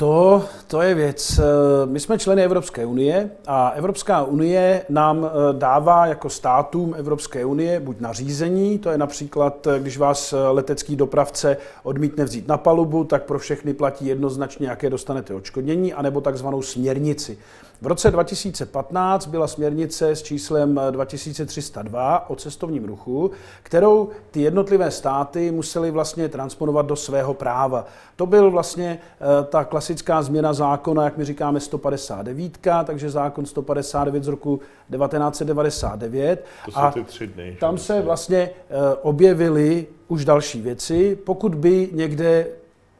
To, 0.00 0.44
to 0.66 0.82
je 0.82 0.94
věc. 0.94 1.40
My 1.84 2.00
jsme 2.00 2.18
členy 2.18 2.44
Evropské 2.44 2.86
unie 2.86 3.30
a 3.46 3.68
Evropská 3.68 4.24
unie 4.24 4.84
nám 4.88 5.26
eh, 5.26 5.52
dává 5.52 6.06
jako 6.06 6.30
státům 6.30 6.94
Evropské 6.98 7.44
unie 7.44 7.80
buď 7.80 8.00
nařízení, 8.00 8.78
to 8.78 8.90
je 8.90 8.98
například, 8.98 9.66
eh, 9.66 9.78
když 9.78 9.98
vás 9.98 10.32
eh, 10.32 10.36
letecký 10.36 10.96
dopravce 10.96 11.56
odmítne 11.82 12.24
vzít 12.24 12.48
na 12.48 12.56
palubu, 12.56 13.04
tak 13.04 13.24
pro 13.24 13.38
všechny 13.38 13.74
platí 13.74 14.06
jednoznačně, 14.06 14.68
jaké 14.68 14.90
dostanete 14.90 15.34
odškodnění, 15.34 15.92
anebo 15.92 16.20
takzvanou 16.20 16.62
směrnici. 16.62 17.38
V 17.82 17.86
roce 17.86 18.10
2015 18.10 19.26
byla 19.26 19.46
směrnice 19.46 20.10
s 20.10 20.22
číslem 20.22 20.80
2302 20.90 22.30
o 22.30 22.36
cestovním 22.36 22.84
ruchu, 22.84 23.30
kterou 23.62 24.08
ty 24.30 24.40
jednotlivé 24.40 24.90
státy 24.90 25.50
musely 25.50 25.90
vlastně 25.90 26.28
transponovat 26.28 26.86
do 26.86 26.96
svého 26.96 27.34
práva. 27.34 27.86
To 28.16 28.26
byl 28.26 28.50
vlastně 28.50 28.98
eh, 29.20 29.44
ta 29.44 29.64
klasická 29.64 30.22
změna 30.22 30.52
zákona, 30.52 31.04
jak 31.04 31.16
my 31.16 31.24
říkáme 31.24 31.60
159, 31.60 32.58
takže 32.84 33.10
zákon 33.10 33.46
159 33.46 34.24
z 34.24 34.28
roku 34.28 34.60
1999. 34.90 36.44
To 36.64 36.70
jsou 36.70 36.90
ty 36.94 37.04
tři 37.04 37.26
dny. 37.26 37.56
Tam 37.60 37.78
se 37.78 38.02
vlastně 38.02 38.38
eh, 38.38 38.94
objevily 39.02 39.86
už 40.08 40.24
další 40.24 40.60
věci. 40.60 41.18
Pokud 41.24 41.54
by 41.54 41.88
někde 41.92 42.46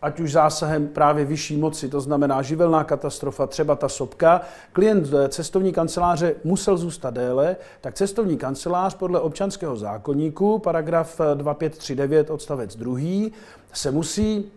ať 0.03 0.21
už 0.21 0.33
zásahem 0.33 0.89
právě 0.89 1.25
vyšší 1.25 1.57
moci, 1.57 1.89
to 1.89 2.01
znamená 2.01 2.43
živelná 2.43 2.85
katastrofa, 2.85 3.47
třeba 3.47 3.77
ta 3.77 3.89
sopka, 3.89 4.41
klient 4.73 5.09
cestovní 5.29 5.73
kanceláře 5.73 6.35
musel 6.45 6.77
zůstat 6.77 7.15
déle, 7.15 7.57
tak 7.81 7.95
cestovní 7.95 8.37
kancelář 8.37 8.95
podle 8.95 9.21
občanského 9.21 9.77
zákonníku, 9.77 10.59
paragraf 10.59 11.21
2539 11.35 12.31
odstavec 12.31 12.77
2, 12.77 13.31
se 13.73 13.91
musí 13.91 14.51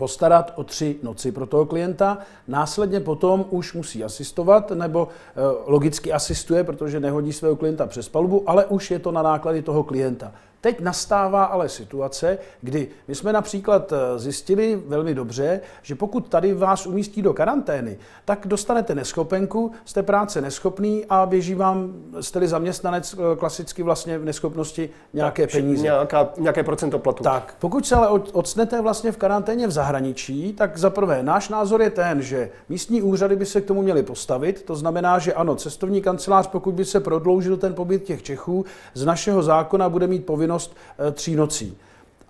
postarat 0.00 0.52
o 0.56 0.64
tři 0.64 0.96
noci 1.02 1.32
pro 1.32 1.46
toho 1.46 1.66
klienta. 1.66 2.18
Následně 2.48 3.00
potom 3.00 3.44
už 3.50 3.74
musí 3.74 4.04
asistovat, 4.04 4.70
nebo 4.70 5.08
e, 5.08 5.40
logicky 5.66 6.12
asistuje, 6.12 6.64
protože 6.64 7.00
nehodí 7.00 7.32
svého 7.32 7.56
klienta 7.56 7.86
přes 7.86 8.08
palubu, 8.08 8.42
ale 8.46 8.64
už 8.66 8.90
je 8.90 8.98
to 8.98 9.12
na 9.12 9.22
náklady 9.22 9.62
toho 9.62 9.84
klienta. 9.84 10.32
Teď 10.60 10.80
nastává 10.80 11.44
ale 11.44 11.68
situace, 11.68 12.38
kdy 12.60 12.88
my 13.08 13.14
jsme 13.14 13.32
například 13.32 13.92
eh, 13.92 14.18
zjistili 14.18 14.82
velmi 14.86 15.14
dobře, 15.14 15.60
že 15.82 15.94
pokud 15.94 16.28
tady 16.28 16.54
vás 16.54 16.86
umístí 16.86 17.22
do 17.22 17.34
karantény, 17.34 17.98
tak 18.24 18.46
dostanete 18.46 18.94
neschopenku, 18.94 19.72
jste 19.84 20.02
práce 20.02 20.40
neschopný 20.40 21.04
a 21.08 21.26
běží 21.26 21.54
vám, 21.54 21.92
jste 22.20 22.48
zaměstnanec 22.48 23.14
eh, 23.14 23.36
klasicky 23.36 23.82
vlastně 23.82 24.18
v 24.18 24.24
neschopnosti 24.24 24.90
nějaké 25.12 25.42
tak, 25.42 25.52
peníze. 25.52 25.82
Nějaká, 25.82 26.28
nějaké 26.38 26.62
procento 26.62 26.98
platu. 26.98 27.24
Tak, 27.24 27.54
pokud 27.58 27.86
se 27.86 27.94
ale 27.94 28.08
odstnete 28.32 28.80
vlastně 28.80 29.12
v 29.12 29.16
karanténě 29.16 29.66
v 29.66 29.70
zahraničí, 29.70 30.52
tak 30.52 30.78
za 30.78 30.90
prvé 30.90 31.22
náš 31.22 31.48
názor 31.48 31.82
je 31.82 31.90
ten, 31.90 32.22
že 32.22 32.50
místní 32.68 33.02
úřady 33.02 33.36
by 33.36 33.46
se 33.46 33.60
k 33.60 33.66
tomu 33.66 33.82
měly 33.82 34.02
postavit, 34.02 34.62
to 34.62 34.76
znamená, 34.76 35.18
že 35.18 35.34
ano, 35.34 35.56
cestovní 35.56 36.02
kancelář, 36.02 36.46
pokud 36.46 36.74
by 36.74 36.84
se 36.84 37.00
prodloužil 37.00 37.56
ten 37.56 37.74
pobyt 37.74 38.04
těch 38.04 38.22
Čechů, 38.22 38.64
z 38.94 39.04
našeho 39.04 39.42
zákona 39.42 39.88
bude 39.88 40.06
mít 40.06 40.26
povinnost 40.26 40.49
povinnost 40.50 40.76
eh, 40.98 41.12
tří 41.12 41.36
nocí. 41.36 41.76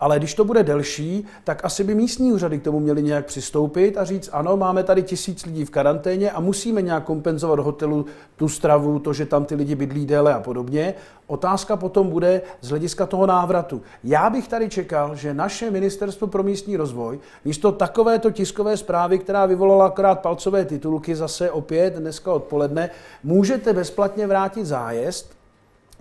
Ale 0.00 0.18
když 0.18 0.34
to 0.34 0.44
bude 0.44 0.62
delší, 0.62 1.26
tak 1.44 1.64
asi 1.64 1.84
by 1.84 1.94
místní 1.94 2.32
úřady 2.32 2.58
k 2.58 2.62
tomu 2.62 2.80
měly 2.80 3.02
nějak 3.02 3.26
přistoupit 3.26 3.98
a 3.98 4.04
říct, 4.04 4.30
ano, 4.32 4.56
máme 4.56 4.82
tady 4.82 5.02
tisíc 5.02 5.46
lidí 5.46 5.64
v 5.64 5.70
karanténě 5.70 6.30
a 6.30 6.40
musíme 6.40 6.82
nějak 6.82 7.04
kompenzovat 7.04 7.58
hotelu 7.58 8.06
tu 8.36 8.48
stravu, 8.48 8.98
to, 8.98 9.12
že 9.12 9.26
tam 9.26 9.44
ty 9.44 9.54
lidi 9.54 9.74
bydlí 9.74 10.06
déle 10.06 10.34
a 10.34 10.40
podobně. 10.40 10.94
Otázka 11.26 11.76
potom 11.76 12.08
bude 12.08 12.42
z 12.60 12.68
hlediska 12.68 13.06
toho 13.06 13.26
návratu. 13.26 13.82
Já 14.04 14.30
bych 14.30 14.48
tady 14.48 14.68
čekal, 14.68 15.16
že 15.16 15.34
naše 15.34 15.70
ministerstvo 15.70 16.26
pro 16.26 16.42
místní 16.42 16.76
rozvoj 16.76 17.18
místo 17.44 17.72
takovéto 17.72 18.30
tiskové 18.30 18.76
zprávy, 18.76 19.18
která 19.18 19.46
vyvolala 19.46 19.86
akorát 19.86 20.20
palcové 20.20 20.64
titulky 20.64 21.14
zase 21.14 21.50
opět 21.50 21.94
dneska 21.94 22.32
odpoledne, 22.32 22.90
můžete 23.24 23.72
bezplatně 23.72 24.26
vrátit 24.26 24.66
zájezd 24.66 25.39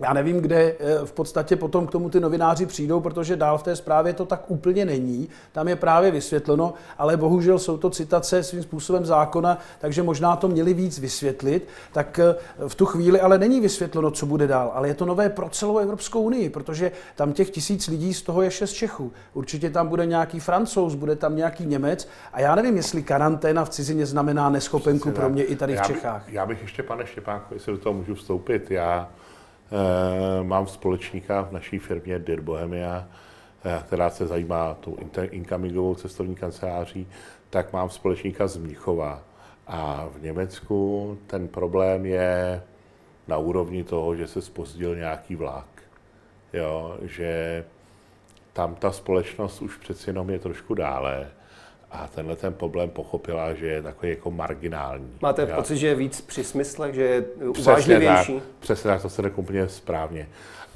já 0.00 0.12
nevím, 0.12 0.40
kde 0.40 0.56
eh, 0.56 1.06
v 1.06 1.12
podstatě 1.12 1.56
potom 1.56 1.86
k 1.86 1.90
tomu 1.90 2.10
ty 2.10 2.20
novináři 2.20 2.66
přijdou, 2.66 3.00
protože 3.00 3.36
dál 3.36 3.58
v 3.58 3.62
té 3.62 3.76
zprávě 3.76 4.12
to 4.12 4.24
tak 4.24 4.50
úplně 4.50 4.84
není. 4.84 5.28
Tam 5.52 5.68
je 5.68 5.76
právě 5.76 6.10
vysvětleno, 6.10 6.74
ale 6.98 7.16
bohužel 7.16 7.58
jsou 7.58 7.78
to 7.78 7.90
citace 7.90 8.42
svým 8.42 8.62
způsobem 8.62 9.06
zákona, 9.06 9.58
takže 9.78 10.02
možná 10.02 10.36
to 10.36 10.48
měli 10.48 10.74
víc 10.74 10.98
vysvětlit. 10.98 11.68
Tak 11.92 12.18
eh, 12.18 12.34
v 12.68 12.74
tu 12.74 12.86
chvíli 12.86 13.20
ale 13.20 13.38
není 13.38 13.60
vysvětleno, 13.60 14.10
co 14.10 14.26
bude 14.26 14.46
dál, 14.46 14.70
ale 14.74 14.88
je 14.88 14.94
to 14.94 15.04
nové 15.04 15.28
pro 15.28 15.48
celou 15.48 15.78
Evropskou 15.78 16.22
unii, 16.22 16.50
protože 16.50 16.92
tam 17.16 17.32
těch 17.32 17.50
tisíc 17.50 17.88
lidí, 17.88 18.14
z 18.14 18.22
toho 18.22 18.42
je 18.42 18.50
šest 18.50 18.72
Čechů. 18.72 19.12
Určitě 19.34 19.70
tam 19.70 19.88
bude 19.88 20.06
nějaký 20.06 20.40
francouz, 20.40 20.94
bude 20.94 21.16
tam 21.16 21.36
nějaký 21.36 21.66
Němec 21.66 22.08
a 22.32 22.40
já 22.40 22.54
nevím, 22.54 22.76
jestli 22.76 23.02
karanténa 23.02 23.64
v 23.64 23.68
cizině 23.68 24.06
znamená 24.06 24.50
neschopenku 24.50 25.10
pro 25.10 25.28
mě 25.28 25.44
i 25.44 25.56
tady 25.56 25.76
v 25.76 25.82
Čechách. 25.82 26.32
Já 26.32 26.46
bych 26.46 26.62
ještě, 26.62 26.82
pane 26.82 27.06
Štěpánko, 27.06 27.54
jestli 27.54 27.72
do 27.72 27.78
toho 27.78 27.92
můžu 27.92 28.14
vstoupit, 28.14 28.70
já 28.70 29.08
mám 30.42 30.66
společníka 30.66 31.42
v 31.42 31.52
naší 31.52 31.78
firmě 31.78 32.18
Dir 32.18 32.40
Bohemia, 32.40 33.08
eh, 33.64 33.82
která 33.86 34.10
se 34.10 34.26
zajímá 34.26 34.74
tou 34.74 34.96
incomingovou 35.30 35.94
cestovní 35.94 36.34
kanceláří, 36.34 37.06
tak 37.50 37.72
mám 37.72 37.90
společníka 37.90 38.46
z 38.46 38.56
Mnichova. 38.56 39.22
A 39.66 40.08
v 40.12 40.22
Německu 40.22 41.18
ten 41.26 41.48
problém 41.48 42.06
je 42.06 42.62
na 43.28 43.38
úrovni 43.38 43.84
toho, 43.84 44.16
že 44.16 44.26
se 44.26 44.42
spozdil 44.42 44.96
nějaký 44.96 45.36
vlak. 45.36 45.66
Jo, 46.52 46.98
že 47.02 47.64
tam 48.52 48.74
ta 48.74 48.92
společnost 48.92 49.62
už 49.62 49.76
přeci 49.76 50.10
jenom 50.10 50.30
je 50.30 50.38
trošku 50.38 50.74
dále 50.74 51.30
a 51.92 52.06
tenhle 52.14 52.36
ten 52.36 52.52
problém 52.52 52.90
pochopila, 52.90 53.54
že 53.54 53.66
je 53.66 53.82
takový 53.82 54.10
jako 54.10 54.30
marginální. 54.30 55.16
Máte 55.22 55.46
Já, 55.48 55.56
pocit, 55.56 55.76
že 55.76 55.86
je 55.86 55.94
víc 55.94 56.20
při 56.20 56.44
smyslech, 56.44 56.94
že 56.94 57.02
je 57.02 57.24
uvážlivější? 57.60 58.34
Tak, 58.34 58.42
přesně 58.60 58.90
tak, 58.90 59.02
to 59.02 59.10
se 59.10 59.22
řekl 59.22 59.40
úplně 59.40 59.68
správně. 59.68 60.28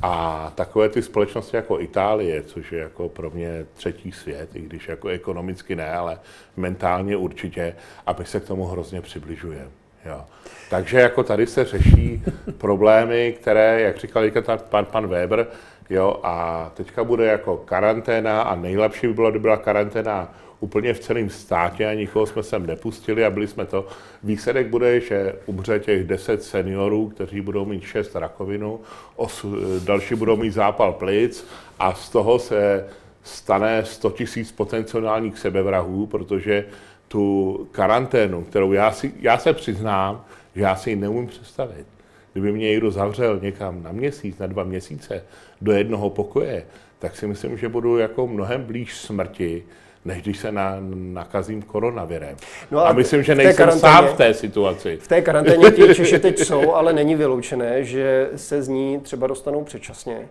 A 0.02 0.52
takové 0.54 0.88
ty 0.88 1.02
společnosti 1.02 1.56
jako 1.56 1.80
Itálie, 1.80 2.42
což 2.42 2.72
je 2.72 2.78
jako 2.78 3.08
pro 3.08 3.30
mě 3.30 3.66
třetí 3.74 4.12
svět, 4.12 4.56
i 4.56 4.60
když 4.60 4.88
jako 4.88 5.08
ekonomicky 5.08 5.76
ne, 5.76 5.92
ale 5.92 6.18
mentálně 6.56 7.16
určitě, 7.16 7.76
a 8.06 8.16
my 8.18 8.24
se 8.24 8.40
k 8.40 8.44
tomu 8.44 8.64
hrozně 8.64 9.00
přibližujeme. 9.00 9.70
Jo. 10.04 10.24
Takže 10.70 10.98
jako 11.00 11.22
tady 11.22 11.46
se 11.46 11.64
řeší 11.64 12.22
problémy, 12.58 13.36
které, 13.40 13.80
jak 13.80 13.98
říkal 13.98 14.22
pan, 14.68 14.84
pan 14.84 15.06
Weber, 15.06 15.46
jo, 15.90 16.20
a 16.22 16.70
teďka 16.74 17.04
bude 17.04 17.26
jako 17.26 17.56
karanténa 17.56 18.42
a 18.42 18.54
nejlepší 18.54 19.06
by 19.06 19.12
bylo, 19.12 19.30
kdyby 19.30 19.42
byla 19.42 19.56
karanténa 19.56 20.34
úplně 20.64 20.94
v 20.94 21.00
celém 21.00 21.30
státě 21.30 21.86
a 21.86 21.94
nikoho 21.94 22.26
jsme 22.26 22.42
sem 22.42 22.66
nepustili 22.66 23.24
a 23.24 23.30
byli 23.30 23.48
jsme 23.48 23.66
to. 23.66 23.86
Výsledek 24.22 24.66
bude, 24.66 25.00
že 25.00 25.34
umře 25.46 25.80
těch 25.80 26.04
10 26.04 26.42
seniorů, 26.42 27.08
kteří 27.08 27.40
budou 27.40 27.64
mít 27.64 27.82
6 27.82 28.16
rakovinu, 28.16 28.80
os, 29.16 29.46
další 29.84 30.14
budou 30.14 30.36
mít 30.36 30.50
zápal 30.50 30.92
plic 30.92 31.46
a 31.78 31.94
z 31.94 32.08
toho 32.08 32.38
se 32.38 32.86
stane 33.22 33.84
100 33.84 34.10
tisíc 34.10 34.52
potenciálních 34.52 35.38
sebevrahů, 35.38 36.06
protože 36.06 36.64
tu 37.08 37.68
karanténu, 37.72 38.44
kterou 38.44 38.72
já, 38.72 38.92
si, 38.92 39.12
já 39.20 39.38
se 39.38 39.52
přiznám, 39.52 40.24
že 40.56 40.62
já 40.62 40.76
si 40.76 40.90
ji 40.90 40.96
neumím 40.96 41.26
představit. 41.26 41.86
Kdyby 42.32 42.52
mě 42.52 42.68
někdo 42.70 42.90
zavřel 42.90 43.40
někam 43.42 43.82
na 43.82 43.92
měsíc, 43.92 44.38
na 44.38 44.46
dva 44.46 44.64
měsíce 44.64 45.24
do 45.60 45.72
jednoho 45.72 46.10
pokoje, 46.10 46.64
tak 46.98 47.16
si 47.16 47.26
myslím, 47.26 47.58
že 47.58 47.68
budu 47.68 47.98
jako 47.98 48.26
mnohem 48.26 48.64
blíž 48.64 48.94
smrti, 48.96 49.64
než 50.04 50.22
když 50.22 50.38
se 50.38 50.52
na, 50.52 50.76
nakazím 50.94 51.62
koronavirem. 51.62 52.36
No 52.70 52.78
a, 52.78 52.88
a 52.88 52.92
myslím, 52.92 53.22
že 53.22 53.34
nejsem 53.34 53.70
sám 53.70 54.06
v 54.06 54.16
té 54.16 54.34
situaci. 54.34 54.98
V 55.02 55.08
té 55.08 55.22
karanténě 55.22 55.70
ti 55.70 55.94
Češi 55.94 56.18
teď 56.18 56.38
jsou, 56.38 56.72
ale 56.72 56.92
není 56.92 57.14
vyloučené, 57.14 57.84
že 57.84 58.30
se 58.36 58.62
z 58.62 58.68
ní 58.68 59.00
třeba 59.00 59.26
dostanou 59.26 59.64
předčasně 59.64 60.28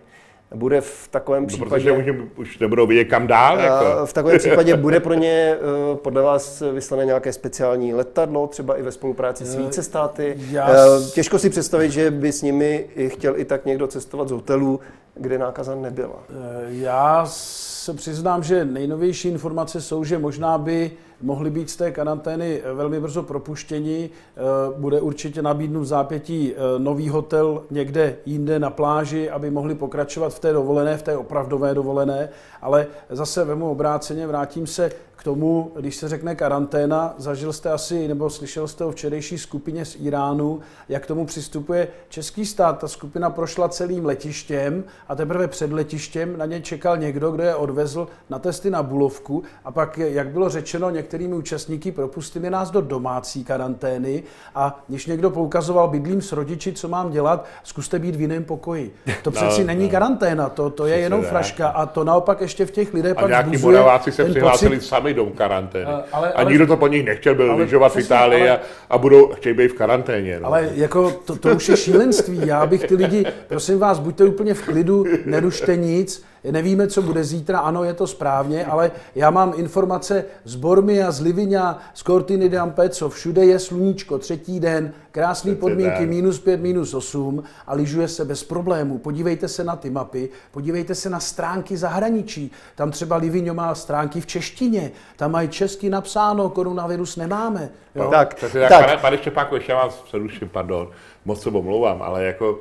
bude 0.54 0.80
v 0.80 1.08
takovém 1.10 1.42
no, 1.42 1.46
případě... 1.46 1.70
Protože 1.70 1.92
už, 1.92 2.06
už 2.36 2.58
nebudou 2.58 2.86
vidět 2.86 3.04
kam 3.04 3.26
dál. 3.26 3.58
Jako. 3.58 4.06
V 4.06 4.12
takovém 4.12 4.38
případě 4.38 4.76
bude 4.76 5.00
pro 5.00 5.14
ně 5.14 5.56
eh, 5.56 5.96
podle 5.96 6.22
vás 6.22 6.62
vyslané 6.72 7.04
nějaké 7.04 7.32
speciální 7.32 7.94
letadlo, 7.94 8.46
třeba 8.46 8.76
i 8.76 8.82
ve 8.82 8.92
spolupráci 8.92 9.44
s 9.44 9.54
eh, 9.54 9.58
více 9.58 9.82
státy. 9.82 10.34
Já... 10.50 10.70
Eh, 10.70 11.10
těžko 11.14 11.38
si 11.38 11.50
představit, 11.50 11.90
že 11.90 12.10
by 12.10 12.32
s 12.32 12.42
nimi 12.42 12.86
chtěl 13.08 13.38
i 13.38 13.44
tak 13.44 13.66
někdo 13.66 13.86
cestovat 13.86 14.28
z 14.28 14.32
hotelů, 14.32 14.80
kde 15.14 15.38
nákaza 15.38 15.74
nebyla. 15.74 16.22
Já 16.66 17.26
se 17.26 17.94
přiznám, 17.94 18.42
že 18.42 18.64
nejnovější 18.64 19.28
informace 19.28 19.80
jsou, 19.80 20.04
že 20.04 20.18
možná 20.18 20.58
by 20.58 20.90
mohli 21.22 21.50
být 21.50 21.70
z 21.70 21.76
té 21.76 21.90
karantény 21.90 22.62
velmi 22.74 23.00
brzo 23.00 23.22
propuštěni. 23.22 24.10
Eh, 24.10 24.40
bude 24.78 25.00
určitě 25.00 25.42
nabídnut 25.42 25.86
zápětí 25.86 26.52
eh, 26.52 26.78
nový 26.78 27.08
hotel 27.08 27.62
někde 27.70 28.16
jinde 28.26 28.58
na 28.58 28.70
pláži, 28.70 29.30
aby 29.30 29.50
mohli 29.50 29.74
pokračovat 29.74 30.34
v 30.34 30.38
té 30.38 30.52
dovolené, 30.52 30.96
v 30.96 31.02
té 31.02 31.16
opravdové 31.16 31.74
dovolené. 31.74 32.28
Ale 32.62 32.86
zase 33.10 33.44
vemu 33.44 33.70
obráceně, 33.70 34.26
vrátím 34.26 34.66
se 34.66 34.90
tomu, 35.24 35.72
když 35.80 35.96
se 35.96 36.08
řekne 36.08 36.34
karanténa, 36.34 37.14
zažil 37.18 37.52
jste 37.52 37.70
asi, 37.70 38.08
nebo 38.08 38.30
slyšel 38.30 38.68
jste 38.68 38.84
o 38.84 38.90
včerejší 38.90 39.38
skupině 39.38 39.84
z 39.84 39.96
Iránu, 40.00 40.60
jak 40.88 41.02
k 41.02 41.06
tomu 41.06 41.26
přistupuje 41.26 41.88
český 42.08 42.46
stát. 42.46 42.78
Ta 42.78 42.88
skupina 42.88 43.30
prošla 43.30 43.68
celým 43.68 44.06
letištěm 44.06 44.84
a 45.08 45.14
teprve 45.14 45.48
před 45.48 45.72
letištěm 45.72 46.38
na 46.38 46.46
ně 46.46 46.60
čekal 46.60 46.96
někdo, 46.96 47.30
kdo 47.30 47.42
je 47.42 47.54
odvezl 47.54 48.08
na 48.30 48.38
testy 48.38 48.70
na 48.70 48.82
Bulovku 48.82 49.42
a 49.64 49.70
pak, 49.70 49.98
jak 49.98 50.28
bylo 50.28 50.50
řečeno, 50.50 50.90
některými 50.90 51.34
účastníky 51.34 51.92
propustili 51.92 52.50
nás 52.50 52.70
do 52.70 52.80
domácí 52.80 53.44
karantény 53.44 54.22
a 54.54 54.84
když 54.88 55.06
někdo 55.06 55.30
poukazoval 55.30 55.88
bydlím 55.88 56.22
s 56.22 56.32
rodiči, 56.32 56.72
co 56.72 56.88
mám 56.88 57.10
dělat, 57.10 57.44
zkuste 57.62 57.98
být 57.98 58.16
v 58.16 58.20
jiném 58.20 58.44
pokoji. 58.44 58.94
To 59.22 59.30
no, 59.30 59.32
přeci 59.32 59.60
no, 59.60 59.66
není 59.66 59.84
no. 59.84 59.90
karanténa, 59.90 60.48
to, 60.48 60.70
to 60.70 60.86
je 60.86 60.98
jenom 60.98 61.22
fraška 61.22 61.68
a 61.68 61.86
to 61.86 62.04
naopak 62.04 62.40
ještě 62.40 62.66
v 62.66 62.70
těch 62.70 62.94
lidech 62.94 63.12
a 63.16 63.20
pak 63.20 63.30
nějaký 63.30 63.56
Moraváci 63.56 64.12
se 64.12 64.24
přihlásili 64.24 64.76
pocit, 64.76 64.88
sami 64.88 65.13
do 65.14 65.26
karantény. 65.26 65.84
Ale, 65.84 66.04
ale, 66.12 66.32
a 66.32 66.42
nikdo 66.42 66.66
to 66.66 66.76
po 66.76 66.86
nich 66.86 67.04
nechtěl, 67.04 67.34
byl 67.34 67.56
lyžovat 67.56 67.94
v 67.94 67.98
Itálii 67.98 68.42
ale, 68.42 68.50
a, 68.50 68.60
a 68.90 68.98
budou, 68.98 69.28
chtějí 69.28 69.56
být 69.56 69.68
v 69.68 69.74
karanténě. 69.74 70.40
No. 70.40 70.46
Ale 70.46 70.70
jako 70.74 71.10
to, 71.10 71.36
to 71.36 71.48
už 71.48 71.68
je 71.68 71.76
šílenství. 71.76 72.40
Já 72.46 72.66
bych 72.66 72.84
ty 72.84 72.94
lidi, 72.94 73.26
prosím 73.48 73.78
vás, 73.78 73.98
buďte 73.98 74.24
úplně 74.24 74.54
v 74.54 74.62
klidu, 74.62 75.04
nerušte 75.24 75.76
nic. 75.76 76.24
Nevíme, 76.50 76.86
co 76.86 77.02
bude 77.02 77.24
zítra, 77.24 77.58
ano, 77.58 77.84
je 77.84 77.94
to 77.94 78.06
správně, 78.06 78.66
ale 78.66 78.90
já 79.14 79.30
mám 79.30 79.52
informace 79.56 80.24
z 80.44 80.54
Bormia, 80.56 81.10
z 81.10 81.20
Livinia, 81.20 81.78
z 81.94 82.02
Cortiny 82.02 82.48
d'Ampezzo, 82.48 83.08
všude 83.08 83.44
je 83.44 83.58
sluníčko, 83.58 84.18
třetí 84.18 84.60
den, 84.60 84.92
krásné 85.12 85.54
podmínky, 85.54 86.06
minus 86.06 86.38
5, 86.38 86.60
minus 86.60 86.94
8 86.94 87.42
a 87.66 87.74
lyžuje 87.74 88.08
se 88.08 88.24
bez 88.24 88.44
problémů. 88.44 88.98
Podívejte 88.98 89.48
se 89.48 89.64
na 89.64 89.76
ty 89.76 89.90
mapy, 89.90 90.28
podívejte 90.50 90.94
se 90.94 91.10
na 91.10 91.20
stránky 91.20 91.76
zahraničí. 91.76 92.50
Tam 92.74 92.90
třeba 92.90 93.16
Livigno 93.16 93.54
má 93.54 93.74
stránky 93.74 94.20
v 94.20 94.26
češtině, 94.26 94.92
tam 95.16 95.32
mají 95.32 95.48
česky 95.48 95.90
napsáno, 95.90 96.48
koronavirus 96.48 97.16
nemáme. 97.16 97.68
Jo? 97.94 98.10
Tak, 98.10 98.34
tak, 98.34 98.52
tak. 98.52 98.68
Pane, 98.68 98.96
pane 98.96 99.18
Štěpáku, 99.18 99.54
ještě 99.54 99.74
vás 99.74 99.94
přeruším, 99.94 100.48
pardon, 100.48 100.90
moc 101.24 101.42
se 101.42 101.48
omlouvám, 101.48 102.02
ale 102.02 102.24
jako, 102.24 102.58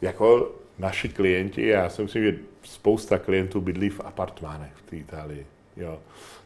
jako 0.00 0.50
naši 0.78 1.08
klienti, 1.08 1.66
já 1.66 1.88
si 1.88 2.02
myslím, 2.02 2.22
že 2.24 2.51
spousta 2.72 3.18
klientů 3.18 3.60
bydlí 3.60 3.90
v 3.90 4.00
apartmánech 4.04 4.72
v 4.74 4.90
té 4.90 4.96
Itálii. 4.96 5.46
Jo. 5.76 5.98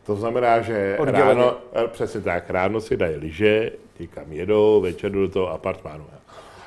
To 0.06 0.16
znamená, 0.16 0.60
že 0.60 0.98
ráno, 1.04 1.56
eh, 1.72 1.88
přesně 1.88 2.20
tak, 2.20 2.50
ráno 2.50 2.80
si 2.80 2.96
dají 2.96 3.16
lyže, 3.16 3.70
někam 4.00 4.32
jedou, 4.32 4.80
večer 4.80 5.12
do 5.12 5.28
toho 5.28 5.50
apartmánu. 5.50 6.06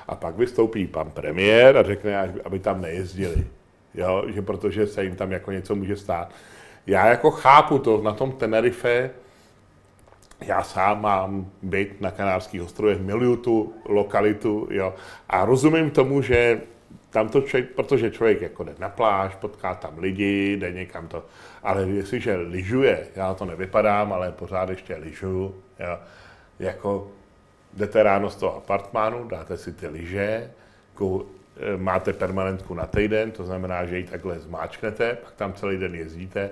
A 0.07 0.16
pak 0.16 0.36
vystoupí 0.36 0.88
pan 0.88 1.12
premiér 1.12 1.78
a 1.78 1.84
řekne, 1.84 2.34
aby 2.43 2.60
tam 2.60 2.82
nejezdili. 2.82 3.47
Jo, 3.93 4.24
že 4.28 4.41
protože 4.41 4.88
se 4.88 5.03
jim 5.03 5.16
tam 5.16 5.32
jako 5.32 5.51
něco 5.51 5.76
může 5.76 5.95
stát. 5.95 6.32
Já 6.88 7.07
jako 7.07 7.32
chápu 7.32 7.80
to 7.80 8.01
na 8.01 8.14
tom 8.14 8.32
Tenerife, 8.32 9.12
já 10.41 10.64
sám 10.64 11.01
mám 11.01 11.51
byt 11.62 12.01
na 12.01 12.12
Kanárských 12.12 12.64
ostrovech, 12.64 12.99
miluju 12.99 13.36
tu 13.36 13.74
lokalitu, 13.86 14.68
jo, 14.72 14.93
a 15.30 15.45
rozumím 15.45 15.91
tomu, 15.91 16.22
že 16.22 16.62
tam 17.10 17.30
to 17.30 17.41
člověk, 17.41 17.70
protože 17.70 18.12
člověk 18.12 18.41
jako 18.41 18.64
jde 18.64 18.76
na 18.80 18.89
pláž, 18.89 19.36
potká 19.36 19.76
tam 19.76 19.97
lidi, 19.97 20.53
jde 20.53 20.72
někam 20.72 21.07
to, 21.07 21.26
ale 21.64 21.82
jestliže 21.82 22.36
lyžuje, 22.36 23.07
já 23.16 23.34
to 23.34 23.45
nevypadám, 23.45 24.14
ale 24.14 24.32
pořád 24.32 24.70
ještě 24.70 24.95
lyžuju, 24.95 25.55
jako 26.60 27.12
jdete 27.74 28.03
ráno 28.03 28.30
z 28.30 28.36
toho 28.36 28.57
apartmánu, 28.57 29.28
dáte 29.28 29.57
si 29.57 29.74
ty 29.74 29.88
lyže, 29.88 30.51
e, 31.01 31.78
máte 31.78 32.14
permanentku 32.14 32.74
na 32.74 32.86
týden, 32.86 33.32
to 33.32 33.43
znamená, 33.43 33.86
že 33.86 33.97
ji 33.97 34.03
takhle 34.03 34.39
zmáčknete, 34.39 35.18
pak 35.24 35.34
tam 35.36 35.53
celý 35.53 35.78
den 35.78 35.95
jezdíte. 35.95 36.49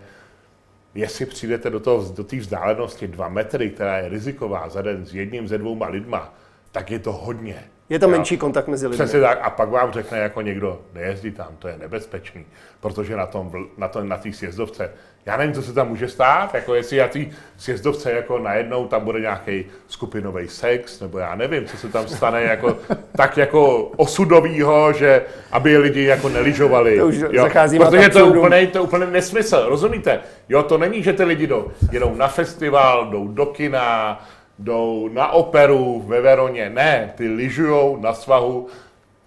Jestli 0.95 1.25
přijdete 1.25 1.69
do, 1.69 1.79
toho, 1.79 2.13
do 2.13 2.23
té 2.23 2.37
vzdálenosti 2.37 3.07
2 3.07 3.29
metry, 3.29 3.69
která 3.69 3.97
je 3.97 4.09
riziková 4.09 4.69
za 4.69 4.81
den 4.81 5.05
s 5.05 5.13
jedním, 5.13 5.47
ze 5.47 5.57
dvouma 5.57 5.87
lidma, 5.87 6.33
tak 6.71 6.91
je 6.91 6.99
to 6.99 7.11
hodně. 7.11 7.63
Je 7.89 7.99
to 7.99 8.07
menší 8.07 8.37
kontakt 8.37 8.67
mezi 8.67 8.87
lidmi. 8.87 9.05
Přesně 9.05 9.21
tak. 9.21 9.39
A 9.41 9.49
pak 9.49 9.69
vám 9.69 9.91
řekne 9.91 10.17
jako 10.17 10.41
někdo, 10.41 10.81
nejezdí 10.93 11.31
tam, 11.31 11.47
to 11.59 11.67
je 11.67 11.77
nebezpečný, 11.77 12.45
protože 12.79 13.15
na 13.15 13.25
tom, 13.25 13.51
na 13.77 13.87
tom, 13.87 14.09
na 14.09 14.17
té 14.17 14.33
sjezdovce, 14.33 14.91
já 15.25 15.37
nevím, 15.37 15.53
co 15.53 15.61
se 15.61 15.73
tam 15.73 15.87
může 15.87 16.07
stát, 16.07 16.53
jako 16.53 16.75
jestli 16.75 16.97
já 16.97 17.07
ty 17.07 17.31
sjezdovce 17.57 18.11
jako 18.11 18.39
najednou 18.39 18.87
tam 18.87 19.05
bude 19.05 19.19
nějaký 19.19 19.65
skupinový 19.87 20.47
sex, 20.47 20.99
nebo 20.99 21.17
já 21.19 21.35
nevím, 21.35 21.65
co 21.65 21.77
se 21.77 21.87
tam 21.87 22.07
stane 22.07 22.43
jako, 22.43 22.77
tak 23.17 23.37
jako 23.37 23.77
osudovýho, 23.77 24.93
že 24.93 25.21
aby 25.51 25.77
lidi 25.77 26.03
jako 26.03 26.29
neližovali. 26.29 26.99
To 26.99 27.07
už 27.07 27.15
jo. 27.15 27.49
Protože 27.77 28.09
to 28.09 28.19
je, 28.19 28.23
úplně, 28.23 28.67
to 28.67 28.77
je 28.77 28.81
úplně 28.81 29.05
nesmysl, 29.05 29.65
rozumíte? 29.69 30.19
Jo, 30.49 30.63
to 30.63 30.77
není, 30.77 31.03
že 31.03 31.13
ty 31.13 31.23
lidi 31.23 31.47
jdou, 31.47 31.71
jedou 31.91 32.15
na 32.15 32.27
festival, 32.27 33.09
jdou 33.11 33.27
do 33.27 33.45
kina, 33.45 34.19
jdou 34.59 35.09
na 35.13 35.31
operu 35.31 36.03
ve 36.07 36.21
Veroně. 36.21 36.69
Ne, 36.69 37.13
ty 37.15 37.27
lyžujou 37.27 37.97
na 37.97 38.13
svahu 38.13 38.67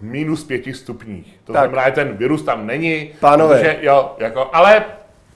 minus 0.01 0.43
pěti 0.43 0.73
stupních. 0.73 1.39
To 1.43 1.53
tak. 1.53 1.61
znamená, 1.61 1.89
že 1.89 1.95
ten 1.95 2.17
virus 2.17 2.43
tam 2.43 2.67
není. 2.67 3.13
Pánové. 3.19 3.55
Protože, 3.55 3.77
jo, 3.81 4.15
jako, 4.17 4.49
ale 4.53 4.85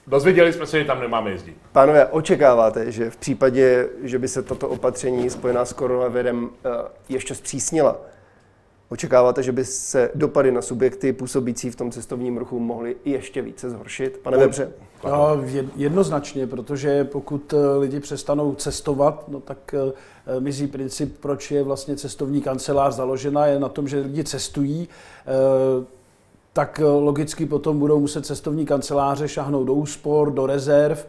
dozvěděli 0.06 0.52
jsme 0.52 0.66
se, 0.66 0.78
že 0.78 0.84
tam 0.84 1.00
nemáme 1.00 1.30
jezdit. 1.30 1.56
Pánové, 1.72 2.06
očekáváte, 2.06 2.92
že 2.92 3.10
v 3.10 3.16
případě, 3.16 3.88
že 4.02 4.18
by 4.18 4.28
se 4.28 4.42
tato 4.42 4.68
opatření 4.68 5.30
spojená 5.30 5.64
s 5.64 5.72
koronavirem 5.72 6.50
eh, 6.64 6.68
ještě 7.08 7.34
zpřísnila, 7.34 7.96
Očekáváte, 8.88 9.42
že 9.42 9.52
by 9.52 9.64
se 9.64 10.10
dopady 10.14 10.52
na 10.52 10.62
subjekty 10.62 11.12
působící 11.12 11.70
v 11.70 11.76
tom 11.76 11.90
cestovním 11.90 12.36
ruchu 12.36 12.60
mohly 12.60 12.96
ještě 13.04 13.42
více 13.42 13.70
zhoršit? 13.70 14.18
Pane 14.18 14.36
Webře? 14.36 14.72
No, 15.04 15.42
jednoznačně, 15.76 16.46
protože 16.46 17.04
pokud 17.04 17.52
eh, 17.52 17.76
lidi 17.78 18.00
přestanou 18.00 18.54
cestovat, 18.54 19.24
no 19.28 19.40
tak 19.40 19.74
eh, 19.74 20.40
mizí 20.40 20.66
princip, 20.66 21.18
proč 21.20 21.50
je 21.50 21.62
vlastně 21.62 21.96
cestovní 21.96 22.42
kancelář 22.42 22.94
založena, 22.94 23.46
je 23.46 23.58
na 23.58 23.68
tom, 23.68 23.88
že 23.88 24.00
lidi 24.00 24.24
cestují, 24.24 24.88
eh, 25.20 25.84
tak 26.52 26.80
logicky 27.00 27.46
potom 27.46 27.78
budou 27.78 28.00
muset 28.00 28.26
cestovní 28.26 28.66
kanceláře 28.66 29.28
šahnout 29.28 29.66
do 29.66 29.74
úspor, 29.74 30.32
do 30.32 30.46
rezerv 30.46 31.06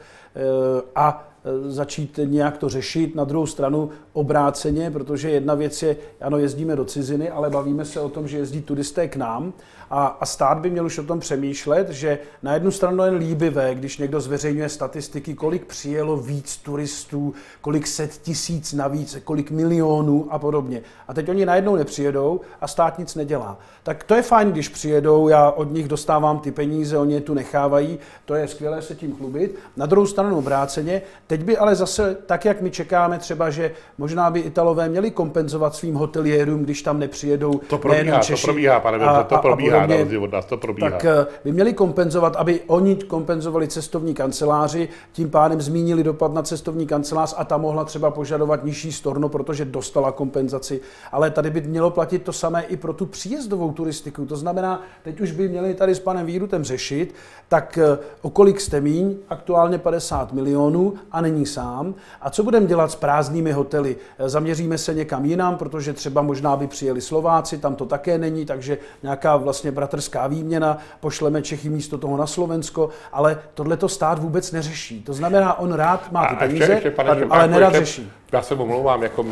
a 0.96 1.30
začít 1.68 2.20
nějak 2.24 2.58
to 2.58 2.70
řešit. 2.70 3.16
Na 3.16 3.24
druhou 3.24 3.46
stranu 3.46 3.90
obráceně, 4.14 4.92
protože 4.92 5.30
jedna 5.30 5.56
věc 5.56 5.84
je, 5.84 5.98
ano, 6.22 6.38
jezdíme 6.38 6.76
do 6.76 6.86
ciziny, 6.86 7.30
ale 7.30 7.50
bavíme 7.50 7.86
se 7.86 8.00
o 8.00 8.10
tom, 8.10 8.28
že 8.28 8.38
jezdí 8.38 8.62
turisté 8.62 9.08
k 9.08 9.16
nám 9.16 9.54
a, 9.90 10.06
a 10.08 10.26
stát 10.26 10.58
by 10.58 10.70
měl 10.70 10.86
už 10.86 10.98
o 10.98 11.04
tom 11.04 11.20
přemýšlet, 11.20 11.90
že 11.90 12.20
na 12.44 12.54
jednu 12.54 12.72
stranu 12.72 13.04
je 13.04 13.12
líbivé, 13.12 13.76
když 13.76 13.98
někdo 13.98 14.22
zveřejňuje 14.22 14.70
statistiky, 14.70 15.34
kolik 15.34 15.66
přijelo 15.66 16.18
víc 16.18 16.58
turistů, 16.58 17.34
kolik 17.62 17.88
set 17.88 18.12
tisíc 18.12 18.74
navíc, 18.74 19.18
kolik 19.24 19.52
milionů 19.52 20.28
a 20.30 20.40
podobně. 20.40 20.82
A 21.08 21.14
teď 21.14 21.30
oni 21.30 21.46
najednou 21.46 21.76
nepřijedou 21.76 22.42
a 22.62 22.68
stát 22.68 23.00
nic 23.00 23.16
nedělá. 23.16 23.60
Tak 23.84 24.04
to 24.04 24.16
je 24.16 24.22
fajn, 24.22 24.52
když 24.52 24.70
přijedou, 24.70 25.28
já 25.28 25.52
od 25.52 25.72
nich 25.72 25.88
dostávám 25.88 26.40
ty 26.40 26.52
peníze, 26.52 26.98
oni 26.98 27.14
je 27.14 27.22
tu 27.22 27.34
nechávají, 27.34 28.00
to 28.26 28.36
je 28.36 28.48
skvělé 28.48 28.82
se 28.82 28.96
tím 28.96 29.16
chlubit. 29.16 29.56
Na 29.78 29.86
druhou 29.86 30.08
stranu 30.08 30.38
obráceně, 30.38 31.02
teď 31.28 31.37
by 31.44 31.58
ale 31.58 31.76
zase, 31.76 32.18
tak 32.26 32.46
jak 32.46 32.62
my 32.62 32.72
čekáme 32.72 33.20
třeba, 33.20 33.50
že 33.50 33.72
Možná 34.00 34.30
by 34.30 34.40
Italové 34.40 34.90
měli 34.90 35.12
kompenzovat 35.12 35.76
svým 35.76 35.96
hoteliérům, 35.96 36.64
když 36.64 36.82
tam 36.82 37.00
nepřijedou 37.00 37.62
To 37.70 37.78
probíhá, 37.78 38.20
Češi, 38.20 38.42
to 38.42 38.48
probíhá, 38.48 38.80
pane 38.80 38.98
a, 38.98 39.24
to 39.24 39.38
probíhá, 39.38 39.84
a 39.84 39.86
rozdíl 39.86 40.24
od 40.24 40.32
nás, 40.32 40.46
to 40.46 40.58
probíhá. 40.58 40.90
Tak 40.90 41.06
eh, 41.06 41.26
by 41.44 41.52
měli 41.52 41.74
kompenzovat, 41.74 42.36
aby 42.36 42.60
oni 42.68 42.96
kompenzovali 42.96 43.68
cestovní 43.68 44.14
kanceláři, 44.14 44.90
tím 45.12 45.30
pádem 45.30 45.62
zmínili 45.62 46.04
dopad 46.04 46.34
na 46.34 46.42
cestovní 46.42 46.88
kancelář 46.88 47.36
a 47.38 47.44
ta 47.44 47.58
mohla 47.58 47.86
třeba 47.86 48.12
požadovat 48.12 48.66
nižší 48.66 48.92
storno, 48.92 49.30
protože 49.30 49.66
dostala 49.66 50.12
kompenzaci. 50.12 50.82
Ale 51.12 51.32
tady 51.32 51.50
by 51.50 51.62
mělo 51.62 51.90
platit 51.92 52.24
to 52.24 52.34
samé 52.34 52.64
i 52.64 52.78
pro 52.78 52.94
tu 52.94 53.06
příjezdovou 53.06 53.72
turistiku. 53.72 54.26
To 54.26 54.36
znamená, 54.36 54.82
teď 55.04 55.22
už 55.22 55.32
by 55.32 55.48
měli 55.48 55.74
tady 55.74 55.96
s 55.96 56.00
panem 56.00 56.26
Vírutem 56.26 56.64
řešit, 56.64 57.16
tak 57.48 57.78
eh, 57.78 57.98
o 58.22 58.30
kolik 58.30 58.62
jste 58.62 58.82
míň, 58.82 59.16
aktuálně 59.30 59.78
50 59.78 60.34
milionů 60.34 60.94
a 61.12 61.17
není 61.22 61.46
sám. 61.46 61.96
A 62.22 62.30
co 62.30 62.44
budeme 62.44 62.66
dělat 62.66 62.92
s 62.92 62.96
prázdnými 62.96 63.52
hotely? 63.52 63.96
Zaměříme 64.20 64.78
se 64.78 64.94
někam 64.94 65.26
jinam, 65.26 65.58
protože 65.58 65.94
třeba 65.94 66.22
možná 66.22 66.56
by 66.56 66.68
přijeli 66.68 67.02
Slováci, 67.02 67.58
tam 67.58 67.76
to 67.76 67.86
také 67.86 68.18
není, 68.18 68.46
takže 68.46 68.78
nějaká 69.04 69.38
vlastně 69.38 69.72
bratrská 69.72 70.28
výměna, 70.28 70.78
pošleme 71.00 71.42
Čechy 71.42 71.70
místo 71.70 71.98
toho 71.98 72.18
na 72.18 72.28
Slovensko, 72.28 72.90
ale 73.12 73.40
tohle 73.54 73.78
to 73.78 73.90
stát 73.90 74.20
vůbec 74.20 74.52
neřeší. 74.52 75.04
To 75.04 75.14
znamená, 75.14 75.60
on 75.60 75.74
rád 75.74 76.12
má 76.12 76.26
ty 76.26 76.36
peníze, 76.36 76.64
ještě, 76.64 76.74
ještě, 76.74 76.92
pane, 76.92 77.26
ale 77.30 77.48
nerad 77.48 77.76
řeší. 77.76 78.12
Já 78.32 78.42
se 78.42 78.56
omlouvám, 78.56 79.04
jako, 79.04 79.26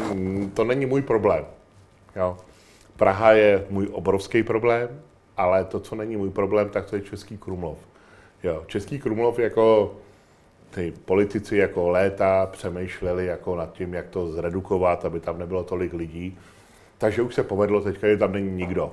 to 0.54 0.64
není 0.64 0.86
můj 0.86 1.02
problém. 1.02 1.46
Jo. 2.16 2.38
Praha 2.98 3.32
je 3.32 3.66
můj 3.70 3.90
obrovský 3.92 4.44
problém, 4.44 4.90
ale 5.38 5.66
to, 5.66 5.80
co 5.80 5.96
není 5.96 6.18
můj 6.18 6.30
problém, 6.30 6.70
tak 6.70 6.86
to 6.86 6.96
je 6.96 7.02
Český 7.02 7.38
Krumlov. 7.38 7.78
Jo, 8.44 8.64
Český 8.68 9.00
Krumlov 9.00 9.40
jako 9.40 9.96
ty 10.76 10.94
politici 11.06 11.58
jako 11.58 11.90
léta 11.90 12.50
přemýšleli 12.52 13.26
jako 13.26 13.56
nad 13.56 13.74
tím, 13.74 13.94
jak 13.94 14.08
to 14.08 14.28
zredukovat, 14.28 15.06
aby 15.06 15.20
tam 15.20 15.40
nebylo 15.40 15.64
tolik 15.64 15.94
lidí. 15.94 16.38
Takže 16.98 17.22
už 17.22 17.36
se 17.36 17.44
povedlo 17.44 17.82
teďka, 17.82 18.08
že 18.08 18.18
tam 18.18 18.32
není 18.32 18.52
nikdo. 18.52 18.92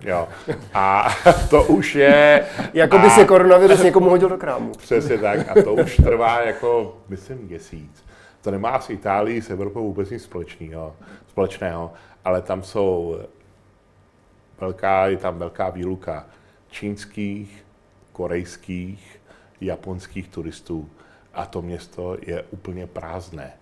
Jo. 0.00 0.28
A 0.74 1.08
to 1.50 1.64
už 1.64 1.94
je... 1.94 2.46
jako 2.74 2.98
by 2.98 3.10
se 3.10 3.24
koronavirus 3.24 3.82
někomu 3.82 4.10
hodil 4.10 4.28
do 4.28 4.38
krámu. 4.38 4.72
Přesně 4.78 5.18
tak. 5.18 5.48
A 5.48 5.62
to 5.62 5.74
už 5.74 5.96
trvá 5.96 6.40
jako, 6.40 6.96
myslím, 7.08 7.38
měsíc. 7.38 8.04
To 8.42 8.50
nemá 8.50 8.80
s 8.80 8.90
Itálií, 8.90 9.42
s 9.42 9.50
Evropou 9.50 9.82
vůbec 9.82 10.10
nic 10.10 10.22
společného, 10.22 10.96
společného, 11.28 11.92
ale 12.24 12.42
tam 12.42 12.62
jsou 12.62 13.18
velká, 14.60 15.06
je 15.06 15.16
tam 15.16 15.38
velká 15.38 15.70
výluka 15.70 16.26
čínských, 16.70 17.64
korejských, 18.12 19.20
japonských 19.60 20.28
turistů 20.28 20.88
a 21.38 21.46
to 21.46 21.62
město 21.62 22.16
je 22.26 22.44
úplně 22.50 22.86
prázdné. 22.86 23.52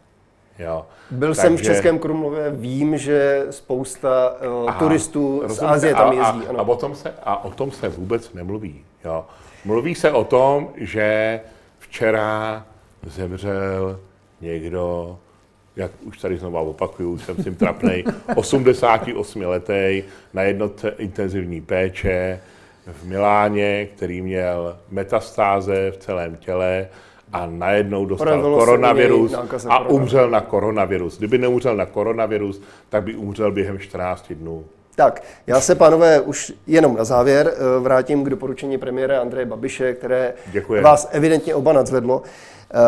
Jo. 0.59 0.87
Byl 1.11 1.29
Takže... 1.29 1.41
jsem 1.41 1.57
v 1.57 1.63
Českém 1.63 1.99
Krumlově, 1.99 2.51
vím, 2.51 2.99
že 2.99 3.47
spousta 3.51 4.37
uh, 4.63 4.69
Aha, 4.69 4.79
turistů 4.79 5.43
z 5.47 5.63
Asie 5.63 5.95
tam 5.95 6.13
jezdí. 6.13 6.47
A, 6.47 6.51
a, 6.51 6.59
a, 6.59 6.63
o 6.63 6.77
tom 6.77 6.95
se, 6.95 7.15
a 7.23 7.45
o 7.45 7.51
tom 7.51 7.71
se 7.71 7.89
vůbec 7.89 8.33
nemluví. 8.33 8.85
Jo. 9.05 9.27
Mluví 9.65 9.95
se 9.95 10.13
o 10.13 10.25
tom, 10.25 10.69
že 10.77 11.41
včera 11.79 12.67
zemřel 13.03 14.01
někdo, 14.41 15.19
jak 15.77 15.91
už 16.05 16.19
tady 16.19 16.37
znovu 16.39 16.71
opakuju, 16.71 17.19
jsem 17.19 17.37
tím 17.37 17.55
trapnej, 17.55 18.05
88 18.35 19.43
letý 19.43 20.03
na 20.35 20.43
jednotce 20.43 20.89
intenzivní 20.99 21.61
péče, 21.61 22.41
v 22.93 23.05
Miláně, 23.05 23.89
který 23.97 24.23
měl 24.23 24.79
metastáze 24.91 25.91
v 25.91 25.97
celém 25.97 26.37
těle 26.37 26.89
a 27.33 27.47
najednou 27.47 28.07
dostal 28.07 28.27
Projevilo 28.27 28.59
koronavirus 28.59 29.35
a 29.69 29.89
umřel 29.89 30.31
na 30.31 30.41
koronavirus. 30.41 31.19
Kdyby 31.19 31.39
neumřel 31.39 31.77
na 31.77 31.87
koronavirus, 31.87 32.63
tak 32.89 33.03
by 33.03 33.15
umřel 33.15 33.53
během 33.53 33.79
14 33.79 34.33
dnů. 34.33 34.65
Tak, 34.97 35.23
já 35.47 35.61
se, 35.61 35.75
pánové, 35.75 36.21
už 36.21 36.53
jenom 36.67 36.97
na 36.97 37.05
závěr 37.05 37.53
eh, 37.55 37.81
vrátím 37.81 38.25
k 38.25 38.31
doporučení 38.31 38.79
premiéra 38.79 39.21
Andreje 39.21 39.47
Babiše, 39.47 39.95
které 39.95 40.35
Děkuji. 40.53 40.83
vás 40.83 41.09
evidentně 41.13 41.55
oba 41.55 41.73
nadzvedlo, 41.73 42.23
eh, 42.23 42.79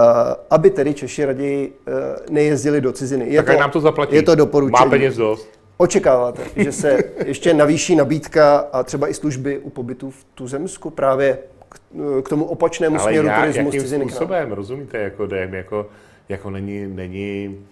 aby 0.50 0.70
tedy 0.70 0.94
Češi 0.94 1.24
raději 1.24 1.72
eh, 1.86 1.92
nejezdili 2.30 2.80
do 2.80 2.92
ciziny. 2.92 3.26
Je 3.28 3.42
Tak 3.42 3.50
ať 3.54 3.58
nám 3.60 3.70
to 3.70 3.80
zaplatí. 3.80 4.14
Je 4.16 4.22
to 4.22 4.34
doporučení. 4.34 4.84
Má 4.84 4.90
peněz 4.90 5.16
dost. 5.16 5.48
Očekáváte, 5.76 6.42
že 6.56 6.72
se 6.72 6.98
ještě 7.26 7.54
navýší 7.54 7.96
nabídka 7.96 8.56
a 8.72 8.82
třeba 8.82 9.08
i 9.08 9.14
služby 9.14 9.58
u 9.58 9.70
pobytu 9.70 10.10
v 10.10 10.24
Tuzemsku 10.34 10.90
právě 10.90 11.38
k, 11.68 11.78
k 12.24 12.28
tomu 12.28 12.44
opačnému 12.44 12.96
Ale 12.96 13.04
směru 13.04 13.26
jak, 13.28 13.40
turismu 13.40 13.70
z 13.70 13.74
jakým 13.74 14.00
nám? 14.00 14.08
způsobem, 14.08 14.52
rozumíte, 14.52 14.98
jako, 14.98 15.24
jdem, 15.24 15.54
jako, 15.54 15.86
jako 16.28 16.50
není, 16.50 16.86
není, 16.86 17.66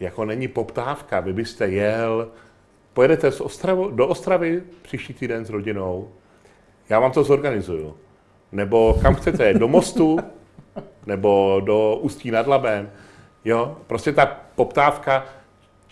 jako 0.00 0.24
není 0.24 0.48
poptávka. 0.48 1.20
Vy 1.20 1.32
byste 1.32 1.68
jel, 1.68 2.28
pojedete 2.92 3.32
z 3.32 3.40
Ostravu, 3.40 3.90
do 3.90 4.08
Ostravy 4.08 4.62
příští 4.82 5.14
týden 5.14 5.44
s 5.44 5.50
rodinou, 5.50 6.08
já 6.88 7.00
vám 7.00 7.12
to 7.12 7.24
zorganizuju. 7.24 7.96
Nebo 8.52 8.98
kam 9.02 9.14
chcete, 9.14 9.54
do 9.54 9.68
Mostu, 9.68 10.18
nebo 11.06 11.60
do 11.64 11.96
Ústí 12.00 12.30
nad 12.30 12.46
Labem. 12.46 12.90
Jo, 13.44 13.76
prostě 13.86 14.12
ta 14.12 14.26
poptávka 14.54 15.24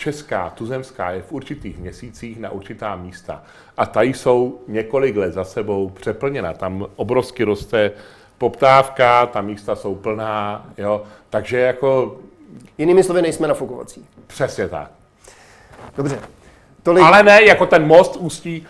česká, 0.00 0.50
tuzemská 0.50 1.10
je 1.10 1.22
v 1.22 1.32
určitých 1.32 1.78
měsících 1.78 2.38
na 2.40 2.50
určitá 2.50 2.96
místa. 2.96 3.42
A 3.76 3.86
tady 3.86 4.08
jsou 4.08 4.60
několik 4.68 5.16
let 5.16 5.32
za 5.32 5.44
sebou 5.44 5.90
přeplněna. 5.90 6.52
Tam 6.52 6.86
obrovsky 6.96 7.44
roste 7.44 7.90
poptávka, 8.38 9.26
ta 9.26 9.40
místa 9.40 9.76
jsou 9.76 9.94
plná, 9.94 10.66
jo. 10.78 11.02
Takže 11.30 11.58
jako 11.58 12.20
Jinými 12.78 13.02
slovy, 13.04 13.22
nejsme 13.22 13.48
nafukovací. 13.48 14.06
přesně 14.26 14.68
tak. 14.68 14.90
Dobře. 15.96 16.18
Tolik, 16.82 17.04
Ale 17.04 17.22
ne, 17.22 17.44
jako 17.44 17.66
ten 17.66 17.86
most 17.86 18.16
ústí 18.16 18.66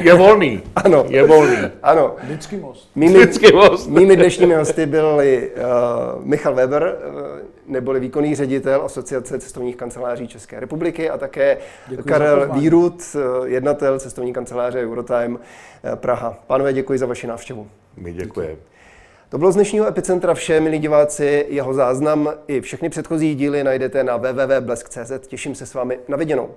je 0.00 0.14
volný. 0.14 0.62
Ano. 0.84 1.04
Je 1.08 1.26
volný. 1.26 1.56
ano, 1.82 2.16
Vždycky 2.22 2.56
most. 2.56 2.88
mými, 2.94 3.18
Vždycky 3.18 3.52
most. 3.52 3.86
mými 3.86 4.16
dnešními 4.16 4.54
hosty 4.54 4.86
byli 4.86 5.50
uh, 5.50 6.24
Michal 6.24 6.54
Weber, 6.54 6.82
uh, 6.82 7.14
neboli 7.66 8.00
výkonný 8.00 8.34
ředitel 8.34 8.82
Asociace 8.82 9.38
cestovních 9.38 9.76
kanceláří 9.76 10.28
České 10.28 10.60
republiky 10.60 11.10
a 11.10 11.18
také 11.18 11.58
Děkuji 11.88 12.02
Karel. 12.02 12.48
Výrut, 12.52 13.02
uh, 13.14 13.46
jednatel 13.48 13.98
cestovní 13.98 14.32
kanceláře 14.32 14.80
Eurotime 14.80 15.28
uh, 15.28 15.38
Praha. 15.94 16.38
Pánové, 16.46 16.72
děkuji 16.72 16.98
za 16.98 17.06
vaši 17.06 17.26
návštěvu. 17.26 17.68
My 17.96 18.12
děkujeme. 18.12 18.56
To 19.28 19.38
bylo 19.38 19.52
z 19.52 19.54
dnešního 19.54 19.86
Epicentra 19.86 20.34
vše, 20.34 20.60
milí 20.60 20.78
diváci. 20.78 21.46
Jeho 21.48 21.74
záznam 21.74 22.32
i 22.48 22.60
všechny 22.60 22.88
předchozí 22.88 23.34
díly 23.34 23.64
najdete 23.64 24.04
na 24.04 24.16
www.blesk.cz. 24.16 25.26
Těším 25.26 25.54
se 25.54 25.66
s 25.66 25.74
vámi 25.74 25.98
na 26.08 26.16
viděnou. 26.16 26.50